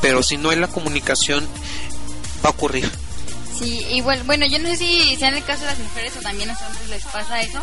pero 0.00 0.24
si 0.24 0.38
no 0.38 0.50
hay 0.50 0.56
la 0.56 0.68
comunicación 0.68 1.46
va 2.42 2.50
a 2.50 2.52
ocurrir. 2.52 3.07
Sí, 3.58 3.84
igual, 3.90 4.22
bueno, 4.24 4.46
yo 4.46 4.58
no 4.58 4.68
sé 4.68 4.76
si 4.76 5.16
sea 5.16 5.28
en 5.28 5.34
el 5.36 5.44
caso 5.44 5.60
de 5.62 5.66
las 5.66 5.78
mujeres 5.78 6.12
o 6.16 6.20
también 6.20 6.50
a 6.50 6.52
los 6.52 6.62
hombres 6.62 6.88
les 6.90 7.04
pasa 7.06 7.40
eso, 7.40 7.60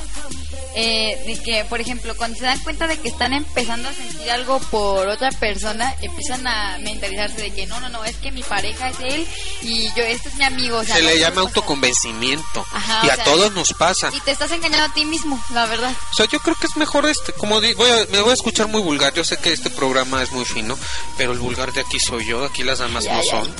eh, 0.75 1.23
de 1.25 1.41
que, 1.41 1.63
por 1.65 1.79
ejemplo, 1.79 2.15
cuando 2.17 2.37
se 2.37 2.43
dan 2.43 2.59
cuenta 2.59 2.85
de 2.87 2.97
que 2.99 3.07
están 3.07 3.31
empezando 3.31 3.87
a 3.87 3.93
sentir 3.93 4.29
algo 4.29 4.59
por 4.59 5.07
otra 5.07 5.29
persona, 5.31 5.95
empiezan 6.01 6.45
a 6.47 6.77
mentalizarse 6.81 7.41
de 7.41 7.51
que 7.51 7.65
no, 7.67 7.79
no, 7.79 7.87
no, 7.89 8.03
es 8.03 8.15
que 8.17 8.31
mi 8.31 8.43
pareja 8.43 8.89
es 8.89 8.97
él 8.99 9.27
y 9.61 9.85
yo, 9.95 10.03
este 10.03 10.27
es 10.29 10.35
mi 10.35 10.43
amigo. 10.43 10.77
O 10.79 10.83
sea, 10.83 10.97
Se 10.97 11.01
no 11.03 11.09
le 11.09 11.19
llama 11.19 11.41
autoconvencimiento 11.41 12.65
Ajá, 12.71 13.01
y 13.05 13.09
a 13.09 13.15
sea, 13.15 13.23
todos 13.23 13.53
nos 13.53 13.73
pasa. 13.73 14.09
Y 14.13 14.19
te 14.21 14.31
estás 14.31 14.51
engañando 14.51 14.85
a 14.85 14.93
ti 14.93 15.05
mismo, 15.05 15.41
la 15.53 15.65
verdad. 15.65 15.93
O 16.11 16.15
sea, 16.15 16.25
yo 16.25 16.39
creo 16.39 16.55
que 16.55 16.67
es 16.67 16.75
mejor 16.77 17.05
este, 17.05 17.31
como 17.33 17.61
di- 17.61 17.73
voy 17.73 17.89
a- 17.89 18.05
me 18.11 18.21
voy 18.21 18.31
a 18.31 18.33
escuchar 18.33 18.67
muy 18.67 18.81
vulgar, 18.81 19.13
yo 19.13 19.23
sé 19.23 19.37
que 19.37 19.53
este 19.53 19.69
programa 19.69 20.21
es 20.23 20.31
muy 20.31 20.45
fino, 20.45 20.77
pero 21.17 21.31
el 21.31 21.39
vulgar 21.39 21.71
de 21.73 21.81
aquí 21.81 21.99
soy 21.99 22.25
yo, 22.25 22.43
aquí 22.43 22.63
las 22.63 22.79
damas 22.79 23.05
Ya, 23.05 23.13
no 23.15 23.23
ya. 23.23 23.31
son. 23.31 23.55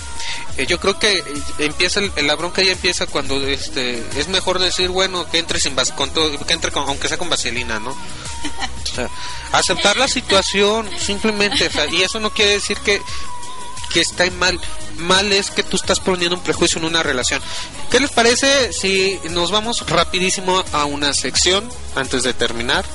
Eh, 0.57 0.65
yo 0.67 0.79
creo 0.79 0.97
que 0.99 1.17
eh, 1.19 1.23
empieza 1.59 1.99
el- 1.99 2.11
la 2.25 2.35
bronca 2.35 2.61
ya 2.61 2.71
empieza 2.71 3.07
cuando 3.07 3.45
este 3.47 4.03
es 4.17 4.27
mejor 4.27 4.59
decir, 4.59 4.89
bueno, 4.89 5.29
que 5.29 5.39
entre 5.39 5.59
sin 5.59 5.75
vas 5.75 5.91
con 5.91 6.11
todo, 6.11 6.37
que 6.45 6.53
entre 6.53 6.71
con, 6.71 6.87
aunque 6.87 7.07
sea 7.07 7.17
con 7.17 7.29
vaselina, 7.29 7.79
¿no? 7.79 7.91
O 7.91 8.95
sea, 8.95 9.09
aceptar 9.51 9.97
la 9.97 10.07
situación 10.07 10.89
simplemente, 10.99 11.69
y 11.91 12.01
eso 12.01 12.19
no 12.19 12.31
quiere 12.31 12.51
decir 12.51 12.77
que 12.79 13.01
que 13.95 14.01
está 14.01 14.29
mal. 14.31 14.59
Mal 14.97 15.31
es 15.31 15.51
que 15.51 15.63
tú 15.63 15.77
estás 15.77 15.99
poniendo 15.99 16.35
un 16.35 16.43
prejuicio 16.43 16.79
en 16.79 16.85
una 16.85 17.03
relación. 17.03 17.41
¿Qué 17.89 17.99
les 17.99 18.11
parece 18.11 18.73
si 18.73 19.19
nos 19.29 19.51
vamos 19.51 19.85
rapidísimo 19.87 20.63
a 20.71 20.85
una 20.85 21.13
sección 21.13 21.69
antes 21.95 22.23
de 22.23 22.33
terminar? 22.33 22.85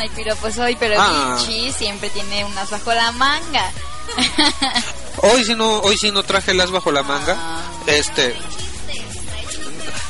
No 0.00 0.04
hay 0.04 0.08
piropos 0.16 0.56
hoy, 0.56 0.76
pero 0.80 0.94
Ah. 0.98 1.36
Vichy 1.38 1.70
siempre 1.72 2.08
tiene 2.08 2.42
unas 2.46 2.70
bajo 2.70 2.90
la 2.94 3.12
manga. 3.12 3.70
Hoy 5.18 5.44
sí 5.44 5.54
no, 5.54 5.80
hoy 5.80 5.98
sí 5.98 6.10
no 6.10 6.22
traje 6.22 6.54
las 6.54 6.70
bajo 6.70 6.90
la 6.90 7.02
manga. 7.02 7.36
Este, 7.86 8.34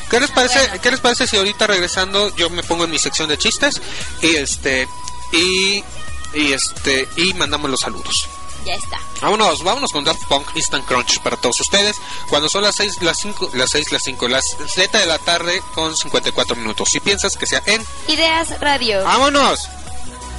¿qué 0.09 0.21
les 0.21 0.31
parece? 0.31 0.79
¿Qué 0.81 0.93
les 0.93 1.01
parece 1.01 1.27
si 1.27 1.37
ahorita 1.39 1.67
regresando 1.67 2.33
yo 2.37 2.51
me 2.51 2.63
pongo 2.63 2.85
en 2.85 2.93
mi 2.93 3.01
sección 3.01 3.29
de 3.29 3.37
chistes 3.37 3.83
y 4.23 4.37
este 4.37 4.87
y 5.33 5.83
y 6.35 6.53
este 6.53 7.09
y 7.17 7.35
mandamos 7.35 7.69
los 7.69 7.81
saludos. 7.81 8.29
Ya 8.65 8.75
está. 8.75 8.99
Vámonos, 9.23 9.65
vámonos 9.65 9.91
con 9.91 10.05
Daft 10.05 10.23
Punk 10.29 10.47
Instant 10.55 10.87
Crunch 10.87 11.19
para 11.21 11.37
todos 11.37 11.61
ustedes. 11.61 11.97
Cuando 12.29 12.49
son 12.49 12.63
las 12.63 12.77
6, 12.77 13.03
las 13.03 13.19
5, 13.19 13.51
las 13.55 13.71
6, 13.71 13.91
las 13.91 14.03
5, 14.05 14.29
las 14.29 14.45
7 14.69 14.99
de 14.99 15.07
la 15.07 15.19
tarde 15.19 15.61
con 15.75 15.97
54 15.97 16.55
minutos. 16.57 16.91
Si 16.91 17.01
piensas 17.01 17.37
que 17.37 17.47
sea 17.47 17.63
en 17.67 17.83
Ideas 18.07 18.61
Radio. 18.61 19.03
¡Vámonos! 19.03 19.69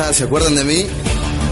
¿Se 0.00 0.24
acuerdan 0.24 0.54
de 0.54 0.64
mí? 0.64 0.86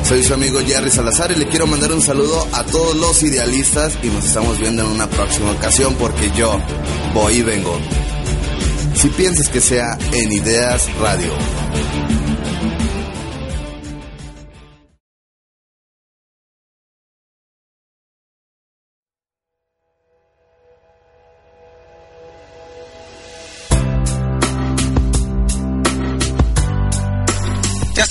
Soy 0.05 0.25
su 0.25 0.33
amigo 0.33 0.59
Jerry 0.67 0.91
Salazar 0.91 1.31
y 1.31 1.35
le 1.35 1.47
quiero 1.49 1.67
mandar 1.67 1.93
un 1.93 2.01
saludo 2.01 2.49
a 2.53 2.65
todos 2.65 2.97
los 2.97 3.23
idealistas 3.23 3.93
y 4.03 4.07
nos 4.09 4.25
estamos 4.25 4.59
viendo 4.59 4.83
en 4.83 4.89
una 4.89 5.07
próxima 5.07 5.53
ocasión 5.53 5.95
porque 5.97 6.31
yo 6.35 6.59
voy 7.15 7.35
y 7.35 7.43
vengo. 7.43 7.79
Si 8.95 9.09
piensas 9.11 9.49
que 9.51 9.61
sea 9.61 9.99
en 10.13 10.33
Ideas 10.33 10.89
Radio. 10.99 11.31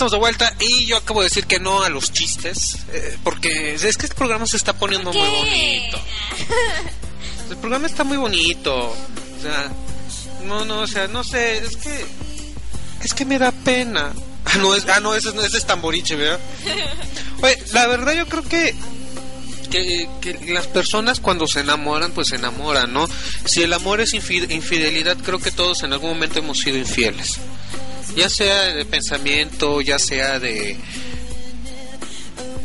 Estamos 0.08 0.12
de 0.12 0.18
vuelta 0.20 0.54
y 0.60 0.86
yo 0.86 0.98
acabo 0.98 1.22
de 1.22 1.26
decir 1.28 1.46
que 1.48 1.60
no 1.60 1.82
a 1.84 1.90
los 1.90 2.12
chistes, 2.14 2.78
eh, 2.94 3.18
porque 3.24 3.74
es 3.74 3.82
que 3.98 4.06
este 4.06 4.16
programa 4.16 4.46
se 4.46 4.56
está 4.58 4.74
poniendo 4.74 5.12
muy 5.12 5.22
bonito. 5.28 6.00
El 7.50 7.58
programa 7.58 7.88
está 7.88 8.04
muy 8.04 8.18
bonito. 8.18 8.76
O 8.76 9.42
sea, 9.42 9.72
no, 10.46 10.64
no, 10.66 10.80
o 10.82 10.88
sea, 10.88 11.08
no 11.08 11.24
sé, 11.24 11.58
es 11.58 11.76
que 11.78 12.06
es 13.04 13.14
que 13.14 13.26
me 13.26 13.38
da 13.40 13.52
pena. 13.52 14.12
Ah, 14.46 14.58
no, 14.60 14.74
es, 14.76 14.88
ah, 14.88 15.00
no, 15.02 15.14
ese, 15.14 15.30
es- 15.30 15.36
ese 15.36 15.58
es 15.58 15.66
tamboriche, 15.66 16.16
¿verdad? 16.16 16.40
Oye, 17.42 17.58
la 17.74 17.88
verdad 17.88 18.14
yo 18.14 18.26
creo 18.28 18.44
que, 18.44 18.74
que, 19.70 20.08
que 20.22 20.54
las 20.54 20.68
personas 20.68 21.20
cuando 21.20 21.48
se 21.48 21.60
enamoran, 21.60 22.12
pues 22.14 22.30
se 22.30 22.38
enamoran, 22.38 22.94
¿no? 22.94 23.08
Si 23.46 23.62
el 23.62 23.74
amor 23.74 24.00
es 24.00 24.14
infi- 24.14 24.50
infidelidad, 24.52 25.18
creo 25.18 25.40
que 25.40 25.52
todos 25.52 25.84
en 25.84 25.92
algún 25.94 26.12
momento 26.12 26.40
hemos 26.40 26.60
sido 26.60 26.78
infieles. 26.78 27.38
Ya 28.18 28.30
sea 28.30 28.74
de 28.74 28.84
pensamiento, 28.84 29.80
ya 29.80 30.00
sea 30.00 30.40
de 30.40 30.76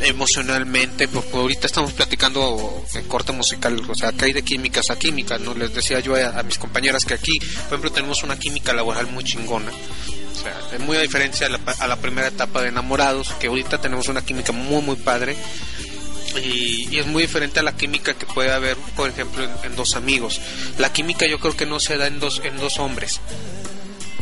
emocionalmente, 0.00 1.09
porque 1.09 1.36
ahorita 1.36 1.66
estamos 1.66 1.92
platicando 1.92 2.82
en 2.94 3.05
corte 3.07 3.32
musical, 3.32 3.78
o 3.86 3.94
sea, 3.94 4.12
que 4.12 4.24
hay 4.24 4.32
de 4.32 4.42
químicas 4.42 4.90
a 4.90 4.98
químicas, 4.98 5.42
¿no? 5.42 5.55
Les 5.55 5.74
decía 5.74 6.00
yo 6.00 6.14
a, 6.16 6.42
mis 6.42 6.57
compañeras 6.57 7.05
que 7.05 7.12
aquí, 7.12 7.38
por 7.38 7.66
ejemplo, 7.66 7.92
tenemos 7.92 8.22
una 8.22 8.38
química 8.38 8.72
laboral 8.72 9.09
muy 9.09 9.24
chingona. 9.24 9.70
O 9.70 10.42
sea, 10.42 10.59
es 10.72 10.80
muy 10.80 10.96
a 10.96 11.03
diferencia 11.03 11.46
a 11.46 11.50
la, 11.50 11.61
a 11.80 11.86
la 11.86 11.96
primera 11.96 12.28
etapa 12.28 12.62
de 12.62 12.68
enamorados, 12.68 13.34
que 13.34 13.48
ahorita 13.48 13.78
tenemos 13.78 14.09
una 14.09 14.24
química 14.24 14.53
muy, 14.53 14.80
muy 14.80 14.96
padre. 14.96 15.36
Y, 16.42 16.88
y 16.90 16.98
es 16.98 17.07
muy 17.07 17.24
diferente 17.24 17.61
a 17.61 17.62
la 17.62 17.76
química 17.76 18.14
que 18.14 18.24
puede 18.24 18.53
haber, 18.53 18.78
por 18.96 19.11
ejemplo, 19.11 19.44
en, 19.44 19.50
en 19.64 19.76
dos 19.76 19.96
amigos. 19.96 20.40
La 20.78 20.90
química 20.90 21.26
yo 21.26 21.38
creo 21.38 21.55
que 21.55 21.66
no 21.66 21.78
se 21.78 21.98
da 21.98 22.07
en 22.07 22.20
dos, 22.20 22.40
en 22.42 22.57
dos 22.57 22.78
hombres. 22.78 23.20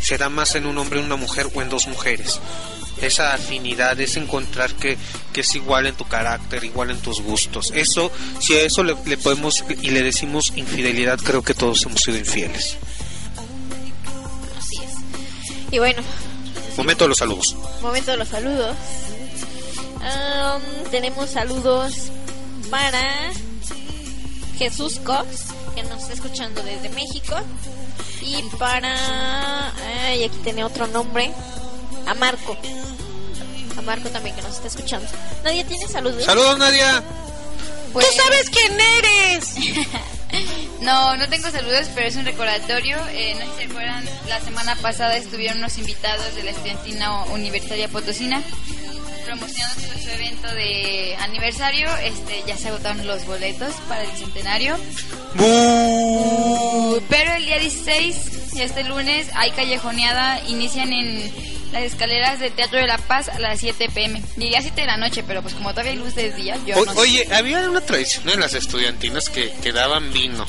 Se 0.02 0.18
da 0.18 0.28
más 0.28 0.54
en 0.54 0.66
un 0.66 0.78
hombre 0.78 1.00
y 1.00 1.04
una 1.04 1.16
mujer 1.16 1.48
o 1.54 1.62
en 1.62 1.68
dos 1.68 1.86
mujeres. 1.86 2.40
Esa 3.00 3.32
afinidad 3.34 3.98
es 4.00 4.16
encontrar 4.16 4.74
que, 4.74 4.98
que 5.32 5.40
es 5.40 5.54
igual 5.54 5.86
en 5.86 5.94
tu 5.94 6.04
carácter, 6.06 6.64
igual 6.64 6.90
en 6.90 6.98
tus 7.00 7.20
gustos. 7.22 7.70
Eso, 7.74 8.10
si 8.40 8.54
a 8.54 8.62
eso 8.62 8.82
le, 8.82 8.94
le 9.06 9.16
podemos 9.16 9.64
y 9.80 9.90
le 9.90 10.02
decimos 10.02 10.52
infidelidad, 10.56 11.18
creo 11.18 11.42
que 11.42 11.54
todos 11.54 11.82
hemos 11.84 12.00
sido 12.00 12.18
infieles. 12.18 12.76
Así 14.58 14.76
es. 14.84 14.92
Y 15.72 15.78
bueno, 15.78 16.02
Momento 16.76 17.04
de 17.04 17.08
los 17.08 17.18
saludos. 17.18 17.56
momento 17.82 18.10
de 18.12 18.16
los 18.18 18.28
saludos. 18.28 18.76
Am, 20.02 20.62
tenemos 20.90 21.30
saludos 21.30 21.92
para 22.70 23.30
Jesús 24.58 24.98
Cox, 25.04 25.46
que 25.74 25.82
nos 25.84 26.02
está 26.02 26.14
escuchando 26.14 26.62
desde 26.62 26.88
México. 26.90 27.36
Y 28.22 28.42
para. 28.58 29.72
Ay, 30.06 30.24
aquí 30.24 30.38
tiene 30.42 30.64
otro 30.64 30.86
nombre. 30.86 31.32
A 32.06 32.14
Marco. 32.14 32.56
A 33.76 33.82
Marco 33.82 34.08
también, 34.10 34.34
que 34.36 34.42
nos 34.42 34.56
está 34.56 34.68
escuchando. 34.68 35.08
¿Nadie 35.44 35.64
tiene 35.64 35.86
saludos? 35.88 36.24
Saludos, 36.24 36.58
Nadia. 36.58 37.02
Pues- 37.92 38.06
¿Tú 38.08 38.22
sabes 38.22 38.50
quién 38.50 38.78
eres? 38.80 39.54
no, 40.80 41.16
no 41.16 41.28
tengo 41.28 41.50
saludos, 41.50 41.88
pero 41.94 42.06
es 42.06 42.16
un 42.16 42.24
recordatorio. 42.24 42.98
Eh, 43.10 43.34
no 43.34 43.40
sé 43.46 43.50
si 43.52 43.56
se 43.66 43.70
acuerdan, 43.70 44.04
la 44.28 44.40
semana 44.40 44.76
pasada 44.76 45.16
estuvieron 45.16 45.58
unos 45.58 45.76
invitados 45.78 46.34
de 46.36 46.42
la 46.44 46.50
Estudiantina 46.52 47.24
Universitaria 47.26 47.88
Potosina 47.88 48.42
promocionando 49.30 49.80
su, 49.80 49.98
su 50.02 50.10
evento 50.10 50.48
de 50.54 51.16
aniversario. 51.20 51.88
Este, 51.98 52.42
ya 52.46 52.56
se 52.56 52.68
agotaron 52.68 53.06
los 53.06 53.24
boletos 53.26 53.74
para 53.88 54.02
el 54.02 54.10
centenario. 54.10 54.76
Pero 57.08 57.32
el 57.34 57.44
día 57.44 57.58
16, 57.58 58.56
este 58.56 58.84
lunes, 58.84 59.30
hay 59.34 59.52
callejoneada. 59.52 60.40
Inician 60.48 60.92
en 60.92 61.30
las 61.72 61.82
escaleras 61.82 62.40
del 62.40 62.52
Teatro 62.52 62.78
de 62.78 62.86
la 62.86 62.98
Paz 62.98 63.28
a 63.28 63.38
las 63.38 63.60
7 63.60 63.88
pm. 63.92 64.22
Llegué 64.36 64.56
a 64.56 64.62
7 64.62 64.80
de 64.80 64.86
la 64.86 64.96
noche, 64.96 65.22
pero 65.26 65.42
pues 65.42 65.54
como 65.54 65.70
todavía 65.70 65.92
hay 65.92 65.98
luz 65.98 66.14
de 66.14 66.32
día, 66.32 66.58
yo 66.66 66.76
O- 66.76 66.84
no 66.84 66.92
sé. 66.94 66.98
oye, 66.98 67.28
había 67.32 67.58
una 67.70 67.80
tradición 67.80 68.28
en 68.30 68.40
las 68.40 68.54
estudiantinas 68.54 69.28
que, 69.28 69.52
que 69.62 69.72
daban 69.72 70.12
vino. 70.12 70.46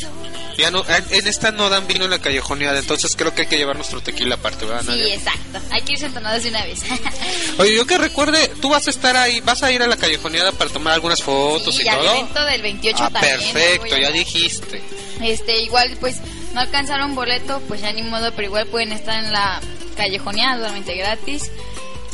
Ya 0.57 0.69
no, 0.69 0.83
en 0.87 1.27
esta 1.27 1.51
no 1.51 1.69
dan 1.69 1.87
vino 1.87 2.05
en 2.05 2.11
la 2.11 2.19
callejoneada, 2.19 2.77
entonces 2.77 3.15
creo 3.15 3.33
que 3.33 3.43
hay 3.43 3.47
que 3.47 3.57
llevar 3.57 3.75
nuestro 3.77 4.01
tequila 4.01 4.35
aparte, 4.35 4.65
¿verdad, 4.65 4.81
Sí, 4.81 4.87
Nadia? 4.89 5.15
exacto. 5.15 5.59
Hay 5.71 5.81
que 5.81 5.93
irse 5.93 6.05
entonados 6.07 6.43
de 6.43 6.49
una 6.49 6.63
vez. 6.65 6.81
Oye, 7.57 7.75
yo 7.75 7.85
que 7.87 7.97
recuerde, 7.97 8.49
tú 8.61 8.69
vas 8.69 8.85
a 8.87 8.89
estar 8.89 9.15
ahí, 9.17 9.39
vas 9.39 9.63
a 9.63 9.71
ir 9.71 9.81
a 9.81 9.87
la 9.87 9.95
callejoneada 9.97 10.51
para 10.51 10.69
tomar 10.69 10.93
algunas 10.93 11.21
fotos 11.23 11.79
y 11.79 11.83
y 11.83 11.87
al 11.87 11.99
todo. 11.99 12.11
evento 12.13 12.45
del 12.45 12.61
28 12.61 12.97
Ah, 13.03 13.09
también. 13.09 13.37
perfecto, 13.39 13.97
ya 13.97 14.11
dijiste. 14.11 14.81
Este, 15.21 15.61
igual, 15.63 15.95
pues, 15.99 16.17
no 16.53 16.59
alcanzaron 16.61 17.15
boleto, 17.15 17.61
pues 17.67 17.81
ya 17.81 17.91
ni 17.93 18.03
modo, 18.03 18.31
pero 18.33 18.47
igual 18.47 18.67
pueden 18.67 18.91
estar 18.91 19.23
en 19.23 19.31
la 19.31 19.61
callejoneada 19.95 20.57
totalmente 20.57 20.95
gratis. 20.95 21.51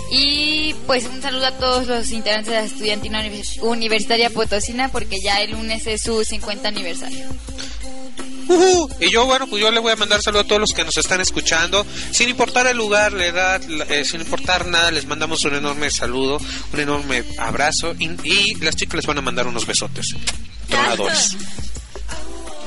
Y 0.09 0.73
pues 0.85 1.03
un 1.05 1.21
saludo 1.21 1.47
a 1.47 1.51
todos 1.57 1.85
los 1.87 2.11
integrantes 2.11 2.51
de 2.53 2.59
la 2.59 2.65
Estudiantina 2.65 3.21
Univers- 3.21 3.59
Universitaria 3.61 4.29
Potosina, 4.29 4.89
porque 4.89 5.19
ya 5.21 5.41
el 5.41 5.51
lunes 5.51 5.85
es 5.85 6.01
su 6.01 6.23
50 6.23 6.67
aniversario. 6.69 7.25
Ujú. 8.47 8.89
Y 9.01 9.11
yo, 9.11 9.25
bueno, 9.25 9.45
pues 9.47 9.61
yo 9.61 9.69
le 9.71 9.79
voy 9.81 9.91
a 9.91 9.97
mandar 9.97 10.21
saludo 10.21 10.43
a 10.43 10.43
todos 10.45 10.61
los 10.61 10.71
que 10.73 10.85
nos 10.85 10.95
están 10.95 11.19
escuchando. 11.19 11.85
Sin 12.11 12.29
importar 12.29 12.65
el 12.67 12.77
lugar, 12.77 13.11
la 13.11 13.25
edad, 13.25 13.61
la- 13.63 13.83
eh, 13.85 14.05
sin 14.05 14.21
importar 14.21 14.65
nada, 14.67 14.89
les 14.91 15.05
mandamos 15.05 15.43
un 15.43 15.55
enorme 15.55 15.91
saludo, 15.91 16.39
un 16.71 16.79
enorme 16.79 17.25
abrazo. 17.37 17.93
Y, 17.99 18.09
y 18.23 18.55
las 18.55 18.77
chicas 18.77 18.95
les 18.95 19.05
van 19.05 19.17
a 19.17 19.21
mandar 19.21 19.47
unos 19.47 19.65
besotes. 19.65 20.15
Tronadores. 20.69 21.35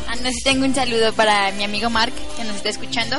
Ah, 0.07 0.17
no 0.17 0.25
sé 0.29 0.33
si 0.35 0.43
tengo 0.43 0.67
un 0.67 0.75
saludo 0.75 1.15
para 1.15 1.51
mi 1.53 1.65
amigo 1.65 1.89
Mark, 1.89 2.13
que 2.37 2.45
nos 2.45 2.57
está 2.57 2.69
escuchando. 2.69 3.19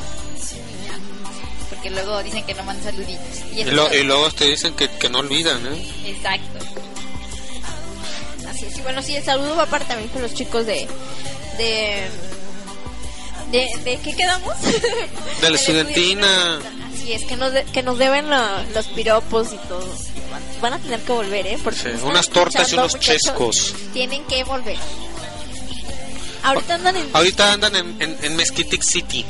Porque 1.82 1.90
luego 1.96 2.22
dicen 2.22 2.44
que 2.46 2.54
no 2.54 2.64
mandan 2.64 2.92
saluditos. 2.94 3.40
Y 3.56 3.62
Y, 3.62 3.64
lo- 3.66 3.92
y 3.92 4.04
luego 4.04 4.30
te 4.30 4.46
dicen 4.46 4.76
que, 4.76 4.88
que 4.88 5.10
no 5.10 5.18
olvidan, 5.20 5.66
¿eh? 5.66 5.92
Exacto. 6.06 6.60
Así 8.48 8.66
es. 8.66 8.78
Y 8.78 8.82
bueno, 8.82 9.02
sí, 9.02 9.16
el 9.16 9.24
saludo 9.24 9.56
va 9.56 9.64
aparte 9.64 9.88
también 9.88 10.10
con 10.10 10.22
los 10.22 10.32
chicos 10.36 10.68
de. 10.68 10.88
de. 11.58 12.08
de, 13.52 13.68
de 13.84 13.98
¿qué 13.98 14.16
quedamos? 14.16 14.56
De 15.42 15.50
la 15.50 15.56
estudiantina. 15.58 16.60
Así 16.94 17.14
es, 17.14 17.24
que 17.26 17.36
nos, 17.36 17.52
de- 17.52 17.64
que 17.64 17.82
nos 17.82 17.98
deben 17.98 18.30
la- 18.30 18.64
los 18.76 18.86
piropos 18.90 19.52
y 19.52 19.58
todo. 19.68 19.88
Van, 20.62 20.74
a 20.74 20.78
tener 20.80 21.00
que 21.00 21.12
volver, 21.14 21.48
¿eh? 21.48 21.58
Porque 21.64 21.80
Sí, 21.80 21.90
unas 22.04 22.30
tortas 22.30 22.72
y 22.72 22.76
unos 22.76 23.00
chescos. 23.00 23.74
Tienen 23.92 24.24
que 24.26 24.44
volver. 24.44 24.78
Ahorita 26.44 26.76
andan 26.76 26.96
en. 26.98 27.10
Ahorita 27.12 27.54
andan 27.54 27.76
en, 27.76 27.96
en, 28.02 28.18
en 28.22 28.36
Mesquitic 28.36 28.84
City. 28.84 29.26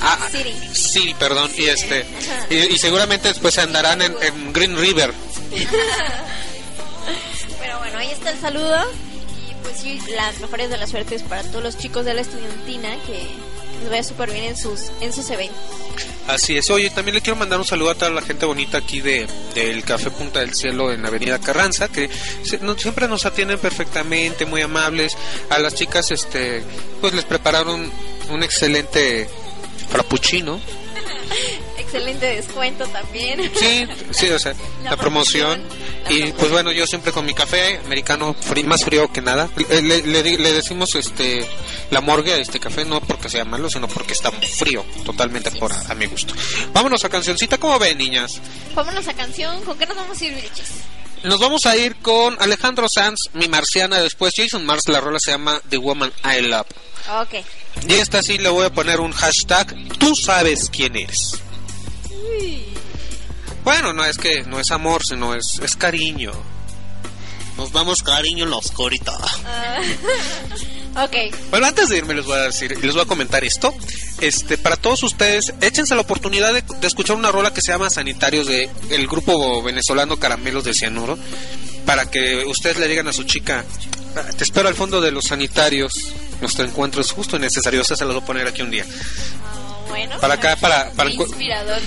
Ah, 0.00 0.18
City. 0.30 0.54
sí, 0.72 1.14
perdón. 1.18 1.50
Y 1.56 1.66
este 1.66 2.06
y, 2.50 2.74
y 2.74 2.78
seguramente 2.78 3.28
después 3.28 3.58
andarán 3.58 4.00
en, 4.02 4.14
en 4.22 4.52
Green 4.52 4.76
River. 4.76 5.12
Pero 7.60 7.78
bueno, 7.78 7.98
ahí 7.98 8.10
está 8.10 8.30
el 8.30 8.40
saludo. 8.40 8.76
Y 9.50 9.54
pues 9.62 9.76
sí, 9.80 10.00
las 10.14 10.38
mejores 10.40 10.70
de 10.70 10.76
las 10.76 10.90
suertes 10.90 11.22
para 11.22 11.42
todos 11.42 11.62
los 11.62 11.76
chicos 11.78 12.04
de 12.04 12.14
la 12.14 12.20
estudiantina 12.20 12.96
que 13.06 13.26
les 13.80 13.90
vaya 13.90 14.02
súper 14.02 14.30
bien 14.30 14.44
en 14.44 14.56
sus, 14.56 14.90
en 15.00 15.12
sus 15.12 15.28
eventos. 15.30 15.56
Así 16.26 16.56
es. 16.58 16.68
Oye, 16.70 16.90
también 16.90 17.14
le 17.14 17.20
quiero 17.20 17.36
mandar 17.38 17.58
un 17.58 17.64
saludo 17.64 17.90
a 17.90 17.94
toda 17.94 18.10
la 18.10 18.22
gente 18.22 18.44
bonita 18.44 18.78
aquí 18.78 19.00
de 19.00 19.26
del 19.54 19.82
Café 19.84 20.10
Punta 20.10 20.40
del 20.40 20.54
Cielo 20.54 20.92
en 20.92 21.02
la 21.02 21.08
Avenida 21.08 21.38
Carranza, 21.38 21.88
que 21.88 22.10
se- 22.42 22.58
no- 22.58 22.76
siempre 22.78 23.08
nos 23.08 23.24
atienden 23.24 23.58
perfectamente, 23.58 24.44
muy 24.46 24.60
amables. 24.62 25.16
A 25.50 25.58
las 25.58 25.74
chicas, 25.74 26.10
este, 26.10 26.62
pues 27.00 27.14
les 27.14 27.24
prepararon 27.24 27.90
un 28.30 28.42
excelente 28.42 29.28
frappuccino. 29.90 30.60
Excelente 31.78 32.26
descuento 32.26 32.86
también. 32.88 33.50
Sí, 33.58 33.86
sí, 34.10 34.28
o 34.30 34.38
sea, 34.38 34.54
la, 34.84 34.96
promoción. 34.96 35.62
Y 36.10 36.32
pues 36.32 36.50
bueno, 36.50 36.72
yo 36.72 36.86
siempre 36.86 37.12
con 37.12 37.24
mi 37.24 37.34
café 37.34 37.78
americano 37.84 38.34
frí- 38.34 38.64
más 38.64 38.84
frío 38.84 39.10
que 39.12 39.20
nada. 39.22 39.48
Le, 39.68 40.02
le- 40.02 40.22
le 40.38 40.52
decimos 40.52 40.94
este 40.94 41.46
la 41.90 42.00
morgue 42.00 42.34
a 42.34 42.36
este 42.38 42.60
café 42.60 42.84
no 42.84 43.00
porque 43.00 43.28
sea 43.28 43.44
malo, 43.44 43.70
sino 43.70 43.88
porque 43.88 44.12
está 44.12 44.30
frío, 44.32 44.84
totalmente 45.04 45.50
por 45.52 45.72
a, 45.72 45.80
a 45.90 45.94
mi 45.94 46.06
gusto. 46.06 46.34
Vámonos 46.72 47.04
a 47.04 47.08
cancioncita, 47.08 47.58
¿cómo 47.58 47.78
ven, 47.78 47.96
niñas? 47.98 48.40
Vámonos 48.74 49.06
a 49.08 49.14
canción. 49.14 49.62
¿Con 49.64 49.78
qué 49.78 49.86
nos 49.86 49.96
vamos 49.96 50.20
a 50.20 50.24
ir, 50.24 50.34
Virichis? 50.34 50.68
Nos 51.24 51.40
vamos 51.40 51.66
a 51.66 51.76
ir 51.76 51.96
con 51.96 52.36
Alejandro 52.40 52.88
Sanz, 52.88 53.30
mi 53.34 53.48
marciana, 53.48 53.98
después 54.00 54.34
Jason 54.36 54.64
Mars, 54.64 54.82
la 54.88 55.00
rola 55.00 55.18
se 55.18 55.32
llama 55.32 55.60
The 55.68 55.76
Woman 55.78 56.12
I 56.24 56.42
Love. 56.42 56.66
Ok. 57.22 57.44
Y 57.86 57.94
esta 57.94 58.22
sí 58.22 58.38
le 58.38 58.48
voy 58.48 58.66
a 58.66 58.70
poner 58.72 59.00
un 59.00 59.12
hashtag, 59.12 59.74
tú 59.98 60.14
sabes 60.14 60.68
quién 60.70 60.96
eres. 60.96 61.32
Bueno, 63.64 63.92
no 63.92 64.04
es 64.04 64.16
que 64.18 64.44
no 64.44 64.60
es 64.60 64.70
amor, 64.70 65.04
sino 65.04 65.34
es, 65.34 65.58
es 65.62 65.76
cariño. 65.76 66.32
Nos 67.56 67.72
damos 67.72 68.02
cariño 68.02 68.44
en 68.44 68.50
la 68.50 68.56
oscuridad. 68.56 69.18
Ah, 69.44 69.80
ok. 71.04 71.34
Bueno, 71.50 71.66
antes 71.66 71.88
de 71.88 71.98
irme 71.98 72.14
les 72.14 72.24
voy 72.24 72.36
a 72.36 72.42
decir, 72.42 72.82
les 72.82 72.94
voy 72.94 73.02
a 73.02 73.06
comentar 73.06 73.44
esto. 73.44 73.74
Este, 74.20 74.58
para 74.58 74.76
todos 74.76 75.02
ustedes, 75.02 75.52
échense 75.60 75.94
la 75.94 76.00
oportunidad 76.02 76.52
de, 76.52 76.62
de 76.62 76.86
escuchar 76.86 77.16
una 77.16 77.30
rola 77.32 77.52
que 77.52 77.60
se 77.60 77.72
llama 77.72 77.90
Sanitarios 77.90 78.46
de 78.46 78.70
el 78.90 79.06
grupo 79.06 79.62
venezolano 79.62 80.18
Caramelos 80.18 80.64
de 80.64 80.72
Cianuro, 80.74 81.18
para 81.84 82.10
que 82.10 82.44
ustedes 82.46 82.78
le 82.78 82.88
digan 82.88 83.08
a 83.08 83.12
su 83.12 83.24
chica, 83.24 83.64
"Ah, 84.16 84.22
te 84.36 84.44
espero 84.44 84.68
al 84.68 84.74
fondo 84.74 85.00
de 85.00 85.10
los 85.10 85.26
sanitarios. 85.26 86.12
Nuestro 86.40 86.64
encuentro 86.64 87.00
es 87.00 87.10
justo 87.12 87.36
y 87.36 87.40
necesario. 87.40 87.80
Esa 87.80 87.96
se 87.96 88.04
las 88.04 88.14
voy 88.14 88.22
a 88.22 88.26
poner 88.26 88.46
aquí 88.46 88.62
un 88.62 88.70
día. 88.70 88.84
Bueno. 89.88 90.18
Para 90.20 90.34
acá, 90.34 90.56
para, 90.56 90.90
para 90.92 91.10
inspirador. 91.10 91.80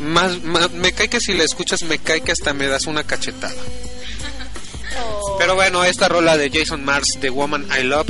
Más, 0.00 0.42
más- 0.42 0.70
me 0.72 0.92
cae 0.92 1.08
que 1.08 1.20
si 1.20 1.32
la 1.34 1.44
escuchas, 1.44 1.82
me 1.84 1.98
cae 1.98 2.20
que 2.20 2.32
hasta 2.32 2.52
me 2.52 2.66
das 2.66 2.86
una 2.86 3.02
cachetada. 3.04 3.54
Pero 5.38 5.54
bueno, 5.54 5.84
esta 5.84 6.08
rola 6.08 6.36
de 6.36 6.50
Jason 6.50 6.84
Mars, 6.84 7.16
The 7.20 7.30
Woman 7.30 7.66
I 7.78 7.82
Love, 7.84 8.08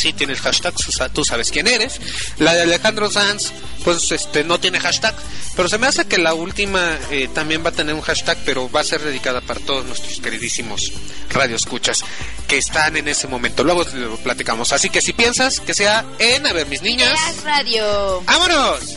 sí 0.00 0.12
tiene 0.12 0.32
el 0.32 0.38
hashtag, 0.40 0.74
tú 0.74 0.90
sa- 0.90 1.08
tú 1.08 1.24
sabes 1.24 1.50
quién 1.50 1.66
eres. 1.68 2.00
La 2.38 2.54
de 2.54 2.62
Alejandro 2.62 3.10
Sanz, 3.10 3.52
pues 3.84 4.10
este 4.10 4.42
no 4.44 4.58
tiene 4.58 4.80
hashtag. 4.80 5.14
Pero 5.56 5.68
se 5.68 5.78
me 5.78 5.86
hace 5.86 6.06
que 6.06 6.16
la 6.18 6.32
última 6.34 6.96
eh, 7.10 7.28
también 7.34 7.64
va 7.64 7.68
a 7.68 7.72
tener 7.72 7.94
un 7.94 8.00
hashtag, 8.00 8.38
pero 8.44 8.70
va 8.70 8.80
a 8.80 8.84
ser 8.84 9.00
dedicada 9.02 9.40
para 9.40 9.60
todos 9.60 9.84
nuestros 9.84 10.20
queridísimos 10.20 10.92
radioescuchas 11.30 12.02
que 12.48 12.56
están 12.58 12.96
en 12.96 13.08
ese 13.08 13.26
momento. 13.28 13.62
Luego 13.64 13.84
lo 13.94 14.16
platicamos. 14.16 14.72
Así 14.72 14.88
que 14.90 15.00
si 15.02 15.12
piensas 15.12 15.60
que 15.60 15.74
sea 15.74 16.04
en, 16.18 16.46
a 16.46 16.52
ver, 16.52 16.66
mis 16.66 16.82
niñas. 16.82 17.18
Radio. 17.44 18.22
¡Vámonos! 18.22 18.96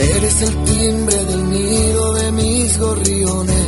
Eres 0.00 0.42
el 0.42 0.64
timbre 0.64 1.24
del 1.24 1.50
nido 1.50 2.14
de 2.14 2.32
mis 2.32 2.78
gorriones. 2.78 3.66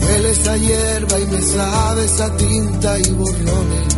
Me 0.00 0.06
hueles 0.06 0.48
a 0.48 0.56
hierba 0.56 1.20
y 1.20 1.26
me 1.26 1.42
sabes 1.42 2.20
a 2.20 2.36
tinta 2.36 2.98
y 2.98 3.10
borrones. 3.12 3.96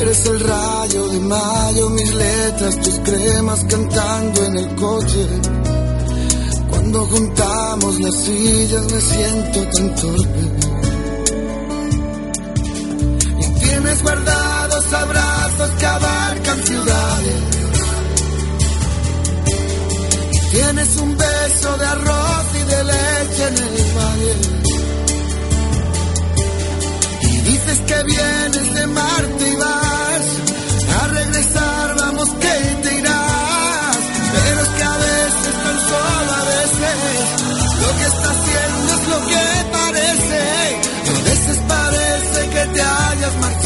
Eres 0.00 0.26
el 0.26 0.40
rayo 0.40 1.08
de 1.08 1.20
mayo, 1.20 1.90
mis 1.90 2.14
letras, 2.14 2.80
tus 2.80 2.98
cremas 3.00 3.64
cantando 3.64 4.44
en 4.44 4.58
el 4.58 4.74
coche. 4.76 5.26
Cuando 6.70 7.06
juntamos 7.06 8.00
las 8.00 8.14
sillas 8.14 8.92
me 8.92 9.00
siento 9.00 9.60
tan 9.70 9.94
torpe. 9.94 10.44
Y 13.40 13.60
tienes 13.60 14.02
guardados 14.02 14.84
que 15.56 15.86
abarcan 15.86 16.66
ciudades. 16.66 17.40
Tienes 20.50 20.96
un 20.96 21.16
beso 21.16 21.76
de 21.78 21.86
arroz 21.86 22.46
y 22.54 22.64
de 22.72 22.84
leche 22.84 23.48
en 23.48 23.56
el 23.56 23.76
valle. 23.96 24.34
Y 27.22 27.40
dices 27.40 27.78
que 27.86 28.02
vienes 28.04 28.74
de 28.74 28.86
Marte 28.86 29.48
y 29.48 29.56
vas 29.56 30.26
a 31.00 31.06
regresar, 31.08 31.96
vamos 32.00 32.28
que 32.28 32.56
te 32.82 32.94
irás. 32.98 33.98
Pero 34.34 34.60
es 34.60 34.68
que 34.68 34.82
a 34.82 34.96
veces, 34.96 35.54
tan 35.64 35.78
solo 35.90 36.32
a 36.32 36.44
veces, 36.54 37.24
lo 37.80 37.90
que 37.98 38.04
está 38.12 38.28
haciendo 38.36 38.88
es 38.96 39.08
lo 39.08 39.18
que 39.30 39.44
parece. 39.72 40.42
A 41.08 41.20
veces 41.30 41.56
parece 41.66 42.40
que 42.50 42.62
te 42.74 42.82
hayas 42.82 43.36
marchado 43.40 43.65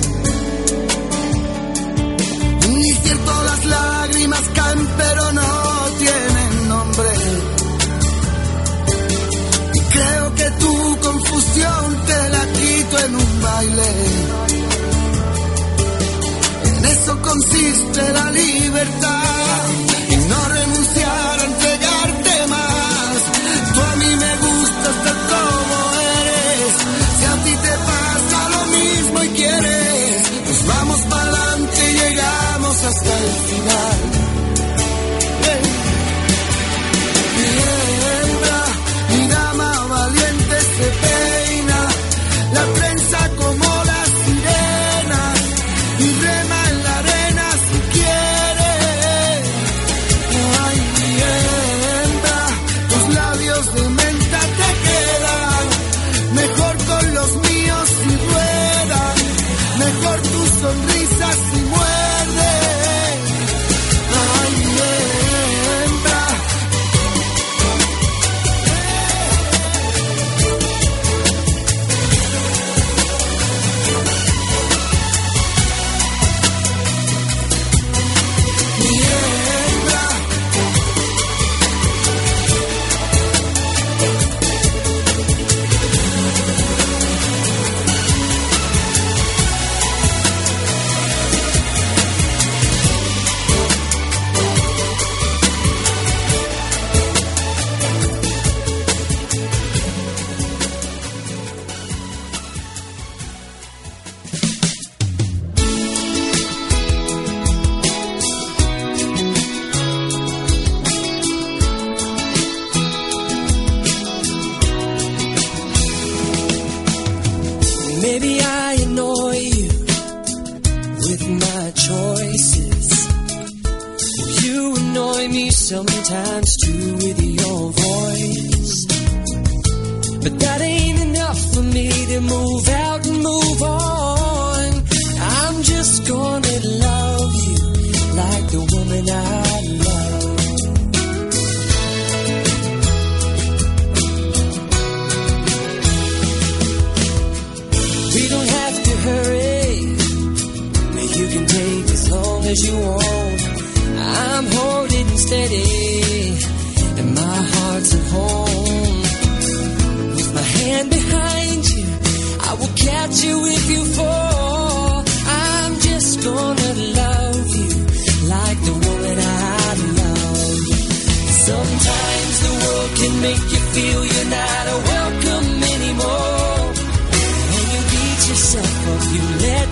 lágrimas 4.21 4.47
caen 4.53 4.87
pero 4.97 5.31
no 5.33 5.87
tienen 5.97 6.69
nombre. 6.69 7.09
Y 9.73 9.79
creo 9.93 10.35
que 10.35 10.51
tu 10.59 10.97
confusión 10.97 12.05
te 12.05 12.29
la 12.29 12.45
quito 12.53 12.99
en 12.99 13.15
un 13.15 13.41
baile. 13.41 13.91
En 16.65 16.85
eso 16.85 17.21
consiste 17.21 18.13
la 18.13 18.31
libertad. 18.31 19.90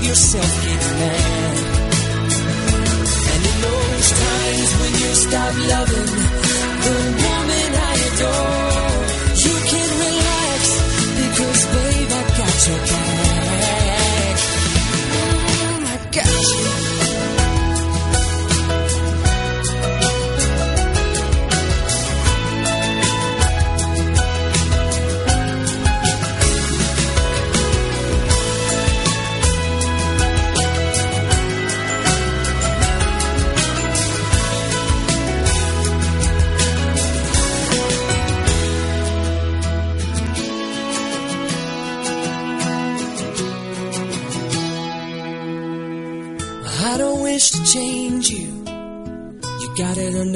yourself 0.03 0.63
get 0.63 0.81
mad. 0.99 1.57
And 3.31 3.41
in 3.49 3.57
those 3.67 4.09
times 4.23 4.69
when 4.80 4.93
you 5.01 5.11
stop 5.26 5.53
loving 5.73 6.11
the 6.85 6.95
woman 7.23 7.71
I 7.76 7.95
adore. 8.07 8.59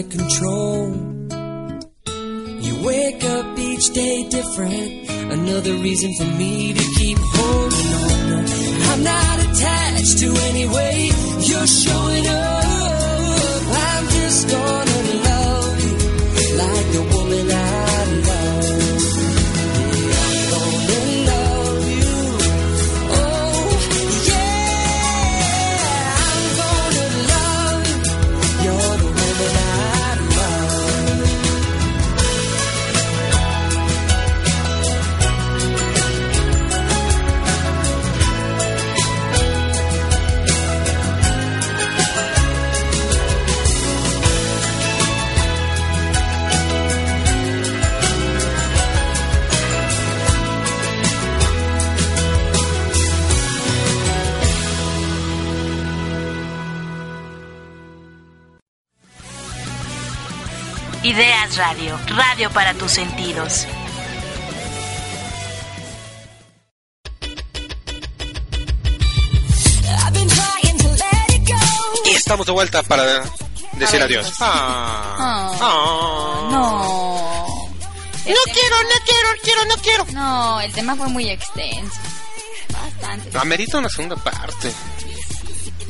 of 0.04 0.10
control. 0.10 0.88
You 2.62 2.84
wake 2.86 3.24
up 3.24 3.60
each 3.60 3.94
day 3.94 4.28
different, 4.30 5.10
another 5.32 5.74
reason 5.76 6.14
for 6.18 6.26
me 6.38 6.74
to 6.74 6.84
keep 6.98 7.18
holding 7.20 7.94
on. 7.94 8.46
I'm 8.90 9.04
not 9.04 9.40
attached 9.40 10.18
to 10.20 10.28
any 10.50 10.68
way 10.68 11.12
you're 11.42 11.68
showing 11.68 12.28
up. 12.28 12.64
I'm 13.72 14.08
just 14.10 14.50
gonna. 14.50 14.93
Radio, 61.58 62.00
radio 62.08 62.50
para 62.52 62.74
tus 62.74 62.92
sentidos. 62.92 63.68
Y 72.06 72.10
estamos 72.12 72.46
de 72.46 72.52
vuelta 72.52 72.84
para 72.84 73.04
decir 73.74 74.00
ver, 74.00 74.04
adiós. 74.04 74.26
pues. 74.28 74.38
Ah. 74.42 75.52
Oh, 75.62 76.48
No. 76.52 76.94
No 78.26 78.36
quiero, 78.46 78.78
no 78.84 79.06
quiero, 79.06 79.30
quiero, 79.44 79.66
no 79.66 79.76
quiero. 79.82 80.06
No, 80.14 80.62
el 80.62 80.72
tema 80.72 80.96
fue 80.96 81.08
muy 81.10 81.30
extenso. 81.30 82.00
Bastante. 82.70 83.38
Amerita 83.38 83.78
una 83.80 83.90
segunda 83.90 84.16
parte. 84.16 84.74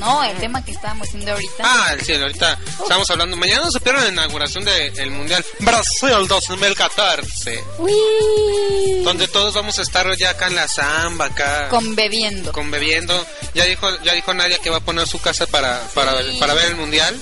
No, 0.04 0.24
el 0.24 0.38
tema 0.38 0.64
que 0.66 0.72
estábamos 0.72 1.08
haciendo 1.08 1.32
ahorita. 1.32 1.64
Ah, 1.64 1.96
sí, 2.04 2.14
ahorita 2.14 2.60
estamos 2.82 3.10
hablando. 3.10 3.38
Mañana 3.38 3.72
se 3.72 3.80
pierde 3.80 4.02
la 4.02 4.10
inauguración 4.10 4.66
del 4.66 5.12
Mundial 5.12 5.46
Brasil 5.60 6.28
2014. 6.28 7.64
Donde 9.04 9.28
todos 9.28 9.54
vamos 9.54 9.80
a 9.80 9.82
estar 9.82 10.14
ya 10.18 10.32
acá 10.32 10.48
en 10.48 10.56
la 10.56 10.68
samba, 10.68 11.26
acá. 11.26 11.70
Con 11.70 11.96
bebiendo. 11.96 12.52
con 12.52 12.70
bebiendo. 12.70 13.26
Ya 13.54 13.66
dijo, 13.66 13.88
ya 14.04 14.14
dijo 14.14 14.34
Nadia 14.34 14.60
que 14.60 14.70
va 14.70 14.78
a 14.78 14.82
poner 14.82 15.08
su 15.08 15.20
casa 15.22 15.46
para, 15.48 15.82
para, 15.94 16.22
Sí. 16.22 16.38
para 16.40 16.54
ver 16.54 16.66
el 16.66 16.76
mundial. 16.76 17.18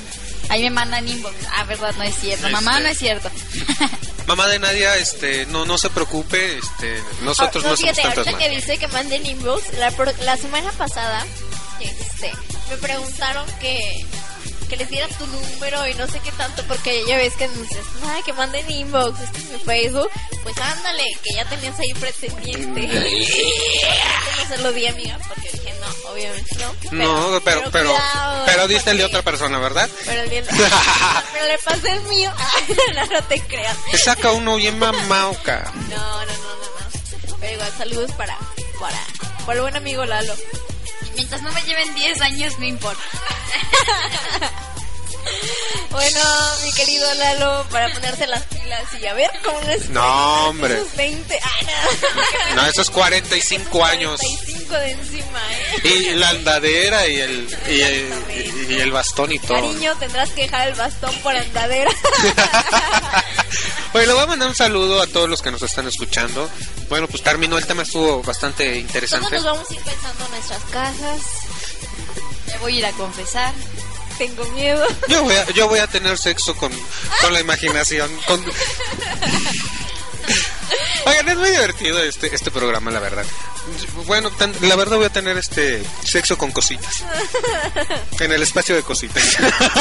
Ahí 0.49 0.63
me 0.63 0.71
mandan 0.71 1.07
inbox. 1.07 1.35
Ah, 1.55 1.63
verdad, 1.65 1.93
no 1.97 2.03
es 2.03 2.15
cierto. 2.15 2.49
Mamá, 2.49 2.71
Este. 2.71 2.83
no 2.83 2.89
es 2.89 2.97
cierto. 2.97 3.31
Mamá 4.27 4.47
de 4.47 4.59
Nadia, 4.59 4.97
este, 4.97 5.45
no, 5.47 5.65
no 5.65 5.77
se 5.77 5.89
preocupe, 5.89 6.57
este, 6.57 7.01
nosotros 7.21 7.63
Ah, 7.65 7.69
no, 7.69 7.75
somos 7.75 7.79
fíjate, 7.79 8.01
tantas 8.01 8.27
ahorita 8.27 8.37
que 8.37 8.49
dice 8.49 8.77
que 8.77 8.87
manden 8.89 9.25
inbox, 9.25 9.73
la, 9.77 9.91
la 10.23 10.37
semana 10.37 10.71
pasada 10.73 11.25
este, 11.83 12.31
me 12.69 12.77
preguntaron 12.77 13.45
que, 13.59 14.05
que 14.69 14.77
les 14.77 14.89
diera 14.89 15.07
tu 15.09 15.27
número 15.27 15.87
y 15.87 15.93
no 15.95 16.07
sé 16.07 16.19
qué 16.21 16.31
tanto, 16.31 16.63
porque 16.67 17.03
ya 17.05 17.17
ves 17.17 17.33
que 17.35 17.47
dices, 17.49 17.85
ay, 18.07 18.23
que 18.23 18.33
manden 18.33 18.69
inbox, 18.71 19.19
este 19.19 19.39
es 19.39 19.49
mi 19.49 19.59
Facebook. 19.59 20.09
Pues 20.43 20.57
ándale, 20.57 21.03
que 21.23 21.35
ya 21.35 21.45
tenías 21.45 21.77
ahí 21.79 21.93
pretendiente. 21.93 22.87
no 24.37 24.47
se 24.47 24.57
lo 24.63 24.71
di, 24.71 24.87
amiga, 24.87 25.19
porque 25.27 25.49
dije, 25.51 25.73
no, 25.79 26.09
obviamente 26.09 26.55
no. 26.55 27.31
no, 27.33 27.41
pero, 27.41 27.63
pero, 27.71 27.89
cuidado, 27.89 28.43
pero 28.45 28.67
diste 28.67 28.91
el 28.91 28.97
de 28.97 29.05
otra 29.05 29.21
persona, 29.21 29.59
¿verdad? 29.59 29.89
Pero, 30.05 30.21
el 30.21 30.29
pero 31.33 31.45
le 31.47 31.57
pasé 31.59 31.91
el 31.91 32.01
mío. 32.03 32.31
no, 32.95 33.05
no 33.07 33.23
te 33.23 33.41
creas. 33.41 33.77
Te 33.91 33.97
saca 33.97 34.31
uno 34.31 34.55
bien 34.55 34.79
mamauca. 34.79 35.71
No, 35.89 35.97
no, 35.97 36.25
no, 36.25 36.25
no, 36.25 37.29
no. 37.29 37.37
Pero 37.39 37.53
igual, 37.53 37.73
saludos 37.77 38.11
para, 38.13 38.37
para, 38.79 38.99
para 39.45 39.53
el 39.53 39.61
buen 39.61 39.75
amigo 39.75 40.05
Lalo. 40.05 40.33
Mientras 41.15 41.41
no 41.41 41.51
me 41.51 41.61
lleven 41.61 41.93
10 41.93 42.21
años, 42.21 42.59
no 42.59 42.65
importa. 42.65 43.01
Bueno, 45.91 46.21
mi 46.63 46.71
querido 46.71 47.13
Lalo, 47.15 47.65
para 47.69 47.91
ponerse 47.93 48.25
las 48.25 48.43
pilas 48.43 48.81
y 48.99 49.05
a 49.05 49.13
ver 49.13 49.29
cómo 49.43 49.61
les 49.63 49.89
No, 49.89 50.47
hombre. 50.47 50.75
Esos 50.75 50.95
20, 50.95 51.39
ah, 51.43 51.49
no. 52.55 52.57
No, 52.61 52.65
esos 52.67 52.89
45 52.89 53.83
años. 53.83 54.19
45 54.21 54.73
de 54.75 54.91
encima, 54.91 55.41
¿eh? 55.51 55.81
Y 55.83 56.09
la 56.15 56.29
andadera 56.29 57.07
y 57.07 57.19
el, 57.19 57.57
y 57.69 57.81
el, 57.81 58.65
y 58.69 58.79
el 58.79 58.91
bastón 58.91 59.33
y 59.33 59.39
todo. 59.39 59.55
Cariño, 59.55 59.93
tendrás 59.99 60.29
que 60.29 60.43
dejar 60.43 60.69
el 60.69 60.75
bastón 60.75 61.13
por 61.21 61.35
andadera. 61.35 61.91
Le 63.93 64.13
voy 64.13 64.23
a 64.23 64.25
mandar 64.25 64.47
un 64.47 64.55
saludo 64.55 65.01
a 65.01 65.07
todos 65.07 65.29
los 65.29 65.41
que 65.41 65.51
nos 65.51 65.61
están 65.61 65.87
escuchando. 65.87 66.49
Bueno, 66.89 67.07
pues 67.09 67.21
terminó 67.21 67.57
el 67.57 67.67
tema, 67.67 67.83
estuvo 67.83 68.23
bastante 68.23 68.63
Todos 68.65 68.77
interesante. 68.77 69.35
nos 69.35 69.43
vamos 69.43 69.69
a 69.69 69.73
ir 69.73 69.81
pensando 69.81 70.25
en 70.25 70.31
nuestras 70.31 70.63
casas. 70.71 71.21
Me 72.47 72.57
voy 72.59 72.75
a 72.75 72.79
ir 72.79 72.85
a 72.85 72.91
confesar. 72.93 73.53
Tengo 74.21 74.45
miedo. 74.51 74.85
Yo 75.07 75.23
voy 75.23 75.33
a, 75.33 75.49
yo 75.49 75.67
voy 75.67 75.79
a 75.79 75.87
tener 75.87 76.15
sexo 76.15 76.55
con, 76.55 76.71
con 77.21 77.33
la 77.33 77.39
imaginación. 77.39 78.07
Con... 78.27 78.39
Oigan, 81.07 81.29
es 81.29 81.37
muy 81.37 81.49
divertido 81.49 82.03
este, 82.03 82.27
este 82.35 82.51
programa, 82.51 82.91
la 82.91 82.99
verdad. 82.99 83.25
Bueno, 84.05 84.29
la 84.61 84.75
verdad 84.75 84.97
voy 84.97 85.07
a 85.07 85.09
tener 85.09 85.39
este 85.39 85.81
sexo 86.03 86.37
con 86.37 86.51
cositas. 86.51 87.03
En 88.19 88.31
el 88.31 88.43
espacio 88.43 88.75
de 88.75 88.83
cositas. 88.83 89.37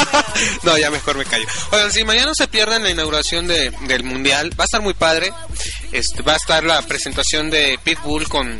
no, 0.63 0.75
ya 0.75 0.89
mejor 0.89 1.17
me 1.17 1.25
callo. 1.25 1.45
Oigan, 1.71 1.91
si 1.91 2.03
mañana 2.03 2.33
se 2.33 2.47
pierden 2.47 2.81
la 2.81 2.89
inauguración 2.89 3.45
de, 3.45 3.69
del 3.81 4.03
mundial, 4.03 4.59
va 4.59 4.63
a 4.63 4.65
estar 4.65 4.81
muy 4.81 4.95
padre. 4.95 5.31
Este, 5.91 6.23
va 6.23 6.33
a 6.33 6.37
estar 6.37 6.63
la 6.63 6.81
presentación 6.81 7.51
de 7.51 7.79
Pitbull 7.83 8.27
con 8.27 8.59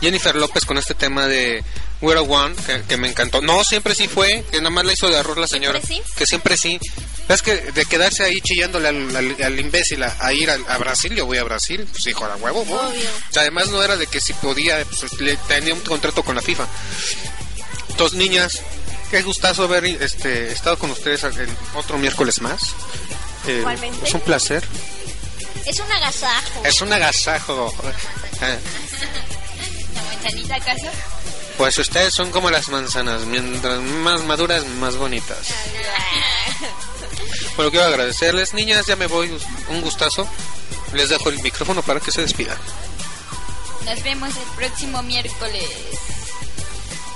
Jennifer 0.00 0.34
López 0.34 0.64
con 0.64 0.76
este 0.76 0.94
tema 0.94 1.28
de 1.28 1.62
We're 2.00 2.18
a 2.18 2.22
One, 2.22 2.54
que, 2.66 2.82
que 2.82 2.96
me 2.96 3.08
encantó. 3.08 3.40
No, 3.42 3.62
siempre 3.64 3.94
sí 3.94 4.08
fue, 4.08 4.44
que 4.50 4.58
nada 4.58 4.70
más 4.70 4.84
la 4.86 4.92
hizo 4.94 5.08
de 5.08 5.18
arroz 5.18 5.36
la 5.36 5.46
señora. 5.46 5.80
¿Siempre 5.82 6.04
sí? 6.06 6.12
Que 6.16 6.26
siempre 6.26 6.56
sí. 6.56 6.80
Es 7.28 7.42
que 7.42 7.56
de 7.56 7.84
quedarse 7.84 8.24
ahí 8.24 8.40
chillándole 8.40 8.88
al, 8.88 9.14
al- 9.14 9.36
al 9.42 9.60
imbécil 9.60 10.02
a, 10.02 10.16
a 10.18 10.32
ir 10.32 10.50
a, 10.50 10.54
a 10.68 10.78
Brasil, 10.78 11.14
yo 11.14 11.26
voy 11.26 11.38
a 11.38 11.44
Brasil, 11.44 11.86
pues 11.92 12.06
hijo 12.06 12.24
a 12.24 12.34
huevo, 12.36 12.64
voy. 12.64 12.78
Obvio. 12.78 13.08
O 13.30 13.32
sea, 13.32 13.42
además 13.42 13.68
no 13.68 13.82
era 13.82 13.96
de 13.96 14.06
que 14.06 14.20
si 14.20 14.32
podía, 14.32 14.82
pues 14.84 15.20
le 15.20 15.36
tenía 15.36 15.74
un 15.74 15.80
contrato 15.80 16.22
con 16.24 16.34
la 16.34 16.42
FIFA. 16.42 16.66
Entonces, 17.90 18.18
niñas, 18.18 18.60
qué 19.10 19.22
gustazo 19.22 19.64
haber 19.64 19.84
este, 19.84 20.50
estado 20.52 20.78
con 20.78 20.90
ustedes 20.90 21.22
en 21.24 21.56
otro 21.74 21.98
miércoles 21.98 22.40
más. 22.40 22.62
Eh, 23.46 23.58
Igualmente. 23.60 24.06
es 24.08 24.14
un 24.14 24.20
placer. 24.22 24.64
Es 25.66 25.78
un 25.78 25.92
agasajo. 25.92 26.62
Es 26.64 26.80
un 26.80 26.92
agasajo. 26.92 27.74
Eh, 28.42 28.58
¿La 29.94 30.02
manzanita 30.02 30.54
acaso? 30.54 30.86
Pues 31.60 31.76
ustedes 31.76 32.14
son 32.14 32.30
como 32.30 32.50
las 32.50 32.70
manzanas, 32.70 33.26
mientras 33.26 33.82
más 33.82 34.24
maduras, 34.24 34.64
más 34.66 34.96
bonitas. 34.96 35.48
Bueno, 37.56 37.70
quiero 37.70 37.86
agradecerles, 37.86 38.54
niñas, 38.54 38.86
ya 38.86 38.96
me 38.96 39.06
voy, 39.06 39.38
un 39.68 39.82
gustazo. 39.82 40.26
Les 40.94 41.10
dejo 41.10 41.28
el 41.28 41.38
micrófono 41.42 41.82
para 41.82 42.00
que 42.00 42.10
se 42.10 42.22
despidan. 42.22 42.56
Nos 43.84 44.02
vemos 44.02 44.30
el 44.34 44.56
próximo 44.56 45.02
miércoles. 45.02 45.68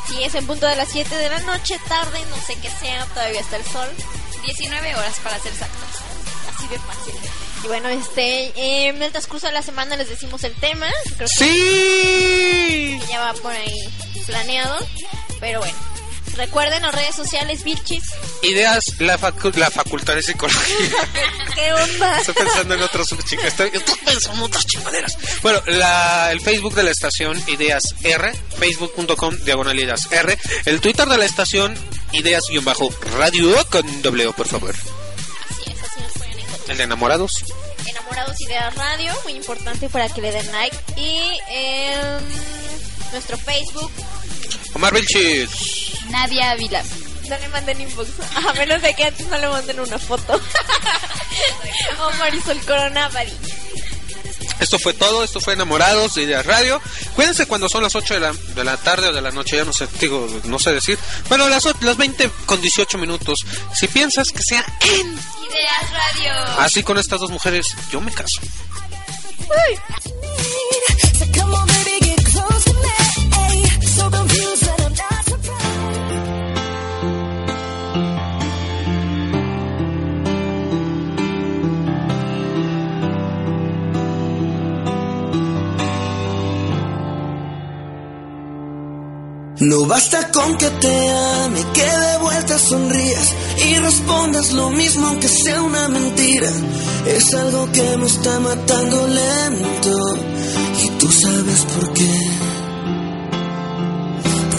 Si 0.06 0.22
es 0.22 0.34
en 0.34 0.46
punto 0.46 0.66
de 0.66 0.76
las 0.76 0.90
7 0.90 1.16
de 1.16 1.30
la 1.30 1.40
noche, 1.40 1.80
tarde, 1.88 2.20
no 2.28 2.36
sé 2.36 2.56
qué 2.60 2.68
sea, 2.68 3.06
todavía 3.06 3.40
está 3.40 3.56
el 3.56 3.64
sol. 3.64 3.88
19 4.44 4.94
horas 4.96 5.14
para 5.22 5.38
ser 5.38 5.52
exactos. 5.52 5.88
Así 6.54 6.68
de 6.68 6.78
fácil. 6.80 7.14
Y 7.64 7.66
bueno, 7.66 7.88
este, 7.88 8.46
eh, 8.56 8.88
en 8.88 9.02
el 9.02 9.10
transcurso 9.10 9.46
de 9.46 9.52
la 9.54 9.62
semana 9.62 9.96
les 9.96 10.08
decimos 10.08 10.44
el 10.44 10.54
tema. 10.54 10.86
Creo 11.16 11.28
que- 11.28 11.34
¡Sí! 11.34 12.98
que 13.00 13.06
ya 13.08 13.20
va 13.20 13.32
por 13.34 13.52
ahí 13.52 13.72
planeado. 14.26 14.86
Pero 15.40 15.60
bueno, 15.60 15.76
recuerden 16.36 16.82
las 16.82 16.94
redes 16.94 17.14
sociales, 17.14 17.64
Vilchis. 17.64 18.02
Ideas, 18.42 18.84
la, 19.00 19.18
facu- 19.18 19.54
la 19.56 19.70
facultad 19.70 20.14
de 20.14 20.22
psicología. 20.22 20.90
¿Qué 21.54 21.72
onda? 21.72 22.18
Estoy 22.20 22.34
pensando 22.34 22.74
en 22.74 22.82
otros 22.82 23.08
chicas. 23.24 23.46
Estoy, 23.46 23.70
estoy 23.72 23.94
pensando 24.04 24.38
en 24.38 24.44
otras 24.44 24.66
chingaderas. 24.66 25.16
Bueno, 25.42 25.62
la, 25.66 26.32
el 26.32 26.40
Facebook 26.42 26.74
de 26.74 26.82
la 26.82 26.90
estación 26.90 27.42
Ideas 27.48 27.94
R, 28.02 28.32
facebook.com 28.58 29.36
diagonal 29.44 29.78
Ideas 29.78 30.08
R. 30.12 30.36
El 30.66 30.80
Twitter 30.80 31.08
de 31.08 31.16
la 31.18 31.24
estación 31.24 31.74
Ideas-radio 32.12 33.66
con 33.70 34.02
doble 34.02 34.26
O, 34.26 34.32
por 34.32 34.46
favor. 34.46 34.74
El 36.68 36.76
de 36.78 36.84
enamorados. 36.84 37.44
Enamorados 37.86 38.40
Ideas 38.40 38.74
Radio, 38.74 39.12
muy 39.24 39.34
importante 39.34 39.88
para 39.88 40.08
que 40.08 40.20
le 40.20 40.32
den 40.32 40.50
like. 40.52 40.76
Y 40.96 41.38
en 41.48 42.18
nuestro 43.12 43.36
Facebook, 43.36 43.90
Omar 44.74 44.92
Vilchis. 44.92 46.00
Nadia 46.10 46.50
Ávila. 46.52 46.82
no 47.28 47.38
le 47.38 47.48
manden 47.48 47.80
inbox. 47.80 48.08
A 48.48 48.52
menos 48.54 48.82
de 48.82 48.94
que 48.94 49.04
antes 49.04 49.26
no 49.28 49.38
le 49.38 49.48
manden 49.48 49.80
una 49.80 49.98
foto. 49.98 50.34
o 52.00 52.12
Marisol 52.18 52.60
Corona 52.60 53.08
Bari. 53.08 53.32
Esto 54.60 54.78
fue 54.78 54.94
todo, 54.94 55.24
esto 55.24 55.40
fue 55.40 55.54
Enamorados 55.54 56.14
de 56.14 56.22
Ideas 56.22 56.46
Radio. 56.46 56.80
Cuídense 57.14 57.46
cuando 57.46 57.68
son 57.68 57.82
las 57.82 57.94
8 57.94 58.14
de 58.14 58.20
la, 58.20 58.32
de 58.32 58.64
la 58.64 58.76
tarde 58.76 59.08
o 59.08 59.12
de 59.12 59.20
la 59.20 59.30
noche, 59.30 59.56
ya 59.56 59.64
no 59.64 59.72
sé, 59.72 59.88
digo, 60.00 60.26
no 60.44 60.58
sé 60.58 60.72
decir. 60.72 60.98
Bueno, 61.28 61.48
las, 61.48 61.64
las 61.80 61.96
20 61.96 62.30
con 62.46 62.60
18 62.60 62.98
minutos. 62.98 63.44
Si 63.74 63.88
piensas 63.88 64.28
que 64.28 64.42
sea 64.42 64.64
en... 64.80 65.12
Ideas 65.12 65.90
Radio. 65.92 66.60
Así 66.60 66.82
con 66.82 66.98
estas 66.98 67.20
dos 67.20 67.30
mujeres, 67.30 67.66
yo 67.90 68.00
me 68.00 68.12
caso. 68.12 68.40
So 72.34 73.03
No 89.64 89.86
basta 89.86 90.30
con 90.30 90.58
que 90.58 90.68
te 90.68 91.10
ame, 91.10 91.64
que 91.72 91.82
de 91.82 92.18
vuelta 92.18 92.58
sonrías 92.58 93.34
y 93.66 93.74
respondas 93.76 94.52
lo 94.52 94.68
mismo 94.68 95.06
aunque 95.06 95.26
sea 95.26 95.62
una 95.62 95.88
mentira. 95.88 96.50
Es 97.06 97.32
algo 97.32 97.72
que 97.72 97.96
me 97.96 98.06
está 98.06 98.40
matando 98.40 99.06
lento 99.06 99.96
y 100.84 100.90
tú 100.98 101.10
sabes 101.10 101.64
por 101.64 101.92
qué. 101.94 102.30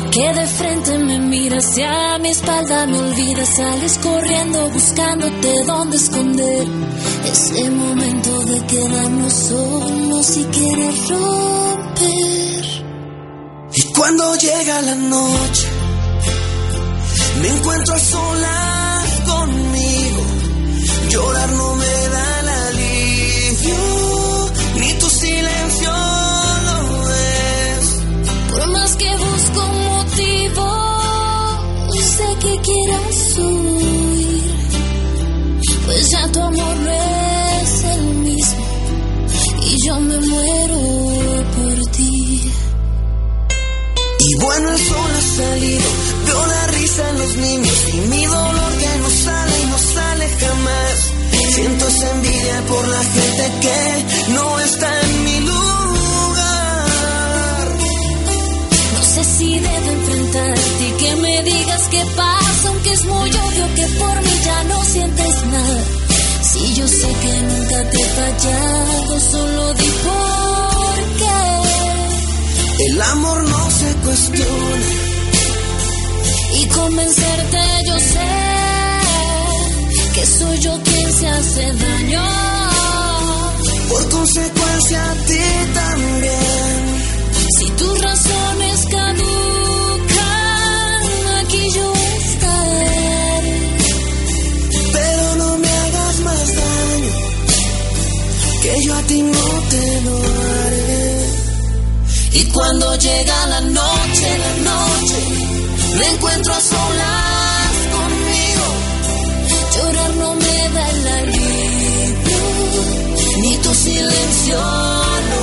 Que 0.09 0.33
de 0.33 0.47
frente 0.47 0.97
me 0.97 1.19
miras 1.19 1.77
y 1.77 1.83
a 1.83 2.17
mi 2.17 2.29
espalda 2.29 2.87
me 2.87 2.97
olvidas. 2.97 3.49
Sales 3.57 3.99
corriendo 4.01 4.71
buscándote 4.71 5.65
dónde 5.67 5.97
esconder. 5.97 6.67
Ese 7.31 7.69
momento 7.69 8.39
de 8.45 8.65
quedarnos 8.65 9.33
solos 9.33 10.37
y 10.37 10.45
querer 10.45 10.93
romper. 11.09 12.74
Cuando 13.97 14.35
llega 14.35 14.81
la 14.81 14.95
noche, 14.95 15.67
me 17.41 17.47
encuentro 17.47 17.95
a 17.95 17.99
solas 17.99 19.21
conmigo. 19.25 20.23
Llorar 21.09 21.51
no 21.53 21.75
me 21.75 22.09
da 22.13 22.39
el 22.41 22.49
alivio, 22.49 23.75
ni 24.79 24.93
tu 24.95 25.09
silencio 25.09 25.91
lo 26.67 27.09
es. 27.09 28.03
Por 28.51 28.67
más 28.67 28.95
que 28.97 29.15
busco 29.15 29.65
un 29.65 29.85
motivo, 29.85 30.65
sé 32.17 32.27
que 32.41 32.61
quieras 32.67 33.37
huir. 33.37 34.43
Pues 35.85 36.09
ya 36.11 36.31
tu 36.33 36.41
amor 36.41 36.75
no 36.77 36.91
es 36.91 37.83
el 37.95 38.03
mismo. 38.15 38.65
Y 39.61 39.87
yo 39.87 39.99
me 40.01 40.19
muero 40.19 41.04
Bueno, 44.39 44.69
el 44.69 44.79
sol 44.79 45.11
ha 45.17 45.21
salido, 45.21 45.89
veo 46.25 46.45
la 46.45 46.67
risa 46.67 47.09
en 47.09 47.17
los 47.19 47.35
niños 47.37 47.77
y 47.93 47.97
mi 48.09 48.25
dolor 48.25 48.71
que 48.77 48.97
no 49.01 49.09
sale 49.09 49.61
y 49.61 49.65
no 49.67 49.77
sale 49.77 50.29
jamás. 50.39 51.13
Siento 51.53 51.85
envidia 52.13 52.61
por 52.67 52.87
la 52.87 53.03
gente 53.03 53.51
que 53.61 54.33
no 54.33 54.59
está 54.59 55.01
en 55.01 55.23
mi 55.23 55.39
lugar. 55.39 55.65
No 58.93 59.03
sé 59.13 59.23
si 59.23 59.59
debo 59.59 59.89
enfrentarte 59.91 60.87
y 60.87 60.91
que 61.01 61.15
me 61.15 61.43
digas 61.43 61.81
qué 61.91 62.03
pasa, 62.15 62.67
aunque 62.67 62.91
es 62.91 63.05
muy 63.05 63.29
obvio 63.29 63.75
que 63.75 63.85
por 63.99 64.21
mí 64.21 64.39
ya 64.43 64.63
no 64.65 64.83
sientes 64.83 65.45
nada. 65.45 65.83
Si 66.41 66.73
yo 66.73 66.87
sé 66.87 67.07
que 67.21 67.41
nunca 67.41 67.89
te 67.89 67.97
he 68.01 68.05
fallado, 68.05 69.19
solo 69.31 69.73
di 69.75 69.89
por 70.03 70.97
qué. 71.19 71.24
El 72.77 73.01
amor 73.01 73.43
no 73.49 73.71
se 73.71 73.95
cuestiona. 74.03 74.85
Y 76.59 76.65
convencerte 76.67 77.57
yo 77.87 77.99
sé 77.99 78.55
que 80.13 80.25
soy 80.25 80.59
yo 80.59 80.77
quien 80.83 81.13
se 81.13 81.27
hace 81.27 81.73
daño. 81.73 82.23
Por 83.89 84.09
consecuencia 84.09 85.11
a 85.11 85.13
ti 85.27 85.39
también. 85.73 86.75
Si 87.57 87.69
tus 87.71 88.01
razones 88.01 88.85
caducan, 88.89 90.23
aquí 91.41 91.63
yo 91.75 91.93
estaré. 92.25 93.41
Pero 94.91 95.35
no 95.37 95.57
me 95.57 95.69
hagas 95.69 96.19
más 96.21 96.55
daño, 96.55 97.13
que 98.61 98.83
yo 98.83 98.95
a 98.95 99.01
ti 99.03 99.21
no 99.21 99.61
te 99.69 100.01
lo. 100.01 100.64
Y 102.37 102.43
cuando 102.47 102.95
llega 102.97 103.47
la 103.47 103.61
noche, 103.61 104.37
la 104.37 104.53
noche, 104.69 105.19
me 105.97 106.05
encuentro 106.09 106.53
a 106.53 106.59
solas 106.59 107.73
conmigo. 107.95 108.65
Llorar 109.73 110.15
no 110.15 110.35
me 110.35 110.69
da 110.73 110.89
el 110.89 111.07
alivio, 111.07 112.39
Ni 113.37 113.57
tu 113.59 113.73
silencio 113.73 114.57
lo 114.57 115.41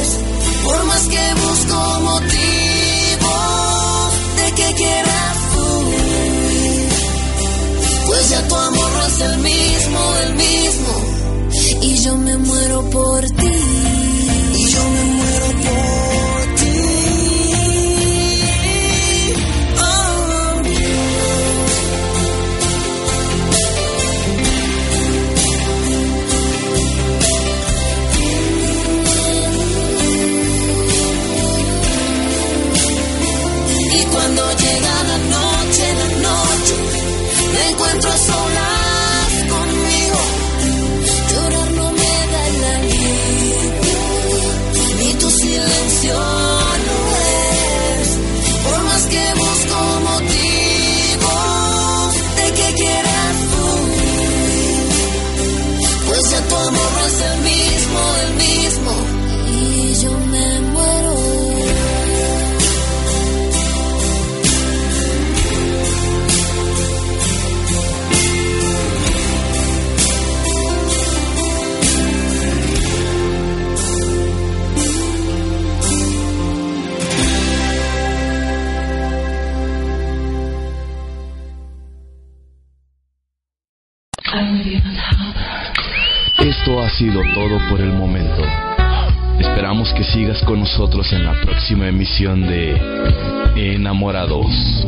es. 0.00 0.08
Por 0.64 0.84
más 0.84 1.02
que 1.08 1.34
busco 1.44 2.00
motivos 2.10 3.30
de 4.36 4.46
que 4.52 4.74
quieras 4.74 5.36
huir, 5.58 6.88
pues 8.06 8.30
ya 8.30 8.48
tu 8.48 8.54
amor 8.54 8.90
no 8.92 9.06
es 9.08 9.20
el 9.20 9.38
mismo, 9.40 10.16
el 10.24 10.34
mismo. 10.36 10.94
Y 11.82 11.98
yo 11.98 12.16
me 12.16 12.38
muero 12.38 12.80
por 12.88 13.20
ti. 13.26 13.71
Sido 87.02 87.20
todo 87.34 87.58
por 87.68 87.80
el 87.80 87.92
momento. 87.92 88.42
Esperamos 89.40 89.92
que 89.92 90.04
sigas 90.04 90.40
con 90.44 90.60
nosotros 90.60 91.12
en 91.12 91.24
la 91.24 91.32
próxima 91.40 91.88
emisión 91.88 92.42
de 92.42 92.76
Enamorados. 93.56 94.86